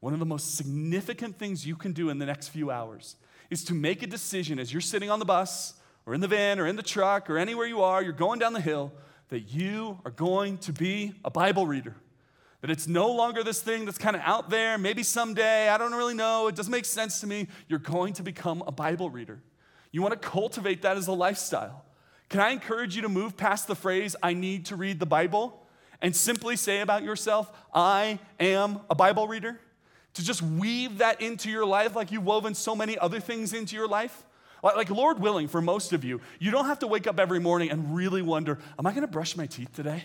One 0.00 0.14
of 0.14 0.18
the 0.18 0.26
most 0.26 0.56
significant 0.56 1.38
things 1.38 1.66
you 1.66 1.76
can 1.76 1.92
do 1.92 2.08
in 2.08 2.18
the 2.18 2.26
next 2.26 2.48
few 2.48 2.70
hours 2.70 3.16
is 3.50 3.64
to 3.64 3.74
make 3.74 4.02
a 4.02 4.06
decision 4.06 4.58
as 4.58 4.72
you're 4.72 4.80
sitting 4.80 5.10
on 5.10 5.18
the 5.18 5.24
bus 5.24 5.74
or 6.06 6.14
in 6.14 6.20
the 6.20 6.28
van 6.28 6.58
or 6.58 6.66
in 6.66 6.76
the 6.76 6.82
truck 6.82 7.28
or 7.28 7.36
anywhere 7.36 7.66
you 7.66 7.82
are, 7.82 8.02
you're 8.02 8.12
going 8.12 8.38
down 8.38 8.54
the 8.54 8.60
hill, 8.60 8.92
that 9.28 9.52
you 9.52 9.98
are 10.04 10.10
going 10.10 10.58
to 10.58 10.72
be 10.72 11.12
a 11.24 11.30
Bible 11.30 11.66
reader. 11.66 11.94
That 12.62 12.70
it's 12.70 12.86
no 12.86 13.10
longer 13.12 13.42
this 13.42 13.60
thing 13.60 13.84
that's 13.84 13.98
kind 13.98 14.16
of 14.16 14.22
out 14.22 14.50
there, 14.50 14.76
maybe 14.78 15.02
someday, 15.02 15.68
I 15.68 15.78
don't 15.78 15.94
really 15.94 16.14
know, 16.14 16.48
it 16.48 16.54
doesn't 16.54 16.70
make 16.70 16.84
sense 16.84 17.20
to 17.20 17.26
me. 17.26 17.48
You're 17.68 17.78
going 17.78 18.14
to 18.14 18.22
become 18.22 18.62
a 18.66 18.72
Bible 18.72 19.10
reader. 19.10 19.40
You 19.92 20.02
want 20.02 20.20
to 20.20 20.28
cultivate 20.28 20.82
that 20.82 20.96
as 20.96 21.06
a 21.08 21.12
lifestyle. 21.12 21.84
Can 22.28 22.40
I 22.40 22.50
encourage 22.50 22.96
you 22.96 23.02
to 23.02 23.08
move 23.08 23.36
past 23.36 23.66
the 23.66 23.74
phrase, 23.74 24.14
I 24.22 24.34
need 24.34 24.66
to 24.66 24.76
read 24.76 25.00
the 25.00 25.06
Bible, 25.06 25.66
and 26.00 26.14
simply 26.14 26.56
say 26.56 26.80
about 26.80 27.02
yourself, 27.02 27.50
I 27.74 28.18
am 28.38 28.80
a 28.88 28.94
Bible 28.94 29.26
reader? 29.26 29.58
To 30.14 30.24
just 30.24 30.42
weave 30.42 30.98
that 30.98 31.20
into 31.20 31.50
your 31.50 31.64
life 31.64 31.94
like 31.94 32.10
you've 32.12 32.24
woven 32.24 32.54
so 32.54 32.74
many 32.74 32.98
other 32.98 33.20
things 33.20 33.52
into 33.52 33.76
your 33.76 33.88
life? 33.88 34.24
Like, 34.62 34.90
Lord 34.90 35.20
willing, 35.20 35.48
for 35.48 35.62
most 35.62 35.92
of 35.92 36.04
you, 36.04 36.20
you 36.38 36.50
don't 36.50 36.66
have 36.66 36.80
to 36.80 36.86
wake 36.86 37.06
up 37.06 37.18
every 37.18 37.40
morning 37.40 37.70
and 37.70 37.94
really 37.94 38.20
wonder, 38.20 38.58
am 38.78 38.86
I 38.86 38.92
gonna 38.92 39.06
brush 39.06 39.36
my 39.36 39.46
teeth 39.46 39.72
today? 39.72 40.04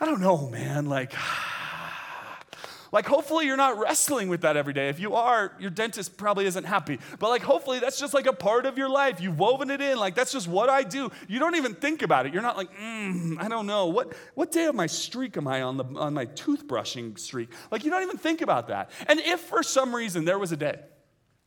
I 0.00 0.06
don't 0.06 0.20
know, 0.20 0.48
man. 0.48 0.86
Like, 0.86 1.12
like, 2.94 3.06
hopefully, 3.06 3.46
you're 3.46 3.56
not 3.56 3.76
wrestling 3.76 4.28
with 4.28 4.42
that 4.42 4.56
every 4.56 4.72
day. 4.72 4.88
If 4.88 5.00
you 5.00 5.14
are, 5.16 5.52
your 5.58 5.70
dentist 5.70 6.16
probably 6.16 6.46
isn't 6.46 6.62
happy. 6.62 7.00
But, 7.18 7.28
like, 7.28 7.42
hopefully, 7.42 7.80
that's 7.80 7.98
just 7.98 8.14
like 8.14 8.26
a 8.26 8.32
part 8.32 8.66
of 8.66 8.78
your 8.78 8.88
life. 8.88 9.20
You've 9.20 9.36
woven 9.36 9.68
it 9.68 9.80
in. 9.80 9.98
Like, 9.98 10.14
that's 10.14 10.30
just 10.30 10.46
what 10.46 10.70
I 10.70 10.84
do. 10.84 11.10
You 11.26 11.40
don't 11.40 11.56
even 11.56 11.74
think 11.74 12.02
about 12.02 12.24
it. 12.24 12.32
You're 12.32 12.40
not 12.40 12.56
like, 12.56 12.72
mm, 12.78 13.36
I 13.40 13.48
don't 13.48 13.66
know. 13.66 13.86
What, 13.86 14.14
what 14.34 14.52
day 14.52 14.66
of 14.66 14.76
my 14.76 14.86
streak 14.86 15.36
am 15.36 15.48
I 15.48 15.62
on, 15.62 15.76
the, 15.76 15.84
on 15.96 16.14
my 16.14 16.26
toothbrushing 16.26 17.18
streak? 17.18 17.50
Like, 17.72 17.84
you 17.84 17.90
don't 17.90 18.04
even 18.04 18.16
think 18.16 18.42
about 18.42 18.68
that. 18.68 18.92
And 19.08 19.18
if 19.18 19.40
for 19.40 19.64
some 19.64 19.92
reason 19.92 20.24
there 20.24 20.38
was 20.38 20.52
a 20.52 20.56
day 20.56 20.78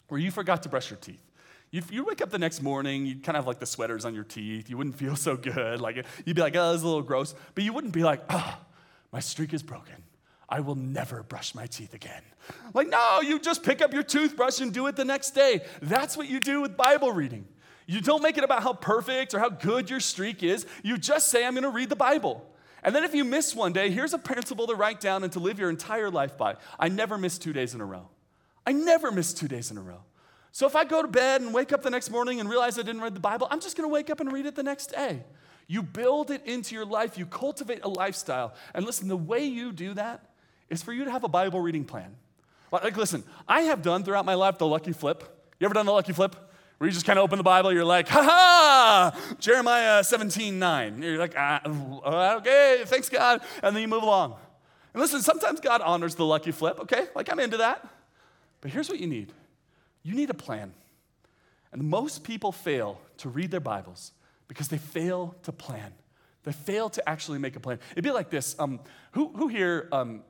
where 0.10 0.20
you 0.20 0.32
forgot 0.32 0.64
to 0.64 0.70
brush 0.70 0.90
your 0.90 1.00
teeth, 1.00 1.24
you, 1.72 1.82
you 1.90 2.04
wake 2.04 2.22
up 2.22 2.30
the 2.30 2.40
next 2.40 2.62
morning, 2.62 3.06
you'd 3.06 3.24
kind 3.24 3.38
of 3.38 3.44
have 3.44 3.48
like 3.48 3.60
the 3.60 3.66
sweaters 3.66 4.04
on 4.04 4.14
your 4.14 4.26
teeth. 4.26 4.70
You 4.70 4.76
wouldn't 4.76 4.98
feel 4.98 5.16
so 5.16 5.38
good. 5.38 5.80
Like, 5.80 6.06
you'd 6.26 6.36
be 6.36 6.42
like, 6.42 6.58
oh, 6.58 6.74
this 6.74 6.80
is 6.80 6.84
a 6.84 6.88
little 6.88 7.04
gross. 7.04 7.36
But 7.56 7.64
you 7.64 7.72
wouldn't 7.72 7.94
be 7.94 8.04
like, 8.04 8.22
oh, 8.30 8.58
my 9.14 9.22
streak 9.22 9.54
is 9.54 9.64
broken. 9.64 9.96
I 10.50 10.62
will 10.62 10.76
never 10.76 11.24
brush 11.24 11.54
my 11.54 11.66
teeth 11.68 11.94
again. 11.94 12.22
Like, 12.74 12.88
no, 12.88 13.22
you 13.22 13.40
just 13.40 13.64
pick 13.64 13.82
up 13.82 13.94
your 13.94 14.04
toothbrush 14.04 14.62
and 14.62 14.74
do 14.74 14.88
it 14.88 14.96
the 14.96 15.06
next 15.06 15.32
day. 15.32 15.62
That's 15.82 16.16
what 16.16 16.30
you 16.30 16.40
do 16.40 16.62
with 16.62 16.78
Bible 16.78 17.12
reading. 17.12 17.48
You 17.86 18.02
don't 18.02 18.22
make 18.22 18.38
it 18.38 18.44
about 18.44 18.64
how 18.64 18.74
perfect 18.74 19.34
or 19.34 19.40
how 19.40 19.50
good 19.50 19.90
your 19.90 20.00
streak 20.00 20.44
is. 20.44 20.66
You 20.84 20.98
just 20.98 21.30
say, 21.30 21.46
I'm 21.46 21.54
going 21.54 21.64
to 21.64 21.70
read 21.70 21.90
the 21.90 21.96
Bible. 21.96 22.46
And 22.84 22.96
then 22.96 23.04
if 23.04 23.14
you 23.14 23.24
miss 23.24 23.56
one 23.56 23.74
day, 23.74 23.90
here's 23.90 24.14
a 24.14 24.18
principle 24.18 24.68
to 24.68 24.76
write 24.76 25.00
down 25.00 25.24
and 25.24 25.32
to 25.34 25.40
live 25.40 25.60
your 25.60 25.70
entire 25.70 26.10
life 26.10 26.38
by. 26.38 26.56
I 26.80 26.90
never 26.90 27.18
miss 27.18 27.38
two 27.38 27.54
days 27.54 27.74
in 27.74 27.82
a 27.82 27.86
row. 27.86 28.10
I 28.66 28.72
never 28.72 29.12
miss 29.12 29.34
two 29.34 29.48
days 29.48 29.72
in 29.72 29.78
a 29.78 29.82
row. 29.82 30.02
So 30.52 30.66
if 30.68 30.76
I 30.76 30.86
go 30.86 31.02
to 31.02 31.08
bed 31.08 31.42
and 31.42 31.54
wake 31.54 31.72
up 31.74 31.82
the 31.82 31.90
next 31.90 32.10
morning 32.10 32.40
and 32.40 32.50
realize 32.50 32.80
I 32.80 32.84
didn't 32.84 33.02
read 33.02 33.14
the 33.14 33.20
Bible, 33.20 33.48
I'm 33.50 33.60
just 33.60 33.78
going 33.78 33.88
to 33.88 33.94
wake 33.94 34.10
up 34.10 34.20
and 34.20 34.32
read 34.32 34.46
it 34.46 34.56
the 34.56 34.64
next 34.64 34.88
day. 34.88 35.24
You 35.68 35.84
build 35.84 36.32
it 36.32 36.46
into 36.46 36.76
your 36.76 36.86
life, 36.86 37.18
you 37.18 37.26
cultivate 37.26 37.84
a 37.84 37.90
lifestyle. 37.90 38.54
And 38.74 38.86
listen, 38.86 39.08
the 39.08 39.18
way 39.18 39.46
you 39.46 39.72
do 39.72 39.94
that 39.96 40.27
is 40.70 40.84
for 40.84 40.94
you 40.94 41.06
to 41.06 41.12
have 41.12 41.24
a 41.24 41.30
Bible 41.30 41.60
reading 41.60 41.86
plan. 41.86 42.16
Like, 42.72 42.98
listen, 42.98 43.24
I 43.48 43.62
have 43.62 43.82
done 43.82 44.04
throughout 44.04 44.26
my 44.26 44.34
life 44.34 44.58
the 44.58 44.68
lucky 44.68 44.92
flip. 44.92 45.24
You 45.60 45.66
ever 45.66 45.74
done 45.74 45.86
the 45.86 45.94
lucky 45.94 46.14
flip? 46.14 46.36
Where 46.78 46.88
you 46.88 46.94
just 46.94 47.06
kind 47.06 47.18
of 47.18 47.24
open 47.24 47.38
the 47.38 47.44
Bible, 47.44 47.74
you're 47.74 47.86
like, 47.86 48.08
ha 48.08 48.22
ha, 48.22 49.36
Jeremiah 49.40 50.04
17, 50.04 50.60
9. 50.60 51.02
You're 51.02 51.18
like, 51.18 51.34
ah, 51.36 52.36
okay, 52.38 52.84
thanks 52.86 53.10
God. 53.10 53.42
And 53.64 53.76
then 53.76 53.82
you 53.82 53.88
move 53.88 54.04
along. 54.04 54.36
And 54.94 55.02
listen, 55.02 55.22
sometimes 55.22 55.60
God 55.60 55.82
honors 55.82 56.16
the 56.16 56.26
lucky 56.26 56.52
flip, 56.52 56.80
okay? 56.82 57.08
Like, 57.16 57.32
I'm 57.32 57.40
into 57.40 57.58
that. 57.58 57.88
But 58.62 58.72
here's 58.72 58.90
what 58.90 59.00
you 59.00 59.08
need 59.08 59.32
you 60.04 60.14
need 60.14 60.30
a 60.30 60.36
plan. 60.36 60.74
And 61.72 61.84
most 61.84 62.24
people 62.24 62.52
fail 62.52 63.02
to 63.18 63.30
read 63.30 63.52
their 63.52 63.60
Bibles 63.60 64.12
because 64.48 64.70
they 64.70 64.78
fail 64.78 65.36
to 65.44 65.52
plan. 65.52 65.94
They 66.44 66.54
fail 66.54 66.90
to 66.92 67.10
actually 67.10 67.40
make 67.40 67.56
a 67.56 67.60
plan. 67.60 67.80
It'd 67.92 68.04
be 68.04 68.12
like 68.12 68.30
this 68.30 68.56
um, 68.58 68.80
who, 69.12 69.30
who 69.30 69.48
here 69.48 69.90
um, 69.92 70.22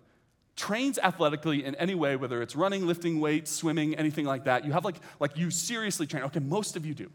trains 0.58 1.00
athletically 1.00 1.64
in 1.64 1.76
any 1.76 1.96
way, 1.96 2.18
whether 2.18 2.42
it's 2.42 2.56
running, 2.56 2.86
lifting 2.86 3.22
weights, 3.22 3.52
swimming, 3.52 3.96
anything 3.96 4.26
like 4.26 4.44
that? 4.44 4.66
You 4.66 4.74
have 4.74 4.84
like, 4.84 4.98
like 5.20 5.38
you 5.38 5.50
seriously 5.50 6.06
train. 6.06 6.24
Okay, 6.24 6.40
most 6.40 6.76
of 6.76 6.86
you 6.86 6.94
do. 6.94 7.10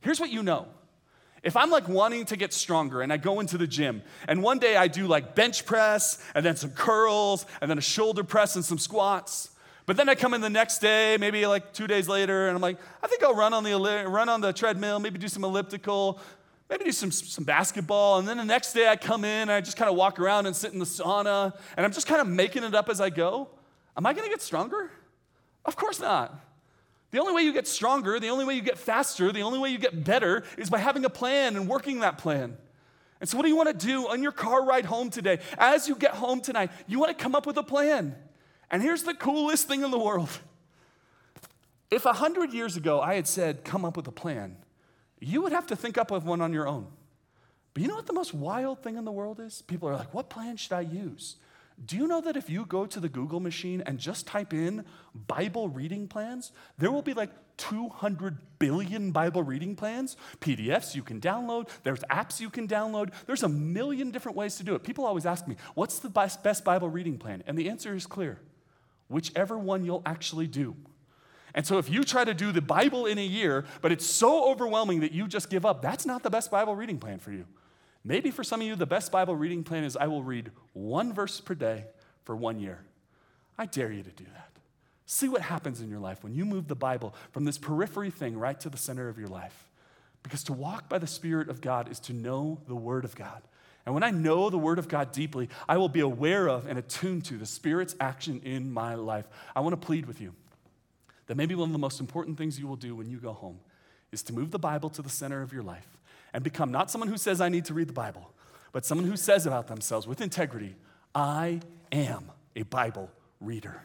Here's 0.00 0.20
what 0.20 0.30
you 0.30 0.42
know. 0.42 0.68
If 1.42 1.56
I'm 1.56 1.70
like 1.70 1.88
wanting 1.88 2.24
to 2.26 2.36
get 2.36 2.52
stronger 2.52 3.02
and 3.02 3.12
I 3.12 3.18
go 3.18 3.40
into 3.40 3.58
the 3.58 3.66
gym 3.66 4.02
and 4.26 4.42
one 4.42 4.58
day 4.58 4.76
I 4.76 4.88
do 4.88 5.06
like 5.06 5.34
bench 5.34 5.66
press 5.66 6.22
and 6.34 6.44
then 6.44 6.56
some 6.56 6.70
curls 6.70 7.44
and 7.60 7.70
then 7.70 7.76
a 7.76 7.82
shoulder 7.82 8.24
press 8.24 8.56
and 8.56 8.64
some 8.64 8.78
squats, 8.78 9.50
but 9.84 9.96
then 9.96 10.08
I 10.08 10.16
come 10.16 10.34
in 10.34 10.40
the 10.40 10.50
next 10.50 10.78
day, 10.78 11.16
maybe 11.18 11.46
like 11.46 11.72
two 11.72 11.86
days 11.86 12.08
later, 12.08 12.48
and 12.48 12.56
I'm 12.56 12.62
like, 12.62 12.78
I 13.02 13.06
think 13.06 13.22
I'll 13.22 13.36
run 13.36 13.54
on 13.54 13.62
the 13.62 13.74
run 14.08 14.28
on 14.28 14.40
the 14.40 14.52
treadmill, 14.52 14.98
maybe 14.98 15.18
do 15.18 15.28
some 15.28 15.44
elliptical, 15.44 16.20
maybe 16.68 16.84
do 16.84 16.92
some, 16.92 17.10
some 17.10 17.44
basketball. 17.44 18.18
And 18.18 18.26
then 18.26 18.36
the 18.38 18.44
next 18.44 18.72
day 18.72 18.88
I 18.88 18.96
come 18.96 19.24
in 19.24 19.42
and 19.42 19.52
I 19.52 19.60
just 19.60 19.76
kind 19.76 19.90
of 19.90 19.96
walk 19.96 20.18
around 20.18 20.46
and 20.46 20.54
sit 20.54 20.72
in 20.72 20.78
the 20.78 20.84
sauna 20.84 21.56
and 21.76 21.86
I'm 21.86 21.92
just 21.92 22.06
kind 22.06 22.20
of 22.20 22.26
making 22.26 22.64
it 22.64 22.74
up 22.74 22.88
as 22.88 23.00
I 23.00 23.10
go. 23.10 23.48
Am 23.96 24.04
I 24.06 24.12
going 24.12 24.24
to 24.24 24.30
get 24.30 24.42
stronger? 24.42 24.90
Of 25.64 25.76
course 25.76 26.00
not. 26.00 26.38
The 27.10 27.20
only 27.20 27.32
way 27.32 27.42
you 27.42 27.52
get 27.52 27.66
stronger, 27.66 28.20
the 28.20 28.28
only 28.28 28.44
way 28.44 28.54
you 28.54 28.62
get 28.62 28.78
faster, 28.78 29.32
the 29.32 29.42
only 29.42 29.58
way 29.58 29.70
you 29.70 29.78
get 29.78 30.04
better 30.04 30.44
is 30.58 30.68
by 30.68 30.78
having 30.78 31.04
a 31.04 31.10
plan 31.10 31.56
and 31.56 31.68
working 31.68 32.00
that 32.00 32.18
plan. 32.18 32.56
And 33.20 33.28
so, 33.28 33.38
what 33.38 33.44
do 33.44 33.48
you 33.48 33.56
want 33.56 33.68
to 33.68 33.86
do 33.86 34.08
on 34.08 34.22
your 34.22 34.32
car 34.32 34.64
ride 34.64 34.84
home 34.84 35.08
today? 35.08 35.38
As 35.56 35.88
you 35.88 35.94
get 35.94 36.12
home 36.12 36.40
tonight, 36.40 36.70
you 36.86 36.98
want 36.98 37.16
to 37.16 37.22
come 37.22 37.34
up 37.34 37.46
with 37.46 37.56
a 37.56 37.62
plan. 37.62 38.14
And 38.70 38.82
here's 38.82 39.04
the 39.04 39.14
coolest 39.14 39.68
thing 39.68 39.82
in 39.82 39.90
the 39.90 39.98
world. 39.98 40.28
If 41.90 42.04
a 42.04 42.12
hundred 42.12 42.52
years 42.52 42.76
ago 42.76 43.00
I 43.00 43.14
had 43.14 43.26
said, 43.26 43.64
come 43.64 43.84
up 43.84 43.96
with 43.96 44.08
a 44.08 44.12
plan, 44.12 44.56
you 45.20 45.42
would 45.42 45.52
have 45.52 45.66
to 45.68 45.76
think 45.76 45.98
up 45.98 46.10
of 46.10 46.24
one 46.24 46.40
on 46.40 46.52
your 46.52 46.68
own. 46.68 46.86
But 47.74 47.82
you 47.82 47.88
know 47.88 47.96
what 47.96 48.06
the 48.06 48.12
most 48.12 48.32
wild 48.32 48.82
thing 48.82 48.96
in 48.96 49.04
the 49.04 49.12
world 49.12 49.40
is? 49.40 49.62
People 49.62 49.88
are 49.88 49.96
like, 49.96 50.14
what 50.14 50.30
plan 50.30 50.56
should 50.56 50.72
I 50.72 50.80
use? 50.80 51.36
Do 51.84 51.96
you 51.96 52.06
know 52.06 52.22
that 52.22 52.36
if 52.36 52.48
you 52.48 52.64
go 52.64 52.86
to 52.86 53.00
the 53.00 53.08
Google 53.08 53.38
machine 53.38 53.82
and 53.84 53.98
just 53.98 54.26
type 54.26 54.54
in 54.54 54.86
Bible 55.14 55.68
reading 55.68 56.08
plans, 56.08 56.52
there 56.78 56.90
will 56.90 57.02
be 57.02 57.12
like 57.12 57.30
200 57.58 58.38
billion 58.58 59.10
Bible 59.12 59.42
reading 59.42 59.76
plans, 59.76 60.16
PDFs 60.40 60.94
you 60.94 61.02
can 61.02 61.20
download, 61.20 61.68
there's 61.82 62.00
apps 62.04 62.40
you 62.40 62.48
can 62.48 62.66
download, 62.66 63.12
there's 63.26 63.42
a 63.42 63.48
million 63.48 64.10
different 64.10 64.36
ways 64.36 64.56
to 64.56 64.64
do 64.64 64.74
it. 64.74 64.84
People 64.84 65.04
always 65.04 65.26
ask 65.26 65.46
me, 65.46 65.56
what's 65.74 65.98
the 65.98 66.08
best 66.08 66.64
Bible 66.64 66.88
reading 66.88 67.18
plan? 67.18 67.42
And 67.46 67.58
the 67.58 67.68
answer 67.68 67.94
is 67.94 68.06
clear 68.06 68.38
whichever 69.08 69.58
one 69.58 69.84
you'll 69.84 70.02
actually 70.06 70.46
do. 70.46 70.76
And 71.56 71.66
so 71.66 71.78
if 71.78 71.88
you 71.88 72.04
try 72.04 72.22
to 72.22 72.34
do 72.34 72.52
the 72.52 72.60
Bible 72.60 73.06
in 73.06 73.16
a 73.16 73.24
year, 73.24 73.64
but 73.80 73.90
it's 73.90 74.04
so 74.04 74.50
overwhelming 74.50 75.00
that 75.00 75.12
you 75.12 75.26
just 75.26 75.48
give 75.48 75.64
up, 75.64 75.80
that's 75.80 76.04
not 76.04 76.22
the 76.22 76.28
best 76.28 76.50
Bible 76.50 76.76
reading 76.76 76.98
plan 76.98 77.18
for 77.18 77.32
you. 77.32 77.46
Maybe 78.04 78.30
for 78.30 78.44
some 78.44 78.60
of 78.60 78.66
you, 78.66 78.76
the 78.76 78.86
best 78.86 79.10
Bible 79.10 79.34
reading 79.34 79.64
plan 79.64 79.82
is 79.82 79.96
I 79.96 80.06
will 80.06 80.22
read 80.22 80.52
one 80.74 81.14
verse 81.14 81.40
per 81.40 81.54
day 81.54 81.86
for 82.24 82.36
one 82.36 82.60
year. 82.60 82.84
I 83.58 83.64
dare 83.64 83.90
you 83.90 84.02
to 84.02 84.10
do 84.10 84.24
that. 84.34 84.50
See 85.06 85.28
what 85.28 85.40
happens 85.40 85.80
in 85.80 85.88
your 85.88 85.98
life 85.98 86.22
when 86.22 86.34
you 86.34 86.44
move 86.44 86.68
the 86.68 86.74
Bible 86.74 87.14
from 87.32 87.46
this 87.46 87.56
periphery 87.56 88.10
thing 88.10 88.36
right 88.36 88.60
to 88.60 88.68
the 88.68 88.76
center 88.76 89.08
of 89.08 89.18
your 89.18 89.28
life. 89.28 89.70
Because 90.22 90.44
to 90.44 90.52
walk 90.52 90.90
by 90.90 90.98
the 90.98 91.06
Spirit 91.06 91.48
of 91.48 91.62
God 91.62 91.90
is 91.90 92.00
to 92.00 92.12
know 92.12 92.58
the 92.68 92.76
Word 92.76 93.04
of 93.04 93.14
God. 93.14 93.42
And 93.86 93.94
when 93.94 94.02
I 94.02 94.10
know 94.10 94.50
the 94.50 94.58
Word 94.58 94.78
of 94.78 94.88
God 94.88 95.10
deeply, 95.10 95.48
I 95.68 95.78
will 95.78 95.88
be 95.88 96.00
aware 96.00 96.48
of 96.48 96.66
and 96.66 96.78
attuned 96.78 97.24
to 97.26 97.38
the 97.38 97.46
Spirit's 97.46 97.94
action 97.98 98.42
in 98.44 98.70
my 98.70 98.94
life. 98.94 99.26
I 99.54 99.60
want 99.60 99.72
to 99.80 99.86
plead 99.86 100.04
with 100.04 100.20
you 100.20 100.34
that 101.26 101.36
maybe 101.36 101.54
one 101.54 101.68
of 101.68 101.72
the 101.72 101.78
most 101.78 102.00
important 102.00 102.38
things 102.38 102.58
you 102.58 102.66
will 102.66 102.76
do 102.76 102.94
when 102.94 103.08
you 103.08 103.18
go 103.18 103.32
home 103.32 103.58
is 104.12 104.22
to 104.24 104.32
move 104.32 104.50
the 104.50 104.58
Bible 104.58 104.88
to 104.90 105.02
the 105.02 105.08
center 105.08 105.42
of 105.42 105.52
your 105.52 105.62
life 105.62 105.98
and 106.32 106.44
become 106.44 106.70
not 106.70 106.90
someone 106.90 107.08
who 107.08 107.16
says, 107.16 107.40
I 107.40 107.48
need 107.48 107.64
to 107.66 107.74
read 107.74 107.88
the 107.88 107.92
Bible, 107.92 108.32
but 108.72 108.84
someone 108.84 109.06
who 109.06 109.16
says 109.16 109.46
about 109.46 109.66
themselves 109.66 110.06
with 110.06 110.20
integrity, 110.20 110.76
I 111.14 111.60
am 111.92 112.30
a 112.54 112.62
Bible 112.62 113.10
reader. 113.40 113.82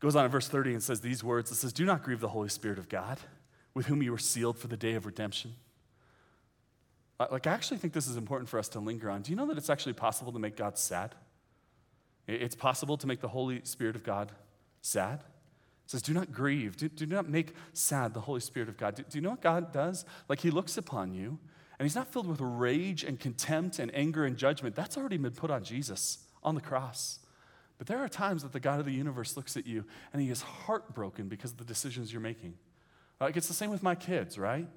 Goes 0.00 0.16
on 0.16 0.24
in 0.24 0.30
verse 0.30 0.48
30 0.48 0.74
and 0.74 0.82
says 0.82 1.00
these 1.00 1.24
words 1.24 1.50
It 1.50 1.56
says, 1.56 1.72
Do 1.72 1.84
not 1.84 2.02
grieve 2.02 2.20
the 2.20 2.28
Holy 2.28 2.48
Spirit 2.48 2.78
of 2.78 2.88
God, 2.88 3.18
with 3.72 3.86
whom 3.86 4.02
you 4.02 4.12
were 4.12 4.18
sealed 4.18 4.58
for 4.58 4.68
the 4.68 4.76
day 4.76 4.94
of 4.94 5.06
redemption. 5.06 5.54
Like, 7.18 7.46
I 7.46 7.52
actually 7.52 7.78
think 7.78 7.92
this 7.92 8.08
is 8.08 8.16
important 8.16 8.48
for 8.48 8.58
us 8.58 8.68
to 8.70 8.80
linger 8.80 9.08
on. 9.08 9.22
Do 9.22 9.30
you 9.30 9.36
know 9.36 9.46
that 9.46 9.56
it's 9.56 9.70
actually 9.70 9.92
possible 9.92 10.32
to 10.32 10.38
make 10.38 10.56
God 10.56 10.76
sad? 10.76 11.14
It's 12.26 12.56
possible 12.56 12.96
to 12.96 13.06
make 13.06 13.20
the 13.20 13.28
Holy 13.28 13.60
Spirit 13.64 13.96
of 13.96 14.02
God 14.02 14.32
sad. 14.82 15.22
Says, 15.86 16.02
Do 16.02 16.12
not 16.12 16.32
grieve. 16.32 16.76
Do, 16.76 16.88
do 16.88 17.06
not 17.06 17.28
make 17.28 17.54
sad 17.72 18.14
the 18.14 18.20
Holy 18.20 18.40
Spirit 18.40 18.68
of 18.68 18.76
God. 18.76 18.94
Do, 18.94 19.02
do 19.02 19.18
you 19.18 19.22
know 19.22 19.30
what 19.30 19.42
God 19.42 19.72
does? 19.72 20.04
Like, 20.28 20.40
He 20.40 20.50
looks 20.50 20.76
upon 20.76 21.12
you, 21.12 21.38
and 21.78 21.86
He's 21.86 21.94
not 21.94 22.08
filled 22.08 22.26
with 22.26 22.40
rage 22.40 23.04
and 23.04 23.18
contempt 23.20 23.78
and 23.78 23.94
anger 23.94 24.24
and 24.24 24.36
judgment. 24.36 24.74
That's 24.74 24.96
already 24.96 25.18
been 25.18 25.32
put 25.32 25.50
on 25.50 25.62
Jesus 25.62 26.18
on 26.42 26.54
the 26.54 26.60
cross. 26.60 27.18
But 27.78 27.86
there 27.86 27.98
are 27.98 28.08
times 28.08 28.42
that 28.42 28.52
the 28.52 28.60
God 28.60 28.80
of 28.80 28.86
the 28.86 28.92
universe 28.92 29.36
looks 29.36 29.56
at 29.56 29.66
you 29.66 29.84
and 30.12 30.22
He 30.22 30.30
is 30.30 30.42
heartbroken 30.42 31.28
because 31.28 31.50
of 31.50 31.58
the 31.58 31.64
decisions 31.64 32.12
you're 32.12 32.22
making. 32.22 32.54
Like, 33.20 33.36
it's 33.36 33.48
the 33.48 33.54
same 33.54 33.70
with 33.70 33.82
my 33.82 33.94
kids, 33.94 34.38
right? 34.38 34.68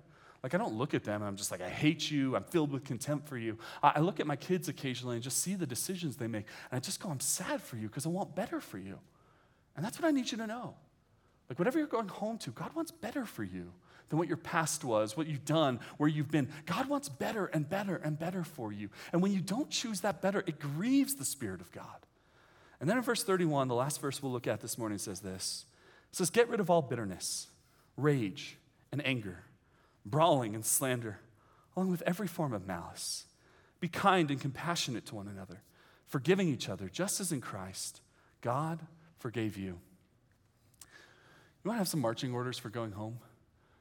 Like, 0.44 0.54
I 0.54 0.58
don't 0.58 0.76
look 0.76 0.94
at 0.94 1.04
them 1.04 1.22
and 1.22 1.26
I'm 1.26 1.36
just 1.36 1.52
like, 1.52 1.62
I 1.62 1.70
hate 1.70 2.10
you. 2.10 2.36
I'm 2.36 2.44
filled 2.44 2.72
with 2.72 2.84
contempt 2.84 3.28
for 3.28 3.38
you. 3.38 3.58
I 3.82 4.00
look 4.00 4.20
at 4.20 4.28
my 4.28 4.36
kids 4.36 4.70
occasionally 4.70 5.16
and 5.16 5.24
just 5.24 5.40
see 5.40 5.56
the 5.56 5.66
decisions 5.66 6.16
they 6.16 6.28
make. 6.28 6.46
And 6.72 6.78
I 6.78 6.80
just 6.80 7.00
go, 7.00 7.10
I'm 7.10 7.20
sad 7.20 7.62
for 7.62 7.76
you 7.76 7.88
because 7.88 8.06
I 8.06 8.10
want 8.10 8.36
better 8.36 8.60
for 8.60 8.78
you. 8.78 9.00
And 9.76 9.86
that's 9.86 10.00
what 10.00 10.08
I 10.08 10.12
need 10.12 10.32
you 10.32 10.38
to 10.38 10.48
know. 10.48 10.76
Like, 11.50 11.60
whatever 11.60 11.78
you're 11.78 11.88
going 11.88 12.10
home 12.10 12.38
to, 12.40 12.52
God 12.52 12.74
wants 12.76 12.92
better 12.92 13.26
for 13.26 13.44
you 13.44 13.72
than 14.10 14.20
what 14.20 14.28
your 14.28 14.38
past 14.38 14.84
was, 14.84 15.16
what 15.16 15.28
you've 15.28 15.46
done, 15.46 15.80
where 15.98 16.10
you've 16.10 16.32
been. 16.32 16.50
God 16.66 16.88
wants 16.88 17.10
better 17.10 17.46
and 17.48 17.70
better 17.70 17.96
and 17.96 18.18
better 18.18 18.44
for 18.44 18.72
you. 18.72 18.90
And 19.12 19.22
when 19.22 19.34
you 19.34 19.42
don't 19.42 19.70
choose 19.70 20.02
that 20.02 20.22
better, 20.22 20.44
it 20.46 20.60
grieves 20.60 21.16
the 21.16 21.26
Spirit 21.26 21.62
of 21.62 21.72
God. 21.72 22.06
And 22.80 22.90
then 22.90 22.98
in 22.98 23.04
verse 23.04 23.24
31, 23.24 23.68
the 23.68 23.76
last 23.76 24.02
verse 24.02 24.22
we'll 24.22 24.32
look 24.32 24.48
at 24.48 24.62
this 24.62 24.78
morning 24.78 24.98
says 24.98 25.22
this 25.22 25.66
It 26.12 26.16
says, 26.16 26.30
Get 26.30 26.50
rid 26.50 26.60
of 26.60 26.70
all 26.70 26.82
bitterness, 26.82 27.48
rage, 27.96 28.58
and 28.92 29.06
anger, 29.06 29.44
brawling 30.06 30.56
and 30.56 30.66
slander, 30.66 31.20
along 31.76 31.92
with 31.92 32.04
every 32.04 32.28
form 32.28 32.54
of 32.54 32.68
malice. 32.68 33.26
Be 33.80 33.88
kind 33.88 34.32
and 34.32 34.42
compassionate 34.42 35.06
to 35.08 35.16
one 35.16 35.28
another, 35.28 35.62
forgiving 36.06 36.48
each 36.48 36.70
other, 36.70 36.90
just 36.90 37.20
as 37.20 37.32
in 37.32 37.42
Christ 37.42 38.02
God 38.42 38.80
forgave 39.20 39.58
you. 39.58 39.80
You 41.68 41.72
want 41.72 41.80
to 41.80 41.82
have 41.82 41.90
some 41.90 42.00
marching 42.00 42.34
orders 42.34 42.58
for 42.58 42.70
going 42.70 42.94
home? 42.94 43.20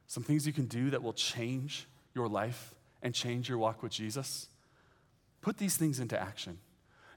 Some 0.09 0.25
things 0.25 0.45
you 0.45 0.53
can 0.53 0.67
do 0.67 0.91
that 0.91 1.05
will 1.05 1.13
change 1.13 1.87
your 2.17 2.27
life 2.27 2.75
and 3.01 3.15
change 3.15 3.49
your 3.49 3.59
walk 3.59 3.81
with 3.81 3.93
Jesus? 3.93 4.49
Put 5.41 5.59
these 5.59 5.77
things 5.77 6.01
into 6.01 6.21
action. 6.21 6.59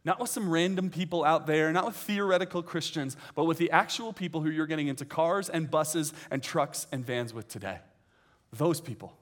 Not 0.06 0.20
with 0.20 0.30
some 0.30 0.48
random 0.48 0.92
people 0.92 1.26
out 1.26 1.48
there, 1.48 1.74
not 1.74 1.88
with 1.88 1.96
theoretical 1.96 2.62
Christians, 2.62 3.18
but 3.34 3.46
with 3.46 3.58
the 3.58 3.72
actual 3.72 4.14
people 4.14 4.42
who 4.42 4.52
you're 4.52 4.68
getting 4.68 4.90
into 4.90 5.06
cars 5.06 5.50
and 5.50 5.72
buses 5.72 6.14
and 6.30 6.44
trucks 6.44 6.86
and 6.92 7.04
vans 7.04 7.34
with 7.34 7.48
today. 7.48 7.80
Those 8.54 8.80
people. 8.80 9.18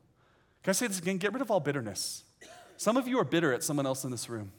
Can 0.64 0.72
I 0.72 0.74
say 0.74 0.88
this 0.88 1.00
again? 1.00 1.16
Get 1.16 1.32
rid 1.32 1.42
of 1.42 1.50
all 1.50 1.62
bitterness. 1.62 2.26
Some 2.76 2.98
of 2.98 3.08
you 3.08 3.22
are 3.22 3.24
bitter 3.24 3.54
at 3.54 3.64
someone 3.64 3.86
else 3.86 4.04
in 4.04 4.12
this 4.12 4.28
room. 4.28 4.52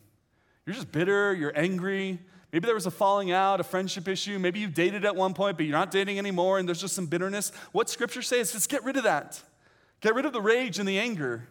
You're 0.64 0.74
just 0.74 0.90
bitter, 0.90 1.34
you're 1.34 1.52
angry, 1.54 2.18
Maybe 2.52 2.66
there 2.66 2.74
was 2.74 2.86
a 2.86 2.90
falling 2.90 3.30
out, 3.30 3.60
a 3.60 3.64
friendship 3.64 4.08
issue. 4.08 4.38
Maybe 4.38 4.60
you 4.60 4.68
dated 4.68 5.04
at 5.04 5.14
one 5.14 5.34
point, 5.34 5.56
but 5.56 5.66
you're 5.66 5.76
not 5.76 5.90
dating 5.90 6.18
anymore, 6.18 6.58
and 6.58 6.66
there's 6.66 6.80
just 6.80 6.94
some 6.94 7.06
bitterness. 7.06 7.52
What 7.72 7.90
scripture 7.90 8.22
says 8.22 8.54
is 8.54 8.66
get 8.66 8.84
rid 8.84 8.96
of 8.96 9.04
that. 9.04 9.42
Get 10.00 10.14
rid 10.14 10.24
of 10.24 10.32
the 10.32 10.40
rage 10.40 10.78
and 10.78 10.88
the 10.88 10.98
anger. 10.98 11.48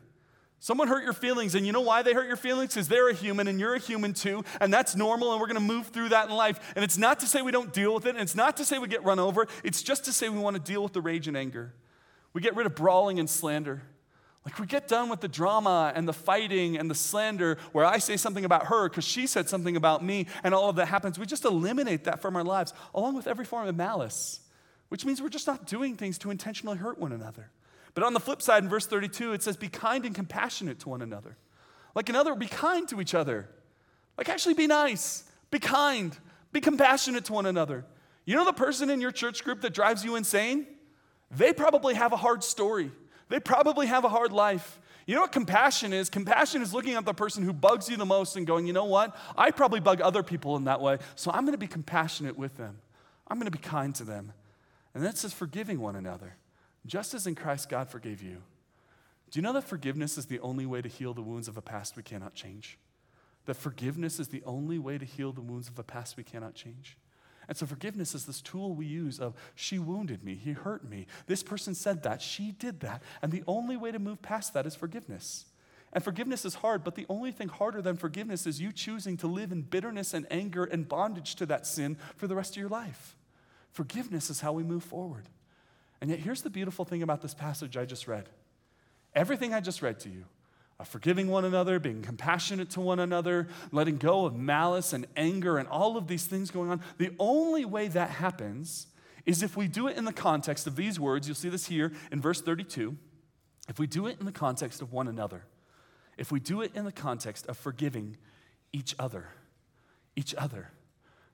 Someone 0.59 0.87
hurt 0.87 1.03
your 1.03 1.13
feelings, 1.13 1.53
and 1.53 1.67
you 1.67 1.71
know 1.71 1.81
why 1.81 2.01
they 2.01 2.13
hurt 2.13 2.25
your 2.25 2.35
feelings? 2.35 2.73
Because 2.73 2.87
they're 2.87 3.09
a 3.09 3.13
human 3.13 3.47
and 3.47 3.59
you're 3.59 3.75
a 3.75 3.79
human 3.79 4.13
too, 4.13 4.43
and 4.59 4.73
that's 4.73 4.95
normal, 4.95 5.31
and 5.31 5.39
we're 5.39 5.47
gonna 5.47 5.59
move 5.59 5.87
through 5.87 6.09
that 6.09 6.29
in 6.29 6.35
life. 6.35 6.59
And 6.75 6.83
it's 6.83 6.97
not 6.97 7.19
to 7.19 7.27
say 7.27 7.43
we 7.43 7.51
don't 7.51 7.71
deal 7.71 7.93
with 7.93 8.07
it, 8.07 8.11
and 8.11 8.19
it's 8.19 8.35
not 8.35 8.57
to 8.57 8.65
say 8.65 8.79
we 8.79 8.87
get 8.87 9.03
run 9.03 9.19
over, 9.19 9.47
it's 9.63 9.83
just 9.83 10.05
to 10.05 10.13
say 10.13 10.29
we 10.29 10.39
wanna 10.39 10.57
deal 10.57 10.81
with 10.81 10.93
the 10.93 11.01
rage 11.01 11.27
and 11.27 11.37
anger. 11.37 11.75
We 12.33 12.41
get 12.41 12.55
rid 12.55 12.65
of 12.65 12.73
brawling 12.73 13.19
and 13.19 13.29
slander. 13.29 13.83
Like, 14.47 14.59
we 14.59 14.65
get 14.65 14.87
done 14.87 15.09
with 15.09 15.19
the 15.19 15.27
drama 15.27 15.91
and 15.93 16.07
the 16.07 16.13
fighting 16.13 16.77
and 16.77 16.89
the 16.89 16.95
slander 16.95 17.57
where 17.73 17.83
I 17.83 17.97
say 17.97 18.15
something 18.15 18.45
about 18.45 18.67
her 18.67 18.87
because 18.87 19.03
she 19.03 19.27
said 19.27 19.49
something 19.49 19.75
about 19.75 20.01
me, 20.01 20.25
and 20.41 20.53
all 20.53 20.69
of 20.69 20.77
that 20.77 20.85
happens. 20.85 21.19
We 21.19 21.25
just 21.25 21.43
eliminate 21.43 22.05
that 22.05 22.21
from 22.21 22.37
our 22.37 22.45
lives, 22.45 22.73
along 22.95 23.17
with 23.17 23.27
every 23.27 23.43
form 23.43 23.67
of 23.67 23.75
malice, 23.75 24.39
which 24.87 25.03
means 25.03 25.21
we're 25.21 25.27
just 25.27 25.47
not 25.47 25.67
doing 25.67 25.97
things 25.97 26.17
to 26.19 26.31
intentionally 26.31 26.77
hurt 26.77 26.97
one 26.97 27.11
another. 27.11 27.51
But 27.93 28.05
on 28.05 28.13
the 28.13 28.21
flip 28.21 28.41
side, 28.41 28.63
in 28.63 28.69
verse 28.69 28.87
32, 28.87 29.33
it 29.33 29.43
says, 29.43 29.57
Be 29.57 29.67
kind 29.67 30.05
and 30.05 30.15
compassionate 30.15 30.79
to 30.79 30.87
one 30.87 31.01
another. 31.01 31.35
Like, 31.93 32.07
another, 32.07 32.33
be 32.33 32.47
kind 32.47 32.87
to 32.87 33.01
each 33.01 33.13
other. 33.13 33.49
Like, 34.17 34.29
actually 34.29 34.53
be 34.53 34.67
nice, 34.67 35.25
be 35.51 35.59
kind, 35.59 36.17
Be 36.53 36.61
compassionate 36.61 37.25
to 37.25 37.33
one 37.33 37.47
another. 37.47 37.83
You 38.23 38.37
know 38.37 38.45
the 38.45 38.53
person 38.53 38.89
in 38.89 39.01
your 39.01 39.11
church 39.11 39.43
group 39.43 39.59
that 39.59 39.73
drives 39.73 40.05
you 40.05 40.15
insane? 40.15 40.67
They 41.31 41.51
probably 41.51 41.95
have 41.95 42.13
a 42.13 42.17
hard 42.17 42.45
story. 42.45 42.93
They 43.29 43.39
probably 43.39 43.87
have 43.87 44.05
a 44.05 44.09
hard 44.09 44.31
life. 44.31 44.79
You 45.05 45.15
know 45.15 45.21
what 45.21 45.31
compassion 45.31 45.93
is? 45.93 46.09
Compassion 46.09 46.61
is 46.61 46.73
looking 46.73 46.95
at 46.95 47.05
the 47.05 47.13
person 47.13 47.43
who 47.43 47.53
bugs 47.53 47.89
you 47.89 47.95
the 47.95 48.05
most 48.05 48.35
and 48.35 48.45
going, 48.45 48.67
you 48.67 48.73
know 48.73 48.85
what? 48.85 49.15
I 49.37 49.51
probably 49.51 49.79
bug 49.79 50.01
other 50.01 50.21
people 50.21 50.57
in 50.57 50.65
that 50.65 50.81
way, 50.81 50.97
so 51.15 51.31
I'm 51.31 51.41
going 51.41 51.53
to 51.53 51.57
be 51.57 51.67
compassionate 51.67 52.37
with 52.37 52.57
them. 52.57 52.79
I'm 53.27 53.37
going 53.37 53.51
to 53.51 53.57
be 53.57 53.63
kind 53.63 53.95
to 53.95 54.03
them. 54.03 54.33
And 54.93 55.05
that 55.05 55.17
says 55.17 55.33
forgiving 55.33 55.79
one 55.79 55.95
another, 55.95 56.35
just 56.85 57.13
as 57.13 57.25
in 57.25 57.35
Christ 57.35 57.69
God 57.69 57.89
forgave 57.89 58.21
you. 58.21 58.41
Do 59.29 59.39
you 59.39 59.41
know 59.41 59.53
that 59.53 59.63
forgiveness 59.63 60.17
is 60.17 60.25
the 60.25 60.39
only 60.39 60.65
way 60.65 60.81
to 60.81 60.89
heal 60.89 61.13
the 61.13 61.21
wounds 61.21 61.47
of 61.47 61.57
a 61.57 61.61
past 61.61 61.95
we 61.95 62.03
cannot 62.03 62.33
change? 62.33 62.77
That 63.45 63.55
forgiveness 63.55 64.19
is 64.19 64.29
the 64.29 64.43
only 64.45 64.79
way 64.79 64.97
to 64.97 65.05
heal 65.05 65.31
the 65.31 65.41
wounds 65.41 65.69
of 65.69 65.79
a 65.79 65.83
past 65.83 66.17
we 66.17 66.23
cannot 66.23 66.53
change? 66.53 66.97
And 67.47 67.55
so 67.57 67.65
forgiveness 67.65 68.13
is 68.13 68.25
this 68.25 68.41
tool 68.41 68.73
we 68.73 68.85
use 68.85 69.19
of 69.19 69.33
she 69.55 69.79
wounded 69.79 70.23
me, 70.23 70.35
he 70.35 70.51
hurt 70.51 70.87
me, 70.87 71.07
this 71.27 71.43
person 71.43 71.73
said 71.73 72.03
that, 72.03 72.21
she 72.21 72.51
did 72.51 72.81
that. 72.81 73.01
And 73.21 73.31
the 73.31 73.43
only 73.47 73.77
way 73.77 73.91
to 73.91 73.99
move 73.99 74.21
past 74.21 74.53
that 74.53 74.65
is 74.65 74.75
forgiveness. 74.75 75.45
And 75.93 76.03
forgiveness 76.03 76.43
is 76.43 76.55
hard, 76.55 76.83
but 76.83 76.95
the 76.95 77.05
only 77.09 77.31
thing 77.31 77.47
harder 77.47 77.81
than 77.81 77.95
forgiveness 77.95 78.45
is 78.45 78.59
you 78.59 78.73
choosing 78.73 79.15
to 79.17 79.27
live 79.27 79.51
in 79.51 79.61
bitterness 79.61 80.13
and 80.13 80.27
anger 80.29 80.65
and 80.65 80.87
bondage 80.87 81.35
to 81.35 81.45
that 81.45 81.65
sin 81.65 81.97
for 82.17 82.27
the 82.27 82.35
rest 82.35 82.51
of 82.51 82.57
your 82.57 82.69
life. 82.69 83.15
Forgiveness 83.71 84.29
is 84.29 84.41
how 84.41 84.51
we 84.51 84.63
move 84.63 84.83
forward. 84.83 85.29
And 86.01 86.09
yet, 86.09 86.19
here's 86.19 86.41
the 86.41 86.49
beautiful 86.49 86.85
thing 86.85 87.01
about 87.01 87.21
this 87.21 87.33
passage 87.33 87.77
I 87.77 87.85
just 87.85 88.07
read. 88.07 88.29
Everything 89.15 89.53
I 89.53 89.61
just 89.61 89.81
read 89.81 89.99
to 90.01 90.09
you 90.09 90.25
forgiving 90.85 91.27
one 91.27 91.43
another, 91.43 91.79
being 91.79 92.01
compassionate 92.01 92.69
to 92.71 92.81
one 92.81 92.99
another, 92.99 93.47
letting 93.71 93.97
go 93.97 94.25
of 94.25 94.35
malice 94.35 94.93
and 94.93 95.07
anger 95.15 95.57
and 95.57 95.67
all 95.67 95.97
of 95.97 96.07
these 96.07 96.25
things 96.25 96.51
going 96.51 96.69
on. 96.69 96.81
The 96.97 97.11
only 97.19 97.65
way 97.65 97.87
that 97.87 98.11
happens 98.11 98.87
is 99.25 99.43
if 99.43 99.57
we 99.57 99.67
do 99.67 99.87
it 99.87 99.97
in 99.97 100.05
the 100.05 100.13
context 100.13 100.67
of 100.67 100.75
these 100.75 100.99
words. 100.99 101.27
You'll 101.27 101.35
see 101.35 101.49
this 101.49 101.67
here 101.67 101.91
in 102.11 102.21
verse 102.21 102.41
32. 102.41 102.95
If 103.67 103.77
we 103.77 103.85
do 103.85 104.07
it 104.07 104.19
in 104.19 104.25
the 104.25 104.31
context 104.31 104.81
of 104.81 104.93
one 104.93 105.07
another, 105.07 105.43
if 106.17 106.31
we 106.31 106.39
do 106.39 106.61
it 106.61 106.71
in 106.73 106.85
the 106.85 106.91
context 106.91 107.45
of 107.47 107.57
forgiving 107.57 108.17
each 108.71 108.95
other, 108.97 109.27
each 110.15 110.33
other. 110.35 110.71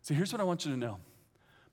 So 0.01 0.13
here's 0.13 0.31
what 0.31 0.41
I 0.41 0.43
want 0.43 0.65
you 0.65 0.71
to 0.71 0.77
know 0.77 0.97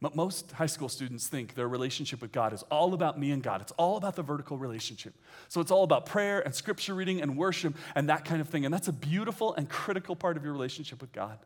most 0.00 0.52
high 0.52 0.66
school 0.66 0.88
students 0.88 1.28
think 1.28 1.54
their 1.54 1.68
relationship 1.68 2.22
with 2.22 2.32
God 2.32 2.54
is 2.54 2.62
all 2.70 2.94
about 2.94 3.18
me 3.18 3.32
and 3.32 3.42
God. 3.42 3.60
It's 3.60 3.72
all 3.72 3.98
about 3.98 4.16
the 4.16 4.22
vertical 4.22 4.56
relationship. 4.56 5.14
So 5.48 5.60
it's 5.60 5.70
all 5.70 5.84
about 5.84 6.06
prayer 6.06 6.40
and 6.40 6.54
scripture 6.54 6.94
reading 6.94 7.20
and 7.20 7.36
worship 7.36 7.74
and 7.94 8.08
that 8.08 8.24
kind 8.24 8.40
of 8.40 8.48
thing. 8.48 8.64
And 8.64 8.72
that's 8.72 8.88
a 8.88 8.94
beautiful 8.94 9.54
and 9.54 9.68
critical 9.68 10.16
part 10.16 10.38
of 10.38 10.44
your 10.44 10.54
relationship 10.54 11.02
with 11.02 11.12
God. 11.12 11.38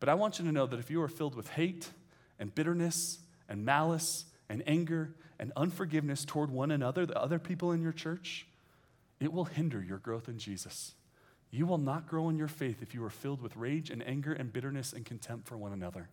But 0.00 0.08
I 0.08 0.14
want 0.14 0.40
you 0.40 0.44
to 0.44 0.50
know 0.50 0.66
that 0.66 0.80
if 0.80 0.90
you 0.90 1.00
are 1.02 1.08
filled 1.08 1.36
with 1.36 1.50
hate 1.50 1.88
and 2.40 2.52
bitterness 2.52 3.20
and 3.48 3.64
malice 3.64 4.24
and 4.48 4.64
anger 4.66 5.14
and 5.38 5.52
unforgiveness 5.56 6.24
toward 6.24 6.50
one 6.50 6.72
another, 6.72 7.06
the 7.06 7.20
other 7.20 7.38
people 7.38 7.70
in 7.70 7.80
your 7.80 7.92
church, 7.92 8.46
it 9.20 9.32
will 9.32 9.44
hinder 9.44 9.80
your 9.80 9.98
growth 9.98 10.28
in 10.28 10.38
Jesus. 10.38 10.94
You 11.52 11.66
will 11.66 11.78
not 11.78 12.08
grow 12.08 12.28
in 12.28 12.36
your 12.36 12.48
faith 12.48 12.82
if 12.82 12.94
you 12.94 13.04
are 13.04 13.10
filled 13.10 13.40
with 13.40 13.56
rage 13.56 13.90
and 13.90 14.04
anger 14.04 14.32
and 14.32 14.52
bitterness 14.52 14.92
and 14.92 15.04
contempt 15.04 15.46
for 15.46 15.56
one 15.56 15.72
another. 15.72 16.08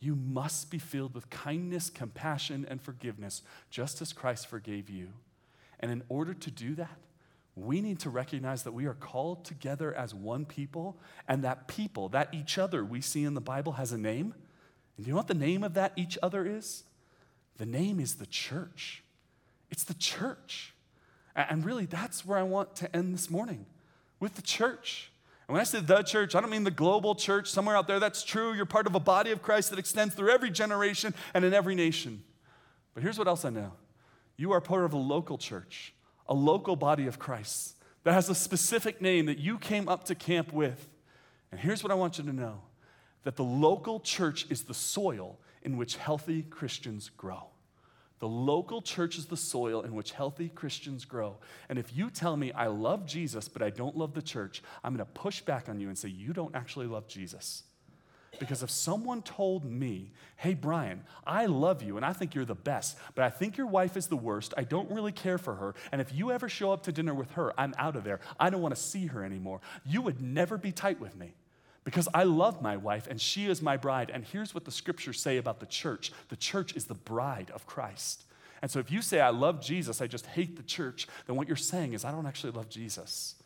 You 0.00 0.14
must 0.14 0.70
be 0.70 0.78
filled 0.78 1.14
with 1.14 1.28
kindness, 1.30 1.90
compassion, 1.90 2.66
and 2.68 2.80
forgiveness, 2.80 3.42
just 3.70 4.00
as 4.00 4.12
Christ 4.12 4.46
forgave 4.46 4.88
you. 4.88 5.08
And 5.80 5.90
in 5.90 6.02
order 6.08 6.34
to 6.34 6.50
do 6.50 6.74
that, 6.76 6.98
we 7.56 7.80
need 7.80 7.98
to 8.00 8.10
recognize 8.10 8.62
that 8.62 8.72
we 8.72 8.86
are 8.86 8.94
called 8.94 9.44
together 9.44 9.92
as 9.92 10.14
one 10.14 10.44
people, 10.44 10.96
and 11.26 11.42
that 11.42 11.66
people, 11.66 12.08
that 12.10 12.32
each 12.32 12.58
other 12.58 12.84
we 12.84 13.00
see 13.00 13.24
in 13.24 13.34
the 13.34 13.40
Bible, 13.40 13.72
has 13.72 13.90
a 13.90 13.98
name. 13.98 14.34
And 14.96 15.06
you 15.06 15.12
know 15.12 15.16
what 15.16 15.26
the 15.26 15.34
name 15.34 15.64
of 15.64 15.74
that 15.74 15.92
each 15.96 16.16
other 16.22 16.46
is? 16.46 16.84
The 17.56 17.66
name 17.66 17.98
is 17.98 18.16
the 18.16 18.26
church. 18.26 19.02
It's 19.70 19.82
the 19.82 19.94
church. 19.94 20.74
And 21.34 21.64
really, 21.64 21.86
that's 21.86 22.24
where 22.24 22.38
I 22.38 22.44
want 22.44 22.76
to 22.76 22.96
end 22.96 23.14
this 23.14 23.28
morning 23.28 23.66
with 24.20 24.36
the 24.36 24.42
church. 24.42 25.10
And 25.48 25.54
when 25.54 25.62
I 25.62 25.64
say 25.64 25.80
the 25.80 26.02
church, 26.02 26.34
I 26.34 26.40
don't 26.42 26.50
mean 26.50 26.64
the 26.64 26.70
global 26.70 27.14
church 27.14 27.50
somewhere 27.50 27.74
out 27.74 27.88
there. 27.88 27.98
That's 27.98 28.22
true. 28.22 28.52
You're 28.52 28.66
part 28.66 28.86
of 28.86 28.94
a 28.94 29.00
body 29.00 29.30
of 29.30 29.40
Christ 29.40 29.70
that 29.70 29.78
extends 29.78 30.14
through 30.14 30.30
every 30.30 30.50
generation 30.50 31.14
and 31.32 31.42
in 31.42 31.54
every 31.54 31.74
nation. 31.74 32.22
But 32.92 33.02
here's 33.02 33.18
what 33.18 33.28
else 33.28 33.46
I 33.46 33.50
know 33.50 33.72
you 34.36 34.52
are 34.52 34.60
part 34.60 34.84
of 34.84 34.92
a 34.92 34.98
local 34.98 35.38
church, 35.38 35.94
a 36.28 36.34
local 36.34 36.76
body 36.76 37.06
of 37.06 37.18
Christ 37.18 37.76
that 38.04 38.12
has 38.12 38.28
a 38.28 38.34
specific 38.34 39.00
name 39.00 39.26
that 39.26 39.38
you 39.38 39.58
came 39.58 39.88
up 39.88 40.04
to 40.04 40.14
camp 40.14 40.52
with. 40.52 40.86
And 41.50 41.58
here's 41.58 41.82
what 41.82 41.90
I 41.90 41.94
want 41.94 42.18
you 42.18 42.24
to 42.24 42.32
know 42.32 42.60
that 43.24 43.36
the 43.36 43.44
local 43.44 44.00
church 44.00 44.46
is 44.50 44.64
the 44.64 44.74
soil 44.74 45.38
in 45.62 45.76
which 45.76 45.96
healthy 45.96 46.42
Christians 46.42 47.10
grow. 47.16 47.46
The 48.20 48.28
local 48.28 48.82
church 48.82 49.16
is 49.16 49.26
the 49.26 49.36
soil 49.36 49.82
in 49.82 49.94
which 49.94 50.12
healthy 50.12 50.48
Christians 50.48 51.04
grow. 51.04 51.36
And 51.68 51.78
if 51.78 51.96
you 51.96 52.10
tell 52.10 52.36
me 52.36 52.50
I 52.52 52.66
love 52.66 53.06
Jesus, 53.06 53.48
but 53.48 53.62
I 53.62 53.70
don't 53.70 53.96
love 53.96 54.14
the 54.14 54.22
church, 54.22 54.62
I'm 54.82 54.94
going 54.94 55.06
to 55.06 55.12
push 55.12 55.40
back 55.40 55.68
on 55.68 55.78
you 55.78 55.88
and 55.88 55.96
say, 55.96 56.08
You 56.08 56.32
don't 56.32 56.54
actually 56.54 56.86
love 56.86 57.06
Jesus. 57.06 57.62
Because 58.40 58.62
if 58.62 58.70
someone 58.70 59.22
told 59.22 59.64
me, 59.64 60.12
Hey, 60.36 60.54
Brian, 60.54 61.04
I 61.26 61.46
love 61.46 61.82
you 61.82 61.96
and 61.96 62.04
I 62.04 62.12
think 62.12 62.34
you're 62.34 62.44
the 62.44 62.54
best, 62.54 62.98
but 63.14 63.24
I 63.24 63.30
think 63.30 63.56
your 63.56 63.68
wife 63.68 63.96
is 63.96 64.08
the 64.08 64.16
worst, 64.16 64.52
I 64.56 64.64
don't 64.64 64.90
really 64.90 65.12
care 65.12 65.38
for 65.38 65.54
her, 65.54 65.74
and 65.92 66.00
if 66.00 66.12
you 66.12 66.32
ever 66.32 66.48
show 66.48 66.72
up 66.72 66.82
to 66.84 66.92
dinner 66.92 67.14
with 67.14 67.30
her, 67.32 67.58
I'm 67.58 67.74
out 67.78 67.96
of 67.96 68.04
there, 68.04 68.20
I 68.38 68.50
don't 68.50 68.62
want 68.62 68.74
to 68.74 68.80
see 68.80 69.06
her 69.06 69.24
anymore, 69.24 69.60
you 69.84 70.02
would 70.02 70.20
never 70.20 70.58
be 70.58 70.72
tight 70.72 71.00
with 71.00 71.16
me 71.16 71.34
because 71.88 72.06
I 72.12 72.24
love 72.24 72.60
my 72.60 72.76
wife 72.76 73.06
and 73.06 73.18
she 73.18 73.46
is 73.46 73.62
my 73.62 73.78
bride. 73.78 74.10
And 74.12 74.22
here's 74.22 74.52
what 74.52 74.66
the 74.66 74.70
scriptures 74.70 75.18
say 75.18 75.38
about 75.38 75.58
the 75.58 75.64
church 75.64 76.12
the 76.28 76.36
church 76.36 76.76
is 76.76 76.84
the 76.84 76.92
bride 76.92 77.50
of 77.54 77.64
Christ. 77.64 78.24
And 78.60 78.70
so 78.70 78.78
if 78.78 78.90
you 78.90 79.00
say, 79.00 79.20
I 79.20 79.30
love 79.30 79.62
Jesus, 79.62 80.02
I 80.02 80.06
just 80.06 80.26
hate 80.26 80.58
the 80.58 80.62
church, 80.62 81.08
then 81.26 81.36
what 81.36 81.46
you're 81.46 81.56
saying 81.56 81.94
is, 81.94 82.04
I 82.04 82.10
don't 82.10 82.26
actually 82.26 82.52
love 82.52 82.68
Jesus. 82.68 83.36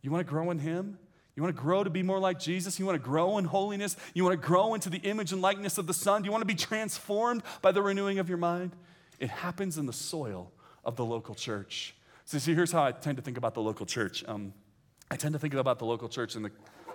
You 0.00 0.12
want 0.12 0.24
to 0.24 0.30
grow 0.30 0.52
in 0.52 0.60
Him? 0.60 0.96
You 1.34 1.42
want 1.42 1.56
to 1.56 1.60
grow 1.60 1.82
to 1.82 1.90
be 1.90 2.04
more 2.04 2.20
like 2.20 2.38
Jesus? 2.38 2.78
You 2.78 2.86
want 2.86 2.94
to 2.94 3.04
grow 3.04 3.36
in 3.38 3.46
holiness? 3.46 3.96
You 4.14 4.22
want 4.22 4.40
to 4.40 4.46
grow 4.46 4.74
into 4.74 4.90
the 4.90 4.98
image 4.98 5.32
and 5.32 5.42
likeness 5.42 5.76
of 5.76 5.88
the 5.88 5.94
Son? 5.94 6.22
Do 6.22 6.26
you 6.26 6.30
want 6.30 6.42
to 6.42 6.46
be 6.46 6.54
transformed 6.54 7.42
by 7.62 7.72
the 7.72 7.82
renewing 7.82 8.20
of 8.20 8.28
your 8.28 8.38
mind? 8.38 8.76
It 9.18 9.30
happens 9.30 9.76
in 9.76 9.86
the 9.86 9.92
soil 9.92 10.52
of 10.84 10.94
the 10.94 11.04
local 11.04 11.34
church. 11.34 11.96
So, 12.26 12.38
see, 12.38 12.54
here's 12.54 12.70
how 12.70 12.84
I 12.84 12.92
tend 12.92 13.16
to 13.16 13.22
think 13.24 13.38
about 13.38 13.54
the 13.54 13.62
local 13.62 13.86
church. 13.86 14.22
Um, 14.28 14.52
I 15.10 15.16
tend 15.16 15.32
to 15.32 15.40
think 15.40 15.54
about 15.54 15.80
the 15.80 15.86
local 15.86 16.08
church 16.08 16.36
in 16.36 16.42
the 16.42 16.52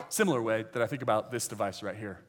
similar 0.09 0.41
way 0.41 0.65
that 0.73 0.81
I 0.81 0.87
think 0.87 1.01
about 1.01 1.31
this 1.31 1.47
device 1.47 1.83
right 1.83 1.95
here. 1.95 2.19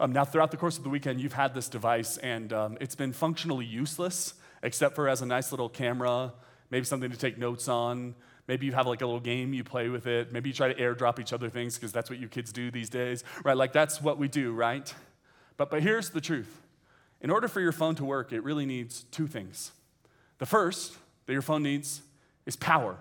Um, 0.00 0.12
now, 0.12 0.24
throughout 0.24 0.50
the 0.50 0.56
course 0.56 0.76
of 0.76 0.84
the 0.84 0.90
weekend, 0.90 1.20
you've 1.20 1.34
had 1.34 1.54
this 1.54 1.68
device, 1.68 2.16
and 2.18 2.52
um, 2.52 2.78
it's 2.80 2.94
been 2.94 3.12
functionally 3.12 3.64
useless, 3.64 4.34
except 4.62 4.94
for 4.96 5.08
as 5.08 5.22
a 5.22 5.26
nice 5.26 5.52
little 5.52 5.68
camera, 5.68 6.32
maybe 6.70 6.84
something 6.84 7.10
to 7.10 7.16
take 7.16 7.38
notes 7.38 7.68
on. 7.68 8.14
Maybe 8.48 8.66
you 8.66 8.72
have 8.72 8.86
like 8.86 9.00
a 9.00 9.06
little 9.06 9.20
game 9.20 9.54
you 9.54 9.64
play 9.64 9.88
with 9.88 10.06
it. 10.06 10.32
Maybe 10.32 10.50
you 10.50 10.54
try 10.54 10.72
to 10.72 10.74
airdrop 10.74 11.18
each 11.18 11.32
other 11.32 11.48
things 11.48 11.76
because 11.76 11.92
that's 11.92 12.10
what 12.10 12.18
you 12.18 12.28
kids 12.28 12.52
do 12.52 12.70
these 12.70 12.90
days, 12.90 13.24
right? 13.44 13.56
Like 13.56 13.72
that's 13.72 14.02
what 14.02 14.18
we 14.18 14.28
do, 14.28 14.52
right? 14.52 14.92
But, 15.56 15.70
but 15.70 15.82
here's 15.82 16.10
the 16.10 16.20
truth 16.20 16.60
in 17.20 17.30
order 17.30 17.48
for 17.48 17.60
your 17.60 17.72
phone 17.72 17.94
to 17.94 18.04
work, 18.04 18.32
it 18.32 18.44
really 18.44 18.66
needs 18.66 19.04
two 19.04 19.26
things. 19.26 19.72
The 20.38 20.46
first 20.46 20.94
that 21.24 21.32
your 21.32 21.40
phone 21.40 21.62
needs 21.62 22.02
is 22.44 22.54
power. 22.54 22.98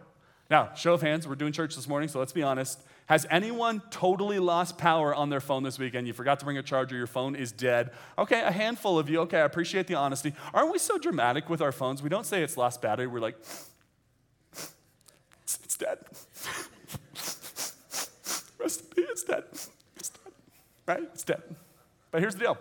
Now, 0.50 0.74
show 0.76 0.94
of 0.94 1.02
hands, 1.02 1.28
we're 1.28 1.36
doing 1.36 1.52
church 1.52 1.76
this 1.76 1.90
morning, 1.90 2.08
so 2.08 2.20
let's 2.20 2.32
be 2.32 2.44
honest. 2.44 2.82
Has 3.08 3.26
anyone 3.30 3.82
totally 3.90 4.40
lost 4.40 4.78
power 4.78 5.14
on 5.14 5.30
their 5.30 5.42
phone 5.42 5.64
this 5.64 5.78
weekend? 5.78 6.08
You 6.08 6.14
forgot 6.14 6.40
to 6.40 6.46
bring 6.46 6.58
a 6.58 6.64
charger, 6.64 6.96
your 6.96 7.08
phone 7.08 7.36
is 7.36 7.52
dead. 7.52 7.92
Okay, 8.18 8.42
a 8.42 8.52
handful 8.52 8.98
of 8.98 9.10
you. 9.10 9.20
Okay, 9.22 9.40
I 9.40 9.46
appreciate 9.46 9.88
the 9.88 9.96
honesty. 9.96 10.34
Aren't 10.54 10.72
we 10.72 10.80
so 10.80 10.98
dramatic 10.98 11.50
with 11.50 11.62
our 11.62 11.74
phones? 11.74 12.02
We 12.02 12.10
don't 12.10 12.26
say 12.26 12.44
it's 12.44 12.56
lost 12.56 12.82
battery, 12.82 13.08
we're 13.08 13.20
like, 13.20 13.38
it's, 15.44 15.78
dead. 15.78 15.98
Rest 18.60 18.82
in 18.82 18.88
peace, 18.96 19.06
it's 19.10 19.24
dead. 19.24 19.44
It's 19.98 20.10
dead. 20.10 20.34
Right? 20.88 21.04
It's 21.14 21.24
dead. 21.24 21.42
But 22.12 22.22
here's 22.22 22.36
the 22.36 22.42
deal 22.42 22.58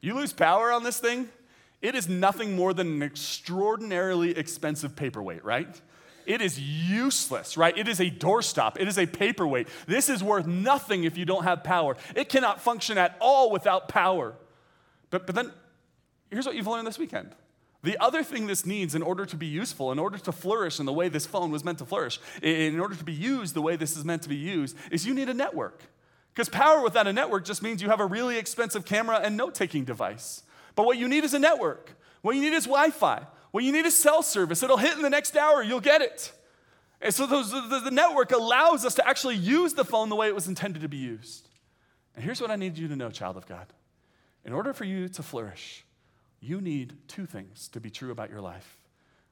you 0.00 0.14
lose 0.14 0.32
power 0.32 0.70
on 0.70 0.82
this 0.82 1.00
thing, 1.00 1.28
it 1.80 1.94
is 1.94 2.08
nothing 2.08 2.54
more 2.54 2.74
than 2.74 2.88
an 2.88 3.02
extraordinarily 3.02 4.36
expensive 4.36 4.94
paperweight, 4.96 5.44
right? 5.44 5.80
It 6.26 6.40
is 6.40 6.58
useless, 6.60 7.56
right? 7.56 7.76
It 7.76 7.88
is 7.88 8.00
a 8.00 8.10
doorstop. 8.10 8.76
It 8.78 8.88
is 8.88 8.98
a 8.98 9.06
paperweight. 9.06 9.68
This 9.86 10.08
is 10.08 10.22
worth 10.22 10.46
nothing 10.46 11.04
if 11.04 11.16
you 11.16 11.24
don't 11.24 11.44
have 11.44 11.64
power. 11.64 11.96
It 12.14 12.28
cannot 12.28 12.60
function 12.60 12.98
at 12.98 13.16
all 13.20 13.50
without 13.50 13.88
power. 13.88 14.34
But, 15.10 15.26
but 15.26 15.34
then, 15.34 15.52
here's 16.30 16.46
what 16.46 16.54
you've 16.54 16.66
learned 16.66 16.86
this 16.86 16.98
weekend. 16.98 17.34
The 17.82 17.96
other 17.98 18.24
thing 18.24 18.48
this 18.48 18.66
needs 18.66 18.94
in 18.96 19.02
order 19.02 19.24
to 19.26 19.36
be 19.36 19.46
useful, 19.46 19.92
in 19.92 19.98
order 19.98 20.18
to 20.18 20.32
flourish 20.32 20.80
in 20.80 20.86
the 20.86 20.92
way 20.92 21.08
this 21.08 21.24
phone 21.24 21.52
was 21.52 21.62
meant 21.62 21.78
to 21.78 21.84
flourish, 21.84 22.18
in 22.42 22.80
order 22.80 22.96
to 22.96 23.04
be 23.04 23.12
used 23.12 23.54
the 23.54 23.62
way 23.62 23.76
this 23.76 23.96
is 23.96 24.04
meant 24.04 24.22
to 24.22 24.28
be 24.28 24.36
used, 24.36 24.76
is 24.90 25.06
you 25.06 25.14
need 25.14 25.28
a 25.28 25.34
network. 25.34 25.82
Because 26.34 26.48
power 26.48 26.82
without 26.82 27.06
a 27.06 27.12
network 27.12 27.44
just 27.44 27.62
means 27.62 27.80
you 27.80 27.88
have 27.88 28.00
a 28.00 28.06
really 28.06 28.38
expensive 28.38 28.84
camera 28.84 29.20
and 29.22 29.36
note 29.36 29.54
taking 29.54 29.84
device. 29.84 30.42
But 30.74 30.84
what 30.84 30.98
you 30.98 31.06
need 31.08 31.24
is 31.24 31.32
a 31.32 31.38
network. 31.38 31.92
What 32.22 32.34
you 32.34 32.42
need 32.42 32.54
is 32.54 32.64
Wi 32.64 32.90
Fi. 32.90 33.22
Well, 33.56 33.64
you 33.64 33.72
need 33.72 33.86
a 33.86 33.90
cell 33.90 34.22
service. 34.22 34.62
It'll 34.62 34.76
hit 34.76 34.96
in 34.96 35.02
the 35.02 35.08
next 35.08 35.34
hour, 35.34 35.62
you'll 35.62 35.80
get 35.80 36.02
it. 36.02 36.30
And 37.00 37.14
so 37.14 37.26
those, 37.26 37.50
the, 37.50 37.80
the 37.82 37.90
network 37.90 38.30
allows 38.32 38.84
us 38.84 38.94
to 38.96 39.08
actually 39.08 39.36
use 39.36 39.72
the 39.72 39.82
phone 39.82 40.10
the 40.10 40.14
way 40.14 40.28
it 40.28 40.34
was 40.34 40.46
intended 40.46 40.82
to 40.82 40.90
be 40.90 40.98
used. 40.98 41.48
And 42.14 42.22
here's 42.22 42.38
what 42.38 42.50
I 42.50 42.56
need 42.56 42.76
you 42.76 42.86
to 42.88 42.94
know, 42.94 43.08
child 43.08 43.38
of 43.38 43.46
God 43.46 43.72
In 44.44 44.52
order 44.52 44.74
for 44.74 44.84
you 44.84 45.08
to 45.08 45.22
flourish, 45.22 45.86
you 46.38 46.60
need 46.60 46.98
two 47.08 47.24
things 47.24 47.68
to 47.68 47.80
be 47.80 47.88
true 47.88 48.10
about 48.10 48.28
your 48.28 48.42
life. 48.42 48.76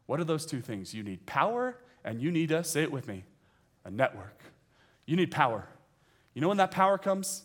What 0.06 0.20
are 0.20 0.24
those 0.24 0.46
two 0.46 0.62
things? 0.62 0.94
You 0.94 1.02
need 1.02 1.26
power, 1.26 1.76
and 2.02 2.18
you 2.18 2.30
need 2.30 2.50
a, 2.50 2.64
say 2.64 2.82
it 2.82 2.90
with 2.90 3.06
me, 3.06 3.24
a 3.84 3.90
network. 3.90 4.40
You 5.04 5.16
need 5.16 5.32
power. 5.32 5.68
You 6.32 6.40
know 6.40 6.48
when 6.48 6.56
that 6.56 6.70
power 6.70 6.96
comes? 6.96 7.42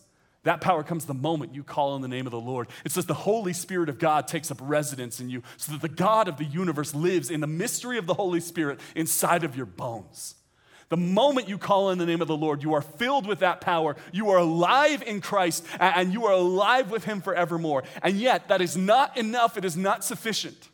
That 0.49 0.61
power 0.61 0.81
comes 0.81 1.05
the 1.05 1.13
moment 1.13 1.53
you 1.53 1.63
call 1.63 1.91
on 1.91 2.01
the 2.01 2.07
name 2.07 2.25
of 2.25 2.31
the 2.31 2.39
Lord. 2.39 2.69
It 2.83 2.91
says 2.91 3.05
the 3.05 3.13
Holy 3.13 3.53
Spirit 3.53 3.87
of 3.87 3.99
God 3.99 4.27
takes 4.27 4.49
up 4.49 4.57
residence 4.59 5.19
in 5.19 5.29
you 5.29 5.43
so 5.57 5.73
that 5.73 5.81
the 5.81 5.87
God 5.87 6.27
of 6.27 6.37
the 6.37 6.43
universe 6.43 6.95
lives 6.95 7.29
in 7.29 7.39
the 7.39 7.45
mystery 7.45 7.99
of 7.99 8.07
the 8.07 8.15
Holy 8.15 8.39
Spirit 8.39 8.79
inside 8.95 9.43
of 9.43 9.55
your 9.55 9.67
bones. 9.67 10.33
The 10.89 10.97
moment 10.97 11.49
you 11.49 11.59
call 11.59 11.89
on 11.89 11.99
the 11.99 12.05
name 12.07 12.19
of 12.19 12.27
the 12.27 12.35
Lord, 12.35 12.63
you 12.63 12.73
are 12.73 12.81
filled 12.81 13.27
with 13.27 13.41
that 13.41 13.61
power. 13.61 13.95
You 14.11 14.31
are 14.31 14.39
alive 14.39 15.03
in 15.03 15.21
Christ 15.21 15.63
and 15.79 16.11
you 16.11 16.25
are 16.25 16.33
alive 16.33 16.89
with 16.89 17.03
Him 17.03 17.21
forevermore. 17.21 17.83
And 18.01 18.17
yet, 18.17 18.47
that 18.47 18.59
is 18.59 18.75
not 18.75 19.19
enough, 19.19 19.55
it 19.55 19.65
is 19.65 19.77
not 19.77 20.03
sufficient. 20.03 20.69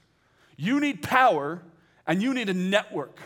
You 0.55 0.79
need 0.79 1.03
power 1.03 1.61
and 2.07 2.23
you 2.23 2.33
need 2.33 2.47
a 2.47 2.53
network. 2.53 3.19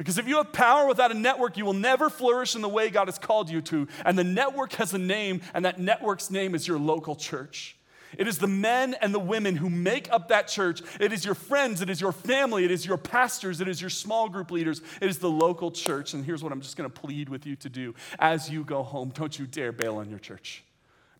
Because 0.00 0.16
if 0.16 0.26
you 0.26 0.38
have 0.38 0.50
power 0.54 0.86
without 0.86 1.10
a 1.10 1.14
network, 1.14 1.58
you 1.58 1.66
will 1.66 1.74
never 1.74 2.08
flourish 2.08 2.54
in 2.56 2.62
the 2.62 2.70
way 2.70 2.88
God 2.88 3.08
has 3.08 3.18
called 3.18 3.50
you 3.50 3.60
to. 3.60 3.86
And 4.02 4.18
the 4.18 4.24
network 4.24 4.72
has 4.76 4.94
a 4.94 4.98
name, 4.98 5.42
and 5.52 5.66
that 5.66 5.78
network's 5.78 6.30
name 6.30 6.54
is 6.54 6.66
your 6.66 6.78
local 6.78 7.14
church. 7.14 7.76
It 8.16 8.26
is 8.26 8.38
the 8.38 8.46
men 8.46 8.96
and 9.02 9.12
the 9.12 9.18
women 9.18 9.56
who 9.56 9.68
make 9.68 10.10
up 10.10 10.28
that 10.28 10.48
church. 10.48 10.80
It 10.98 11.12
is 11.12 11.26
your 11.26 11.34
friends, 11.34 11.82
it 11.82 11.90
is 11.90 12.00
your 12.00 12.12
family, 12.12 12.64
it 12.64 12.70
is 12.70 12.86
your 12.86 12.96
pastors, 12.96 13.60
it 13.60 13.68
is 13.68 13.78
your 13.78 13.90
small 13.90 14.30
group 14.30 14.50
leaders, 14.50 14.80
it 15.02 15.10
is 15.10 15.18
the 15.18 15.28
local 15.28 15.70
church. 15.70 16.14
And 16.14 16.24
here's 16.24 16.42
what 16.42 16.50
I'm 16.50 16.62
just 16.62 16.78
gonna 16.78 16.88
plead 16.88 17.28
with 17.28 17.44
you 17.44 17.54
to 17.56 17.68
do 17.68 17.94
as 18.18 18.48
you 18.48 18.64
go 18.64 18.82
home 18.82 19.10
don't 19.10 19.38
you 19.38 19.46
dare 19.46 19.70
bail 19.70 19.98
on 19.98 20.08
your 20.08 20.18
church. 20.18 20.64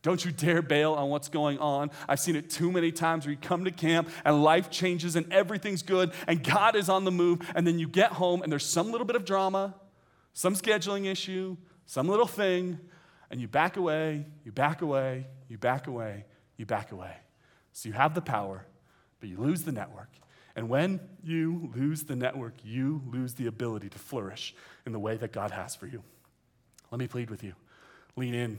Don't 0.02 0.24
you 0.24 0.32
dare 0.32 0.62
bail 0.62 0.94
on 0.94 1.10
what's 1.10 1.28
going 1.28 1.58
on. 1.58 1.90
I've 2.08 2.20
seen 2.20 2.34
it 2.34 2.48
too 2.48 2.72
many 2.72 2.90
times 2.90 3.26
where 3.26 3.32
you 3.32 3.38
come 3.38 3.64
to 3.64 3.70
camp 3.70 4.08
and 4.24 4.42
life 4.42 4.70
changes 4.70 5.14
and 5.14 5.30
everything's 5.32 5.82
good 5.82 6.12
and 6.26 6.42
God 6.42 6.74
is 6.74 6.88
on 6.88 7.04
the 7.04 7.10
move, 7.10 7.40
and 7.54 7.66
then 7.66 7.78
you 7.78 7.86
get 7.86 8.12
home 8.12 8.42
and 8.42 8.50
there's 8.50 8.64
some 8.64 8.90
little 8.90 9.06
bit 9.06 9.16
of 9.16 9.24
drama, 9.24 9.74
some 10.32 10.54
scheduling 10.54 11.06
issue, 11.06 11.56
some 11.86 12.08
little 12.08 12.26
thing, 12.26 12.78
and 13.30 13.40
you 13.40 13.48
back 13.48 13.76
away, 13.76 14.26
you 14.44 14.52
back 14.52 14.80
away, 14.80 15.26
you 15.48 15.58
back 15.58 15.86
away, 15.86 16.24
you 16.56 16.64
back 16.64 16.92
away. 16.92 17.14
So 17.72 17.88
you 17.88 17.92
have 17.92 18.14
the 18.14 18.22
power, 18.22 18.66
but 19.20 19.28
you 19.28 19.36
lose 19.36 19.64
the 19.64 19.72
network. 19.72 20.08
And 20.56 20.68
when 20.68 21.00
you 21.22 21.70
lose 21.76 22.04
the 22.04 22.16
network, 22.16 22.54
you 22.64 23.02
lose 23.06 23.34
the 23.34 23.46
ability 23.46 23.88
to 23.90 23.98
flourish 23.98 24.54
in 24.86 24.92
the 24.92 24.98
way 24.98 25.16
that 25.16 25.32
God 25.32 25.50
has 25.50 25.74
for 25.74 25.86
you. 25.86 26.02
Let 26.90 26.98
me 26.98 27.06
plead 27.06 27.30
with 27.30 27.44
you. 27.44 27.54
Lean 28.16 28.34
in. 28.34 28.58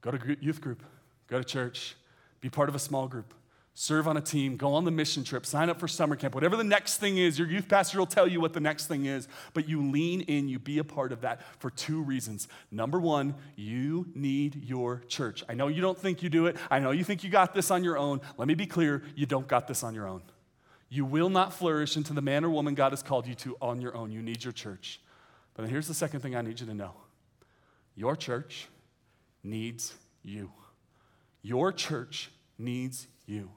Go 0.00 0.10
to 0.10 0.36
youth 0.40 0.60
group. 0.60 0.82
Go 1.26 1.38
to 1.38 1.44
church. 1.44 1.96
Be 2.40 2.50
part 2.50 2.68
of 2.68 2.74
a 2.74 2.78
small 2.78 3.08
group 3.08 3.34
serve 3.78 4.08
on 4.08 4.16
a 4.16 4.22
team, 4.22 4.56
go 4.56 4.72
on 4.72 4.86
the 4.86 4.90
mission 4.90 5.22
trip, 5.22 5.44
sign 5.44 5.68
up 5.68 5.78
for 5.78 5.86
summer 5.86 6.16
camp, 6.16 6.34
whatever 6.34 6.56
the 6.56 6.64
next 6.64 6.96
thing 6.96 7.18
is. 7.18 7.38
Your 7.38 7.46
youth 7.46 7.68
pastor 7.68 7.98
will 7.98 8.06
tell 8.06 8.26
you 8.26 8.40
what 8.40 8.54
the 8.54 8.60
next 8.60 8.86
thing 8.86 9.04
is, 9.04 9.28
but 9.52 9.68
you 9.68 9.90
lean 9.90 10.22
in, 10.22 10.48
you 10.48 10.58
be 10.58 10.78
a 10.78 10.84
part 10.84 11.12
of 11.12 11.20
that 11.20 11.42
for 11.60 11.68
two 11.68 12.02
reasons. 12.02 12.48
Number 12.70 12.98
one, 12.98 13.34
you 13.54 14.06
need 14.14 14.64
your 14.64 15.02
church. 15.08 15.44
I 15.46 15.52
know 15.52 15.68
you 15.68 15.82
don't 15.82 15.98
think 15.98 16.22
you 16.22 16.30
do 16.30 16.46
it, 16.46 16.56
I 16.70 16.78
know 16.78 16.90
you 16.90 17.04
think 17.04 17.22
you 17.22 17.28
got 17.28 17.52
this 17.52 17.70
on 17.70 17.84
your 17.84 17.98
own. 17.98 18.22
Let 18.38 18.48
me 18.48 18.54
be 18.54 18.66
clear 18.66 19.02
you 19.14 19.26
don't 19.26 19.46
got 19.46 19.68
this 19.68 19.82
on 19.82 19.94
your 19.94 20.08
own. 20.08 20.22
You 20.88 21.04
will 21.04 21.28
not 21.28 21.52
flourish 21.52 21.98
into 21.98 22.14
the 22.14 22.22
man 22.22 22.46
or 22.46 22.50
woman 22.50 22.74
God 22.74 22.92
has 22.92 23.02
called 23.02 23.26
you 23.26 23.34
to 23.34 23.58
on 23.60 23.82
your 23.82 23.94
own. 23.94 24.10
You 24.10 24.22
need 24.22 24.42
your 24.42 24.54
church. 24.54 25.00
But 25.52 25.68
here's 25.68 25.86
the 25.86 25.94
second 25.94 26.20
thing 26.20 26.34
I 26.34 26.40
need 26.40 26.60
you 26.60 26.66
to 26.66 26.74
know 26.74 26.92
your 27.94 28.16
church 28.16 28.68
needs 29.46 29.94
you. 30.22 30.50
Your 31.42 31.72
church 31.72 32.30
needs 32.58 33.06
you. 33.26 33.50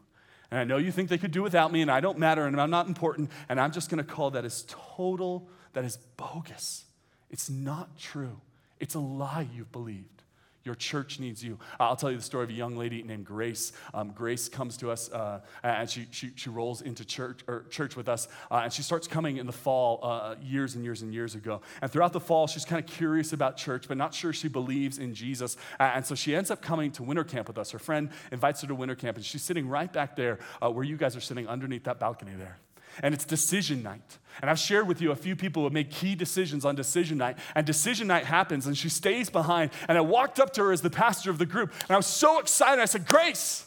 And 0.51 0.59
I 0.59 0.63
know 0.63 0.77
you 0.77 0.91
think 0.91 1.09
they 1.09 1.17
could 1.17 1.31
do 1.31 1.43
without 1.43 1.71
me, 1.71 1.81
and 1.81 1.91
I 1.91 1.99
don't 1.99 2.17
matter, 2.17 2.45
and 2.45 2.59
I'm 2.59 2.71
not 2.71 2.87
important, 2.87 3.29
and 3.49 3.59
I'm 3.59 3.71
just 3.71 3.89
going 3.89 4.03
to 4.03 4.09
call 4.09 4.31
that 4.31 4.45
as 4.45 4.65
total, 4.67 5.47
that 5.73 5.85
is 5.85 5.97
bogus. 6.17 6.85
It's 7.29 7.49
not 7.49 7.97
true. 7.97 8.41
It's 8.79 8.95
a 8.95 8.99
lie 8.99 9.47
you've 9.53 9.71
believed. 9.71 10.18
Your 10.64 10.76
church 10.76 11.20
needs 11.20 11.43
you. 11.43 11.57
I'll 11.80 11.95
tell 11.95 12.12
you 12.12 12.18
the 12.18 12.24
story 12.24 12.43
of 12.43 12.49
a 12.49 12.53
young 12.53 12.76
lady 12.76 13.01
named 13.03 13.26
Grace. 13.26 13.72
Um, 13.93 14.12
Grace 14.12 14.49
comes 14.49 14.78
to 14.78 14.91
us 14.91 15.12
uh, 15.12 15.39
and 15.64 15.89
she, 15.89 16.07
she, 16.12 16.32
she, 16.36 16.49
rolls 16.49 16.82
into 16.82 17.05
church, 17.05 17.41
or 17.47 17.66
church 17.70 17.95
with 17.95 18.10
us, 18.10 18.28
uh, 18.49 18.62
and 18.64 18.74
she 18.74 18.82
starts 18.82 19.07
coming 19.07 19.38
in 19.38 19.45
the 19.45 19.53
fall 19.53 19.99
uh, 20.03 20.36
years 20.41 20.76
and 20.76 20.84
years 20.84 21.01
and 21.01 21.14
years 21.14 21.36
ago. 21.36 21.62
And 21.82 21.91
throughout 21.91 22.12
the 22.12 22.20
fall, 22.20 22.47
she's 22.47 22.66
kind 22.66 22.84
of 22.84 22.89
curious 22.89 23.34
about 23.34 23.55
church, 23.55 23.88
but 23.88 23.97
not 23.97 24.14
sure 24.14 24.34
she 24.34 24.47
believes 24.47 24.97
in 24.97 25.14
Jesus. 25.14 25.57
and 25.80 26.05
so 26.05 26.16
she 26.16 26.36
ends 26.36 26.49
up 26.51 26.62
coming 26.62 26.91
to 26.93 27.03
winter 27.03 27.24
camp 27.24 27.47
with 27.47 27.57
us. 27.57 27.72
Her 27.72 27.80
friend 27.80 28.10
invites 28.32 28.62
her 28.62 28.68
to 28.68 28.76
winter 28.76 28.95
camp, 28.95 29.18
and 29.18 29.26
she's 29.26 29.43
sitting 29.43 29.68
right 29.70 29.91
back 29.91 30.16
there 30.16 30.39
uh, 30.62 30.70
where 30.70 30.84
you 30.84 30.97
guys 30.97 31.16
are 31.16 31.22
sitting 31.22 31.47
underneath 31.47 31.84
that 31.84 31.99
balcony 31.99 32.34
there 32.38 32.57
and 33.01 33.13
it's 33.13 33.25
decision 33.25 33.83
night. 33.83 34.17
And 34.41 34.49
I've 34.49 34.59
shared 34.59 34.87
with 34.87 35.01
you 35.01 35.11
a 35.11 35.15
few 35.15 35.35
people 35.35 35.63
who 35.63 35.69
make 35.69 35.91
key 35.91 36.15
decisions 36.15 36.63
on 36.63 36.75
decision 36.75 37.17
night, 37.17 37.37
and 37.55 37.65
decision 37.65 38.07
night 38.07 38.25
happens, 38.25 38.67
and 38.67 38.77
she 38.77 38.89
stays 38.89 39.29
behind. 39.29 39.71
And 39.87 39.97
I 39.97 40.01
walked 40.01 40.39
up 40.39 40.53
to 40.53 40.63
her 40.63 40.71
as 40.71 40.81
the 40.81 40.89
pastor 40.89 41.29
of 41.29 41.37
the 41.37 41.45
group, 41.45 41.73
and 41.81 41.91
I 41.91 41.97
was 41.97 42.07
so 42.07 42.39
excited. 42.39 42.81
I 42.81 42.85
said, 42.85 43.05
Grace, 43.05 43.65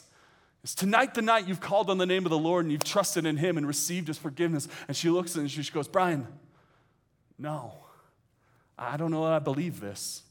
is 0.63 0.73
tonight 0.73 1.13
the 1.13 1.21
night 1.21 1.47
you've 1.47 1.59
called 1.61 1.89
on 1.89 1.97
the 1.97 2.05
name 2.05 2.25
of 2.25 2.29
the 2.29 2.37
Lord 2.37 2.65
and 2.65 2.71
you've 2.71 2.83
trusted 2.83 3.25
in 3.25 3.37
Him 3.37 3.57
and 3.57 3.67
received 3.67 4.07
His 4.07 4.17
forgiveness? 4.17 4.67
And 4.87 4.95
she 4.95 5.09
looks 5.09 5.35
at 5.35 5.41
and 5.41 5.51
she 5.51 5.63
goes, 5.71 5.87
Brian, 5.87 6.27
no, 7.37 7.73
I 8.77 8.97
don't 8.97 9.11
know 9.11 9.23
that 9.25 9.33
I 9.33 9.39
believe 9.39 9.79
this. 9.79 10.23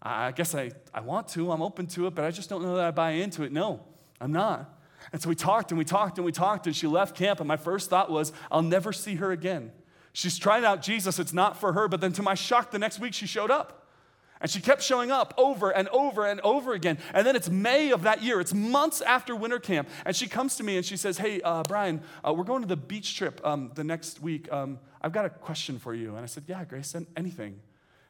I 0.00 0.30
guess 0.30 0.54
I, 0.54 0.70
I 0.94 1.00
want 1.00 1.28
to, 1.28 1.50
I'm 1.50 1.62
open 1.62 1.86
to 1.88 2.06
it, 2.06 2.14
but 2.14 2.24
I 2.24 2.30
just 2.30 2.48
don't 2.48 2.62
know 2.62 2.76
that 2.76 2.84
I 2.84 2.90
buy 2.92 3.12
into 3.12 3.42
it. 3.42 3.50
No, 3.50 3.80
I'm 4.20 4.30
not. 4.32 4.75
And 5.12 5.22
so 5.22 5.28
we 5.28 5.34
talked 5.34 5.70
and 5.70 5.78
we 5.78 5.84
talked 5.84 6.18
and 6.18 6.24
we 6.24 6.32
talked, 6.32 6.66
and 6.66 6.74
she 6.74 6.86
left 6.86 7.16
camp. 7.16 7.40
And 7.40 7.48
my 7.48 7.56
first 7.56 7.90
thought 7.90 8.10
was, 8.10 8.32
I'll 8.50 8.62
never 8.62 8.92
see 8.92 9.16
her 9.16 9.32
again. 9.32 9.72
She's 10.12 10.38
trying 10.38 10.64
out 10.64 10.82
Jesus, 10.82 11.18
it's 11.18 11.32
not 11.32 11.60
for 11.60 11.74
her. 11.74 11.88
But 11.88 12.00
then 12.00 12.12
to 12.14 12.22
my 12.22 12.34
shock, 12.34 12.70
the 12.70 12.78
next 12.78 12.98
week 12.98 13.12
she 13.12 13.26
showed 13.26 13.50
up. 13.50 13.86
And 14.40 14.50
she 14.50 14.60
kept 14.60 14.82
showing 14.82 15.10
up 15.10 15.32
over 15.38 15.70
and 15.70 15.88
over 15.88 16.26
and 16.26 16.40
over 16.40 16.74
again. 16.74 16.98
And 17.14 17.26
then 17.26 17.36
it's 17.36 17.48
May 17.48 17.90
of 17.90 18.02
that 18.02 18.22
year. 18.22 18.40
It's 18.40 18.52
months 18.52 19.00
after 19.00 19.34
winter 19.34 19.58
camp. 19.58 19.88
And 20.04 20.14
she 20.14 20.26
comes 20.26 20.56
to 20.56 20.62
me 20.62 20.76
and 20.76 20.84
she 20.84 20.96
says, 20.96 21.16
Hey, 21.16 21.40
uh, 21.40 21.62
Brian, 21.66 22.02
uh, 22.26 22.34
we're 22.34 22.44
going 22.44 22.62
to 22.62 22.68
the 22.68 22.76
beach 22.76 23.16
trip 23.16 23.40
um, 23.44 23.72
the 23.74 23.84
next 23.84 24.20
week. 24.20 24.52
Um, 24.52 24.78
I've 25.00 25.12
got 25.12 25.24
a 25.24 25.30
question 25.30 25.78
for 25.78 25.94
you. 25.94 26.16
And 26.16 26.18
I 26.18 26.26
said, 26.26 26.44
Yeah, 26.46 26.64
Grace, 26.64 26.94
anything. 27.16 27.60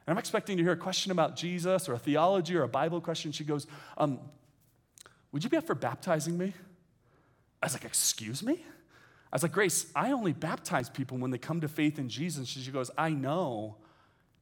And 0.05 0.13
I'm 0.13 0.17
expecting 0.17 0.57
to 0.57 0.63
hear 0.63 0.73
a 0.73 0.77
question 0.77 1.11
about 1.11 1.35
Jesus 1.35 1.87
or 1.87 1.93
a 1.93 1.99
theology 1.99 2.55
or 2.55 2.63
a 2.63 2.69
Bible 2.69 2.99
question. 2.99 3.31
She 3.31 3.45
goes, 3.45 3.67
um, 3.97 4.19
Would 5.31 5.45
you 5.45 5.49
be 5.49 5.57
up 5.57 5.65
for 5.65 5.75
baptizing 5.75 6.37
me? 6.37 6.53
I 7.61 7.65
was 7.65 7.73
like, 7.73 7.85
Excuse 7.85 8.43
me? 8.43 8.63
I 9.31 9.35
was 9.35 9.43
like, 9.43 9.51
Grace, 9.51 9.91
I 9.95 10.11
only 10.11 10.33
baptize 10.33 10.89
people 10.89 11.17
when 11.17 11.31
they 11.31 11.37
come 11.37 11.61
to 11.61 11.67
faith 11.67 11.99
in 11.99 12.09
Jesus. 12.09 12.47
She 12.47 12.71
goes, 12.71 12.89
I 12.97 13.09
know, 13.09 13.75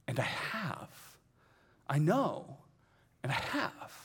and 0.08 0.20
I 0.20 0.24
have. 0.24 0.90
I 1.88 1.98
know, 1.98 2.58
and 3.24 3.32
I 3.32 3.36
have. 3.36 4.05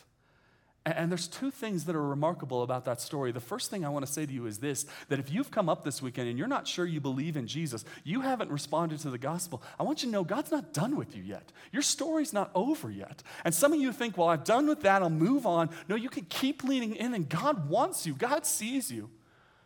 And 0.97 1.11
there's 1.11 1.29
two 1.29 1.51
things 1.51 1.85
that 1.85 1.95
are 1.95 2.07
remarkable 2.07 2.63
about 2.63 2.85
that 2.85 3.01
story. 3.01 3.33
The 3.33 3.41
first 3.41 3.71
thing 3.71 3.85
I 3.85 3.89
want 3.89 4.07
to 4.07 4.13
say 4.13 4.27
to 4.27 4.33
you 4.33 4.47
is 4.47 4.59
this 4.59 4.87
that 5.09 5.19
if 5.19 5.31
you've 5.31 5.51
come 5.51 5.69
up 5.69 5.85
this 5.85 6.01
weekend 6.03 6.29
and 6.29 6.39
you're 6.39 6.49
not 6.49 6.67
sure 6.67 6.85
you 6.87 7.01
believe 7.01 7.37
in 7.37 7.47
Jesus, 7.47 7.85
you 8.05 8.21
haven't 8.21 8.51
responded 8.51 8.99
to 9.01 9.11
the 9.11 9.19
gospel, 9.19 9.63
I 9.79 9.83
want 9.83 10.03
you 10.03 10.09
to 10.09 10.13
know 10.13 10.25
God's 10.25 10.51
not 10.51 10.73
done 10.73 10.97
with 10.97 11.17
you 11.17 11.23
yet. 11.23 11.53
Your 11.73 11.83
story's 11.83 12.33
not 12.33 12.51
over 12.55 12.91
yet. 12.91 13.23
And 13.45 13.55
some 13.55 13.73
of 13.73 13.81
you 13.81 13.93
think, 13.93 14.17
well, 14.17 14.29
I've 14.29 14.45
done 14.45 14.67
with 14.67 14.83
that, 14.83 15.03
I'll 15.03 15.11
move 15.11 15.47
on. 15.47 15.71
No, 15.89 15.97
you 15.97 16.09
can 16.09 16.25
keep 16.25 16.65
leaning 16.65 16.95
in, 16.95 17.15
and 17.15 17.29
God 17.29 17.69
wants 17.69 18.07
you, 18.07 18.15
God 18.15 18.47
sees 18.47 18.91
you. 18.91 19.11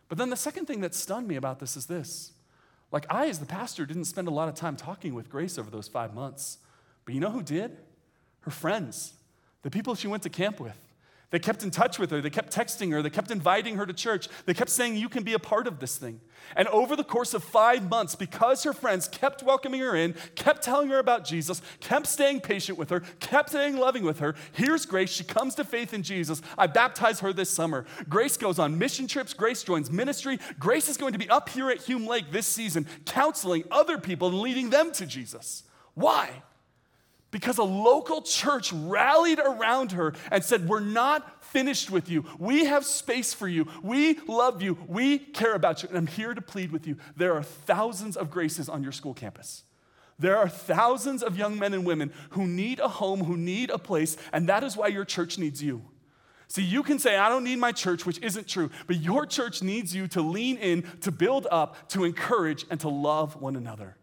But 0.08 0.18
then 0.18 0.30
the 0.30 0.36
second 0.36 0.66
thing 0.66 0.80
that 0.80 0.94
stunned 0.94 1.26
me 1.26 1.36
about 1.36 1.58
this 1.58 1.76
is 1.76 1.86
this. 1.86 2.32
Like, 2.92 3.06
I, 3.12 3.26
as 3.28 3.40
the 3.40 3.46
pastor, 3.46 3.86
didn't 3.86 4.04
spend 4.04 4.28
a 4.28 4.30
lot 4.30 4.48
of 4.48 4.54
time 4.54 4.76
talking 4.76 5.14
with 5.14 5.28
Grace 5.28 5.58
over 5.58 5.70
those 5.70 5.88
five 5.88 6.14
months. 6.14 6.58
But 7.04 7.14
you 7.14 7.20
know 7.20 7.30
who 7.30 7.42
did? 7.42 7.76
Her 8.42 8.50
friends, 8.50 9.14
the 9.62 9.70
people 9.70 9.94
she 9.94 10.06
went 10.06 10.22
to 10.24 10.28
camp 10.28 10.60
with. 10.60 10.78
They 11.34 11.40
kept 11.40 11.64
in 11.64 11.72
touch 11.72 11.98
with 11.98 12.12
her. 12.12 12.20
They 12.20 12.30
kept 12.30 12.54
texting 12.54 12.92
her. 12.92 13.02
They 13.02 13.10
kept 13.10 13.32
inviting 13.32 13.74
her 13.74 13.84
to 13.84 13.92
church. 13.92 14.28
They 14.46 14.54
kept 14.54 14.70
saying, 14.70 14.94
You 14.94 15.08
can 15.08 15.24
be 15.24 15.32
a 15.32 15.40
part 15.40 15.66
of 15.66 15.80
this 15.80 15.98
thing. 15.98 16.20
And 16.54 16.68
over 16.68 16.94
the 16.94 17.02
course 17.02 17.34
of 17.34 17.42
five 17.42 17.90
months, 17.90 18.14
because 18.14 18.62
her 18.62 18.72
friends 18.72 19.08
kept 19.08 19.42
welcoming 19.42 19.80
her 19.80 19.96
in, 19.96 20.14
kept 20.36 20.62
telling 20.62 20.90
her 20.90 21.00
about 21.00 21.24
Jesus, 21.24 21.60
kept 21.80 22.06
staying 22.06 22.42
patient 22.42 22.78
with 22.78 22.88
her, 22.90 23.00
kept 23.18 23.48
staying 23.48 23.78
loving 23.78 24.04
with 24.04 24.20
her, 24.20 24.36
here's 24.52 24.86
Grace. 24.86 25.10
She 25.10 25.24
comes 25.24 25.56
to 25.56 25.64
faith 25.64 25.92
in 25.92 26.04
Jesus. 26.04 26.40
I 26.56 26.68
baptize 26.68 27.18
her 27.18 27.32
this 27.32 27.50
summer. 27.50 27.84
Grace 28.08 28.36
goes 28.36 28.60
on 28.60 28.78
mission 28.78 29.08
trips. 29.08 29.34
Grace 29.34 29.64
joins 29.64 29.90
ministry. 29.90 30.38
Grace 30.60 30.88
is 30.88 30.96
going 30.96 31.14
to 31.14 31.18
be 31.18 31.28
up 31.28 31.48
here 31.48 31.68
at 31.68 31.82
Hume 31.82 32.06
Lake 32.06 32.30
this 32.30 32.46
season, 32.46 32.86
counseling 33.06 33.64
other 33.72 33.98
people 33.98 34.28
and 34.28 34.38
leading 34.38 34.70
them 34.70 34.92
to 34.92 35.04
Jesus. 35.04 35.64
Why? 35.94 36.30
Because 37.34 37.58
a 37.58 37.64
local 37.64 38.22
church 38.22 38.72
rallied 38.72 39.40
around 39.40 39.90
her 39.90 40.12
and 40.30 40.44
said, 40.44 40.68
We're 40.68 40.78
not 40.78 41.42
finished 41.42 41.90
with 41.90 42.08
you. 42.08 42.24
We 42.38 42.66
have 42.66 42.86
space 42.86 43.34
for 43.34 43.48
you. 43.48 43.66
We 43.82 44.20
love 44.28 44.62
you. 44.62 44.78
We 44.86 45.18
care 45.18 45.54
about 45.54 45.82
you. 45.82 45.88
And 45.88 45.98
I'm 45.98 46.06
here 46.06 46.32
to 46.32 46.40
plead 46.40 46.70
with 46.70 46.86
you. 46.86 46.96
There 47.16 47.34
are 47.34 47.42
thousands 47.42 48.16
of 48.16 48.30
graces 48.30 48.68
on 48.68 48.84
your 48.84 48.92
school 48.92 49.14
campus. 49.14 49.64
There 50.16 50.36
are 50.36 50.48
thousands 50.48 51.24
of 51.24 51.36
young 51.36 51.58
men 51.58 51.74
and 51.74 51.84
women 51.84 52.12
who 52.30 52.46
need 52.46 52.78
a 52.78 52.86
home, 52.86 53.24
who 53.24 53.36
need 53.36 53.68
a 53.68 53.78
place, 53.78 54.16
and 54.32 54.48
that 54.48 54.62
is 54.62 54.76
why 54.76 54.86
your 54.86 55.04
church 55.04 55.36
needs 55.36 55.60
you. 55.60 55.82
See, 56.46 56.62
you 56.62 56.84
can 56.84 57.00
say, 57.00 57.16
I 57.16 57.28
don't 57.28 57.42
need 57.42 57.58
my 57.58 57.72
church, 57.72 58.06
which 58.06 58.20
isn't 58.22 58.46
true, 58.46 58.70
but 58.86 59.00
your 59.00 59.26
church 59.26 59.60
needs 59.60 59.92
you 59.92 60.06
to 60.06 60.22
lean 60.22 60.56
in, 60.58 60.84
to 61.00 61.10
build 61.10 61.48
up, 61.50 61.88
to 61.88 62.04
encourage, 62.04 62.64
and 62.70 62.78
to 62.78 62.88
love 62.88 63.42
one 63.42 63.56
another. 63.56 63.96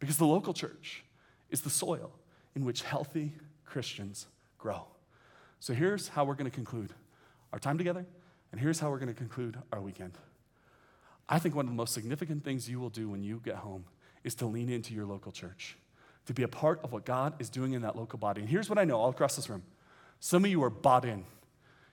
Because 0.00 0.18
the 0.18 0.26
local 0.26 0.52
church 0.52 1.02
is 1.48 1.62
the 1.62 1.70
soil 1.70 2.12
in 2.54 2.64
which 2.64 2.82
healthy 2.82 3.32
Christians 3.64 4.26
grow. 4.58 4.84
So 5.60 5.72
here's 5.72 6.08
how 6.08 6.24
we're 6.24 6.34
going 6.34 6.50
to 6.50 6.54
conclude 6.54 6.92
our 7.52 7.58
time 7.58 7.78
together, 7.78 8.06
and 8.52 8.60
here's 8.60 8.78
how 8.78 8.90
we're 8.90 8.98
going 8.98 9.08
to 9.08 9.14
conclude 9.14 9.58
our 9.72 9.80
weekend. 9.80 10.12
I 11.28 11.38
think 11.38 11.54
one 11.54 11.66
of 11.66 11.70
the 11.70 11.76
most 11.76 11.92
significant 11.92 12.44
things 12.44 12.68
you 12.68 12.80
will 12.80 12.90
do 12.90 13.08
when 13.08 13.22
you 13.22 13.40
get 13.44 13.56
home 13.56 13.84
is 14.24 14.34
to 14.36 14.46
lean 14.46 14.70
into 14.70 14.94
your 14.94 15.06
local 15.06 15.32
church, 15.32 15.76
to 16.26 16.34
be 16.34 16.42
a 16.42 16.48
part 16.48 16.80
of 16.82 16.92
what 16.92 17.04
God 17.04 17.34
is 17.38 17.50
doing 17.50 17.72
in 17.72 17.82
that 17.82 17.96
local 17.96 18.18
body. 18.18 18.40
And 18.40 18.50
here's 18.50 18.68
what 18.68 18.78
I 18.78 18.84
know 18.84 18.98
all 18.98 19.10
across 19.10 19.36
this 19.36 19.48
room 19.48 19.62
some 20.20 20.44
of 20.44 20.50
you 20.50 20.62
are 20.64 20.70
bought 20.70 21.04
in. 21.04 21.24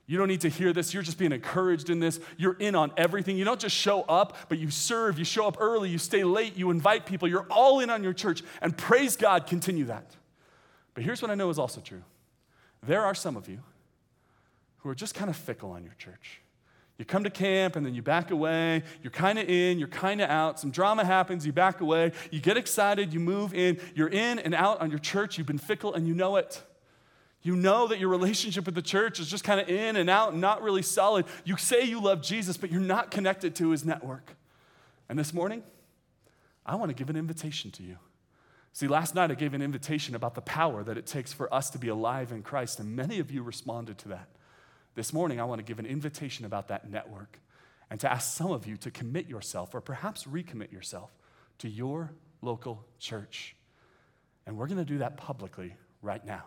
You 0.08 0.20
don't 0.20 0.28
need 0.28 0.42
to 0.42 0.50
hear 0.50 0.72
this. 0.72 0.94
You're 0.94 1.04
just 1.04 1.18
being 1.18 1.32
encouraged 1.32 1.90
in 1.90 2.00
this. 2.00 2.20
You're 2.38 2.58
in 2.60 2.76
on 2.76 2.92
everything. 2.96 3.38
You 3.38 3.46
don't 3.46 3.60
just 3.60 3.76
show 3.76 4.04
up, 4.04 4.38
but 4.50 4.60
you 4.60 4.70
serve. 4.70 5.18
You 5.18 5.26
show 5.26 5.48
up 5.48 5.58
early. 5.60 5.90
You 5.90 5.98
stay 5.98 6.24
late. 6.24 6.56
You 6.56 6.70
invite 6.70 7.08
people. 7.08 7.28
You're 7.28 7.48
all 7.50 7.80
in 7.80 7.90
on 7.90 8.04
your 8.04 8.14
church. 8.14 8.44
And 8.62 8.78
praise 8.78 9.16
God, 9.16 9.48
continue 9.48 9.86
that. 9.86 10.16
But 10.96 11.04
here's 11.04 11.22
what 11.22 11.30
I 11.30 11.36
know 11.36 11.52
is 11.52 11.60
also 11.60 11.82
true 11.82 12.02
there 12.82 13.04
are 13.04 13.14
some 13.14 13.38
of 13.38 13.48
you 13.48 13.60
who 14.80 14.90
are 14.90 14.96
just 14.96 15.14
kind 15.14 15.30
of 15.30 15.36
fickle 15.36 15.72
on 15.72 15.84
your 15.84 15.94
church. 15.96 16.42
You 16.98 17.04
come 17.04 17.26
to 17.26 17.30
camp 17.30 17.76
and 17.76 17.86
then 17.86 17.94
you 17.94 18.02
back 18.02 18.32
away. 18.32 18.84
You're 19.04 19.12
kind 19.12 19.38
of 19.38 19.50
in, 19.50 19.80
you're 19.80 19.88
kind 19.88 20.22
of 20.22 20.30
out. 20.30 20.60
Some 20.60 20.72
drama 20.72 21.04
happens, 21.04 21.46
you 21.46 21.52
back 21.52 21.82
away. 21.82 22.14
You 22.32 22.40
get 22.40 22.56
excited, 22.56 23.14
you 23.14 23.20
move 23.20 23.54
in. 23.54 23.80
You're 23.96 24.08
in 24.08 24.40
and 24.40 24.56
out 24.56 24.80
on 24.80 24.90
your 24.90 25.00
church. 25.00 25.38
You've 25.38 25.48
been 25.48 25.58
fickle 25.58 25.94
and 25.94 26.08
you 26.08 26.14
know 26.14 26.38
it. 26.38 26.64
You 27.42 27.56
know 27.56 27.88
that 27.88 28.00
your 28.00 28.10
relationship 28.10 28.66
with 28.66 28.76
the 28.76 28.82
church 28.82 29.20
is 29.20 29.28
just 29.28 29.44
kind 29.44 29.60
of 29.60 29.68
in 29.68 29.98
and 29.98 30.10
out, 30.10 30.36
not 30.36 30.64
really 30.64 30.82
solid. 30.82 31.26
You 31.44 31.58
say 31.58 31.84
you 31.84 32.02
love 32.02 32.22
Jesus, 32.22 32.56
but 32.58 32.72
you're 32.72 32.82
not 32.82 33.12
connected 33.12 33.56
to 33.56 33.70
his 33.70 33.84
network. 33.84 34.36
And 35.10 35.20
this 35.20 35.34
morning, 35.34 35.64
I 36.66 36.76
want 36.76 36.90
to 36.90 36.96
give 36.96 37.10
an 37.10 37.16
invitation 37.16 37.72
to 37.72 37.84
you. 37.84 37.98
See, 38.76 38.90
last 38.90 39.16
night 39.16 39.32
I 39.32 39.36
gave 39.36 39.54
an 39.54 39.62
invitation 39.62 40.16
about 40.16 40.36
the 40.36 40.42
power 40.42 40.84
that 40.84 40.98
it 40.98 41.06
takes 41.06 41.32
for 41.32 41.52
us 41.54 41.70
to 41.70 41.78
be 41.78 41.88
alive 41.88 42.34
in 42.34 42.42
Christ, 42.42 42.82
and 42.82 42.94
many 42.94 43.20
of 43.20 43.32
you 43.32 43.42
responded 43.42 43.98
to 44.00 44.10
that. 44.10 44.28
This 44.96 45.14
morning, 45.14 45.40
I 45.40 45.46
want 45.46 45.60
to 45.60 45.64
give 45.64 45.80
an 45.80 45.86
invitation 45.86 46.46
about 46.46 46.68
that 46.68 46.92
network 46.92 47.40
and 47.90 48.02
to 48.02 48.12
ask 48.12 48.36
some 48.36 48.52
of 48.52 48.68
you 48.68 48.76
to 48.76 48.92
commit 48.92 49.30
yourself 49.30 49.74
or 49.74 49.80
perhaps 49.80 50.26
recommit 50.26 50.74
yourself 50.74 51.10
to 51.60 51.70
your 51.70 52.12
local 52.42 52.86
church. 53.00 53.56
And 54.46 54.58
we're 54.58 54.68
going 54.68 54.80
to 54.80 54.84
do 54.84 54.98
that 54.98 55.16
publicly 55.16 55.78
right 56.02 56.26
now. 56.26 56.44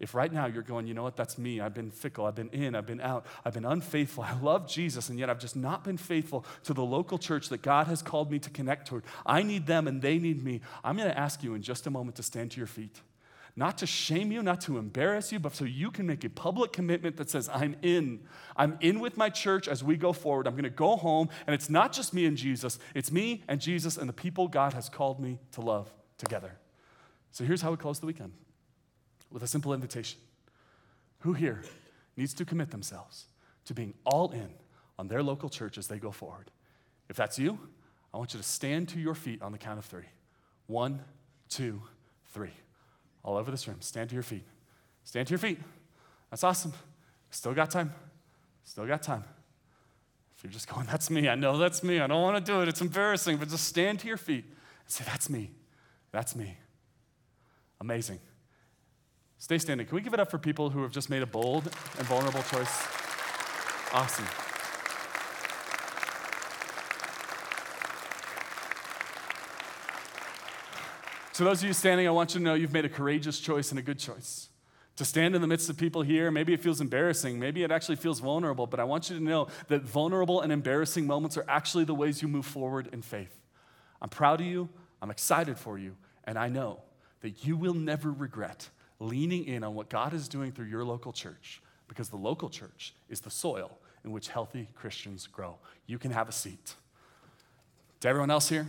If 0.00 0.14
right 0.14 0.32
now 0.32 0.46
you're 0.46 0.62
going, 0.62 0.86
you 0.86 0.94
know 0.94 1.02
what, 1.02 1.16
that's 1.16 1.38
me. 1.38 1.60
I've 1.60 1.74
been 1.74 1.90
fickle. 1.90 2.26
I've 2.26 2.34
been 2.34 2.50
in. 2.50 2.74
I've 2.74 2.86
been 2.86 3.00
out. 3.00 3.26
I've 3.44 3.54
been 3.54 3.64
unfaithful. 3.64 4.24
I 4.24 4.38
love 4.40 4.68
Jesus, 4.68 5.08
and 5.08 5.18
yet 5.18 5.30
I've 5.30 5.38
just 5.38 5.56
not 5.56 5.84
been 5.84 5.96
faithful 5.96 6.44
to 6.64 6.74
the 6.74 6.84
local 6.84 7.18
church 7.18 7.48
that 7.50 7.62
God 7.62 7.86
has 7.86 8.02
called 8.02 8.30
me 8.30 8.38
to 8.40 8.50
connect 8.50 8.88
toward. 8.88 9.04
I 9.24 9.42
need 9.42 9.66
them 9.66 9.86
and 9.86 10.02
they 10.02 10.18
need 10.18 10.42
me. 10.42 10.60
I'm 10.82 10.96
going 10.96 11.08
to 11.08 11.18
ask 11.18 11.42
you 11.42 11.54
in 11.54 11.62
just 11.62 11.86
a 11.86 11.90
moment 11.90 12.16
to 12.16 12.22
stand 12.22 12.50
to 12.52 12.58
your 12.58 12.66
feet. 12.66 13.00
Not 13.56 13.78
to 13.78 13.86
shame 13.86 14.32
you, 14.32 14.42
not 14.42 14.60
to 14.62 14.78
embarrass 14.78 15.30
you, 15.30 15.38
but 15.38 15.54
so 15.54 15.64
you 15.64 15.92
can 15.92 16.06
make 16.08 16.24
a 16.24 16.28
public 16.28 16.72
commitment 16.72 17.16
that 17.18 17.30
says, 17.30 17.48
I'm 17.52 17.76
in. 17.82 18.20
I'm 18.56 18.76
in 18.80 18.98
with 18.98 19.16
my 19.16 19.30
church 19.30 19.68
as 19.68 19.84
we 19.84 19.96
go 19.96 20.12
forward. 20.12 20.48
I'm 20.48 20.54
going 20.54 20.64
to 20.64 20.70
go 20.70 20.96
home, 20.96 21.28
and 21.46 21.54
it's 21.54 21.70
not 21.70 21.92
just 21.92 22.12
me 22.12 22.26
and 22.26 22.36
Jesus, 22.36 22.80
it's 22.96 23.12
me 23.12 23.44
and 23.46 23.60
Jesus 23.60 23.96
and 23.96 24.08
the 24.08 24.12
people 24.12 24.48
God 24.48 24.72
has 24.72 24.88
called 24.88 25.20
me 25.20 25.38
to 25.52 25.60
love 25.60 25.92
together. 26.18 26.58
So 27.30 27.44
here's 27.44 27.62
how 27.62 27.70
we 27.70 27.76
close 27.76 28.00
the 28.00 28.06
weekend 28.06 28.32
with 29.34 29.42
a 29.42 29.46
simple 29.48 29.74
invitation 29.74 30.18
Who 31.18 31.34
here 31.34 31.62
needs 32.16 32.32
to 32.34 32.44
commit 32.46 32.70
themselves 32.70 33.26
to 33.66 33.74
being 33.74 33.92
all 34.04 34.30
in 34.30 34.48
on 34.98 35.08
their 35.08 35.22
local 35.22 35.50
church 35.50 35.76
as 35.76 35.88
they 35.88 35.98
go 35.98 36.10
forward? 36.12 36.50
If 37.10 37.16
that's 37.16 37.38
you, 37.38 37.58
I 38.14 38.16
want 38.16 38.32
you 38.32 38.38
to 38.38 38.46
stand 38.46 38.88
to 38.90 39.00
your 39.00 39.14
feet 39.14 39.42
on 39.42 39.52
the 39.52 39.58
count 39.58 39.78
of 39.78 39.84
three. 39.84 40.06
One, 40.68 41.02
two, 41.48 41.82
three. 42.32 42.52
All 43.24 43.36
over 43.36 43.50
this 43.50 43.66
room, 43.66 43.78
stand 43.80 44.08
to 44.10 44.14
your 44.14 44.22
feet. 44.22 44.44
Stand 45.02 45.26
to 45.26 45.32
your 45.32 45.38
feet. 45.38 45.58
That's 46.30 46.44
awesome. 46.44 46.72
Still 47.30 47.54
got 47.54 47.70
time. 47.70 47.92
Still 48.62 48.86
got 48.86 49.02
time. 49.02 49.24
If 50.36 50.44
you're 50.44 50.52
just 50.52 50.68
going, 50.68 50.86
that's 50.86 51.10
me, 51.10 51.28
I 51.28 51.34
know 51.34 51.58
that's 51.58 51.82
me, 51.82 52.00
I 52.00 52.06
don't 52.06 52.22
want 52.22 52.44
to 52.44 52.52
do 52.52 52.60
it, 52.60 52.68
it's 52.68 52.80
embarrassing, 52.80 53.38
but 53.38 53.48
just 53.48 53.66
stand 53.66 53.98
to 54.00 54.06
your 54.06 54.16
feet 54.16 54.44
and 54.44 54.90
say, 54.90 55.04
that's 55.04 55.28
me. 55.28 55.50
That's 56.12 56.36
me. 56.36 56.56
Amazing. 57.80 58.20
Stay 59.44 59.58
standing. 59.58 59.86
Can 59.86 59.94
we 59.94 60.00
give 60.00 60.14
it 60.14 60.20
up 60.20 60.30
for 60.30 60.38
people 60.38 60.70
who 60.70 60.80
have 60.84 60.90
just 60.90 61.10
made 61.10 61.20
a 61.20 61.26
bold 61.26 61.66
and 61.98 62.06
vulnerable 62.06 62.42
choice? 62.44 62.86
Awesome. 63.92 64.24
To 71.34 71.44
those 71.44 71.62
of 71.62 71.68
you 71.68 71.74
standing, 71.74 72.08
I 72.08 72.10
want 72.10 72.32
you 72.32 72.40
to 72.40 72.42
know 72.42 72.54
you've 72.54 72.72
made 72.72 72.86
a 72.86 72.88
courageous 72.88 73.38
choice 73.38 73.68
and 73.68 73.78
a 73.78 73.82
good 73.82 73.98
choice. 73.98 74.48
To 74.96 75.04
stand 75.04 75.34
in 75.34 75.42
the 75.42 75.46
midst 75.46 75.68
of 75.68 75.76
people 75.76 76.00
here, 76.00 76.30
maybe 76.30 76.54
it 76.54 76.60
feels 76.60 76.80
embarrassing, 76.80 77.38
maybe 77.38 77.62
it 77.62 77.70
actually 77.70 77.96
feels 77.96 78.20
vulnerable, 78.20 78.66
but 78.66 78.80
I 78.80 78.84
want 78.84 79.10
you 79.10 79.18
to 79.18 79.22
know 79.22 79.48
that 79.68 79.82
vulnerable 79.82 80.40
and 80.40 80.50
embarrassing 80.50 81.06
moments 81.06 81.36
are 81.36 81.44
actually 81.48 81.84
the 81.84 81.94
ways 81.94 82.22
you 82.22 82.28
move 82.28 82.46
forward 82.46 82.88
in 82.94 83.02
faith. 83.02 83.38
I'm 84.00 84.08
proud 84.08 84.40
of 84.40 84.46
you, 84.46 84.70
I'm 85.02 85.10
excited 85.10 85.58
for 85.58 85.76
you, 85.76 85.96
and 86.24 86.38
I 86.38 86.48
know 86.48 86.80
that 87.20 87.44
you 87.44 87.58
will 87.58 87.74
never 87.74 88.10
regret 88.10 88.70
leaning 89.00 89.44
in 89.44 89.64
on 89.64 89.74
what 89.74 89.88
God 89.88 90.14
is 90.14 90.28
doing 90.28 90.52
through 90.52 90.66
your 90.66 90.84
local 90.84 91.12
church 91.12 91.60
because 91.88 92.08
the 92.08 92.16
local 92.16 92.48
church 92.48 92.94
is 93.08 93.20
the 93.20 93.30
soil 93.30 93.78
in 94.04 94.12
which 94.12 94.28
healthy 94.28 94.68
Christians 94.74 95.26
grow. 95.26 95.56
You 95.86 95.98
can 95.98 96.10
have 96.10 96.28
a 96.28 96.32
seat. 96.32 96.74
To 98.00 98.08
everyone 98.08 98.30
else 98.30 98.48
here, 98.48 98.66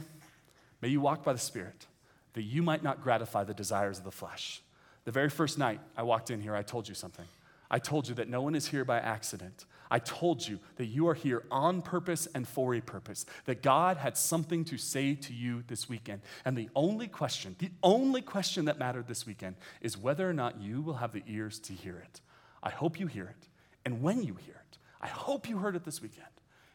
may 0.82 0.88
you 0.88 1.02
walk 1.02 1.24
by 1.24 1.34
the 1.34 1.40
Spirit 1.40 1.88
that 2.34 2.44
you 2.44 2.62
might 2.62 2.84
not 2.84 3.02
gratify 3.02 3.44
the 3.44 3.54
desires 3.54 3.98
of 3.98 4.04
the 4.04 4.12
flesh. 4.12 4.62
The 5.06 5.12
very 5.12 5.30
first 5.30 5.58
night 5.58 5.80
I 5.96 6.04
walked 6.04 6.32
in 6.32 6.42
here, 6.42 6.56
I 6.56 6.64
told 6.64 6.88
you 6.88 6.96
something. 6.96 7.26
I 7.70 7.80
told 7.80 8.08
you 8.08 8.16
that 8.16 8.30
no 8.30 8.42
one 8.42 8.56
is 8.56 8.68
here 8.68 8.86
by 8.86 9.00
accident. 9.00 9.66
I 9.96 10.00
told 10.00 10.46
you 10.46 10.60
that 10.76 10.88
you 10.88 11.08
are 11.08 11.14
here 11.14 11.44
on 11.50 11.82
purpose 11.82 12.28
and 12.36 12.46
for 12.46 12.76
a 12.76 12.82
purpose, 12.82 13.26
that 13.46 13.62
God 13.64 13.96
had 13.96 14.18
something 14.18 14.66
to 14.66 14.78
say 14.78 15.16
to 15.16 15.34
you 15.34 15.64
this 15.68 15.88
weekend. 15.88 16.20
And 16.44 16.58
the 16.58 16.70
only 16.76 17.08
question, 17.08 17.56
the 17.60 17.72
only 17.82 18.22
question 18.22 18.66
that 18.66 18.78
mattered 18.78 19.08
this 19.08 19.26
weekend 19.26 19.56
is 19.80 19.98
whether 19.98 20.30
or 20.30 20.34
not 20.34 20.60
you 20.60 20.82
will 20.82 20.96
have 20.96 21.14
the 21.14 21.24
ears 21.30 21.60
to 21.60 21.72
hear 21.72 21.96
it. 21.96 22.20
I 22.62 22.72
hope 22.72 23.00
you 23.00 23.08
hear 23.08 23.24
it. 23.40 23.48
And 23.86 24.02
when 24.02 24.22
you 24.22 24.36
hear 24.36 24.62
it, 24.70 24.78
I 25.00 25.08
hope 25.08 25.48
you 25.48 25.60
heard 25.60 25.78
it 25.78 25.86
this 25.86 26.02
weekend. 26.02 26.28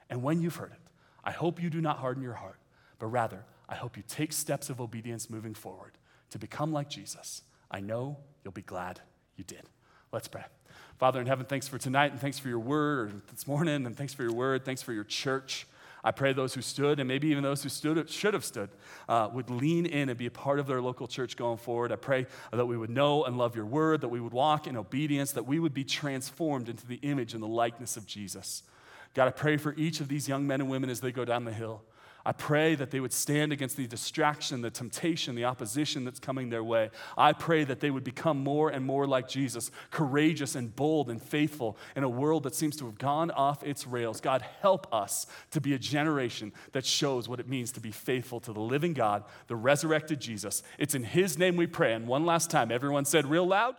And 0.09 0.23
when 0.23 0.41
you've 0.41 0.57
heard 0.57 0.73
it, 0.73 0.91
I 1.23 1.33
hope 1.33 1.63
you 1.63 1.69
do 1.69 1.83
not 1.83 1.99
harden 1.99 2.23
your 2.23 2.33
heart, 2.33 2.61
but 2.99 3.09
rather, 3.09 3.45
I 3.69 3.75
hope 3.75 3.99
you 3.99 4.03
take 4.09 4.33
steps 4.33 4.71
of 4.71 4.81
obedience 4.81 5.29
moving 5.29 5.53
forward 5.53 5.99
to 6.31 6.39
become 6.39 6.73
like 6.73 6.89
Jesus. 6.89 7.43
I 7.71 7.81
know 7.81 8.17
you'll 8.43 8.53
be 8.53 8.63
glad 8.63 9.03
you 9.37 9.45
did. 9.45 9.65
Let's 10.11 10.27
pray. 10.27 10.45
Father 11.01 11.19
in 11.19 11.27
heaven, 11.27 11.47
thanks 11.47 11.67
for 11.67 11.79
tonight 11.79 12.13
and 12.13 12.21
thanks 12.21 12.39
for 12.39 12.51
your 12.51 12.59
word 12.59 13.23
this 13.31 13.47
morning 13.47 13.87
and 13.87 13.97
thanks 13.97 14.13
for 14.13 14.23
your 14.23 14.35
word. 14.35 14.67
Thanks 14.67 14.83
for 14.83 14.93
your 14.93 15.05
church. 15.05 15.67
I 16.05 16.11
pray 16.11 16.35
those 16.35 16.53
who 16.53 16.61
stood 16.61 17.01
and 17.01 17.09
maybe 17.09 17.29
even 17.29 17.43
those 17.43 17.63
who 17.63 17.71
stood 17.71 18.11
should 18.11 18.35
have 18.35 18.45
stood 18.45 18.69
uh, 19.09 19.31
would 19.33 19.49
lean 19.49 19.87
in 19.87 20.11
and 20.11 20.19
be 20.19 20.27
a 20.27 20.31
part 20.31 20.59
of 20.59 20.67
their 20.67 20.83
local 20.83 21.09
church 21.09 21.39
going 21.39 21.57
forward. 21.57 21.91
I 21.91 21.97
pray 21.97 22.27
that 22.53 22.67
we 22.67 22.77
would 22.77 22.91
know 22.91 23.25
and 23.25 23.39
love 23.39 23.57
your 23.57 23.65
word, 23.65 24.03
that 24.03 24.11
we 24.11 24.21
would 24.21 24.35
walk 24.35 24.67
in 24.67 24.77
obedience, 24.77 25.33
that 25.33 25.47
we 25.47 25.59
would 25.59 25.73
be 25.73 25.85
transformed 25.85 26.69
into 26.69 26.87
the 26.87 26.97
image 26.97 27.33
and 27.33 27.43
the 27.43 27.49
likeness 27.49 27.97
of 27.97 28.05
Jesus. 28.05 28.63
God, 29.15 29.27
I 29.27 29.31
pray 29.31 29.57
for 29.57 29.75
each 29.79 30.01
of 30.01 30.09
these 30.09 30.29
young 30.29 30.47
men 30.47 30.61
and 30.61 30.69
women 30.69 30.91
as 30.91 31.01
they 31.01 31.13
go 31.13 31.25
down 31.25 31.47
the 31.47 31.53
hill. 31.55 31.81
I 32.25 32.33
pray 32.33 32.75
that 32.75 32.91
they 32.91 33.01
would 33.01 33.13
stand 33.13 33.53
against 33.53 33.77
the 33.77 33.87
distraction, 33.87 34.61
the 34.61 34.71
temptation, 34.71 35.35
the 35.35 35.45
opposition 35.45 36.05
that's 36.05 36.21
coming 36.21 36.51
their 36.51 36.63
way. 36.63 36.91
I 37.17 37.33
pray 37.33 37.65
that 37.65 37.81
they 37.81 37.91
would 37.91 38.05
become 38.05 38.39
more 38.39 38.71
and 38.71 38.85
more 38.85 39.07
like 39.07 39.29
Jesus, 39.29 39.71
courageous 39.91 40.55
and 40.55 40.75
bold 40.75 41.09
and 41.09 41.23
faithful 41.23 41.79
in 41.97 42.05
a 42.05 42.09
world 42.09 42.43
that 42.43 42.55
seems 42.55 42.77
to 42.77 42.87
have 42.87 42.99
gone 42.99 43.31
off 43.31 43.63
its 43.63 43.87
rails. 43.87 44.21
God, 44.21 44.43
help 44.61 44.93
us 44.93 45.27
to 45.53 45.61
be 45.61 45.75
a 45.75 45.79
generation 45.79 46.53
that 46.73 46.85
shows 46.85 47.29
what 47.29 47.41
it 47.41 47.49
means 47.49 47.73
to 47.73 47.81
be 47.81 47.93
faithful 47.93 48.41
to 48.41 48.53
the 48.53 48.61
living 48.61 48.93
God, 48.93 49.25
the 49.47 49.57
resurrected 49.57 50.21
Jesus. 50.21 50.63
It's 50.79 50.95
in 50.95 51.05
His 51.05 51.39
name 51.39 51.57
we 51.57 51.67
pray. 51.67 51.95
And 51.95 52.07
one 52.07 52.27
last 52.27 52.51
time, 52.51 52.71
everyone 52.71 53.05
said 53.05 53.27
real 53.27 53.47
loud, 53.47 53.77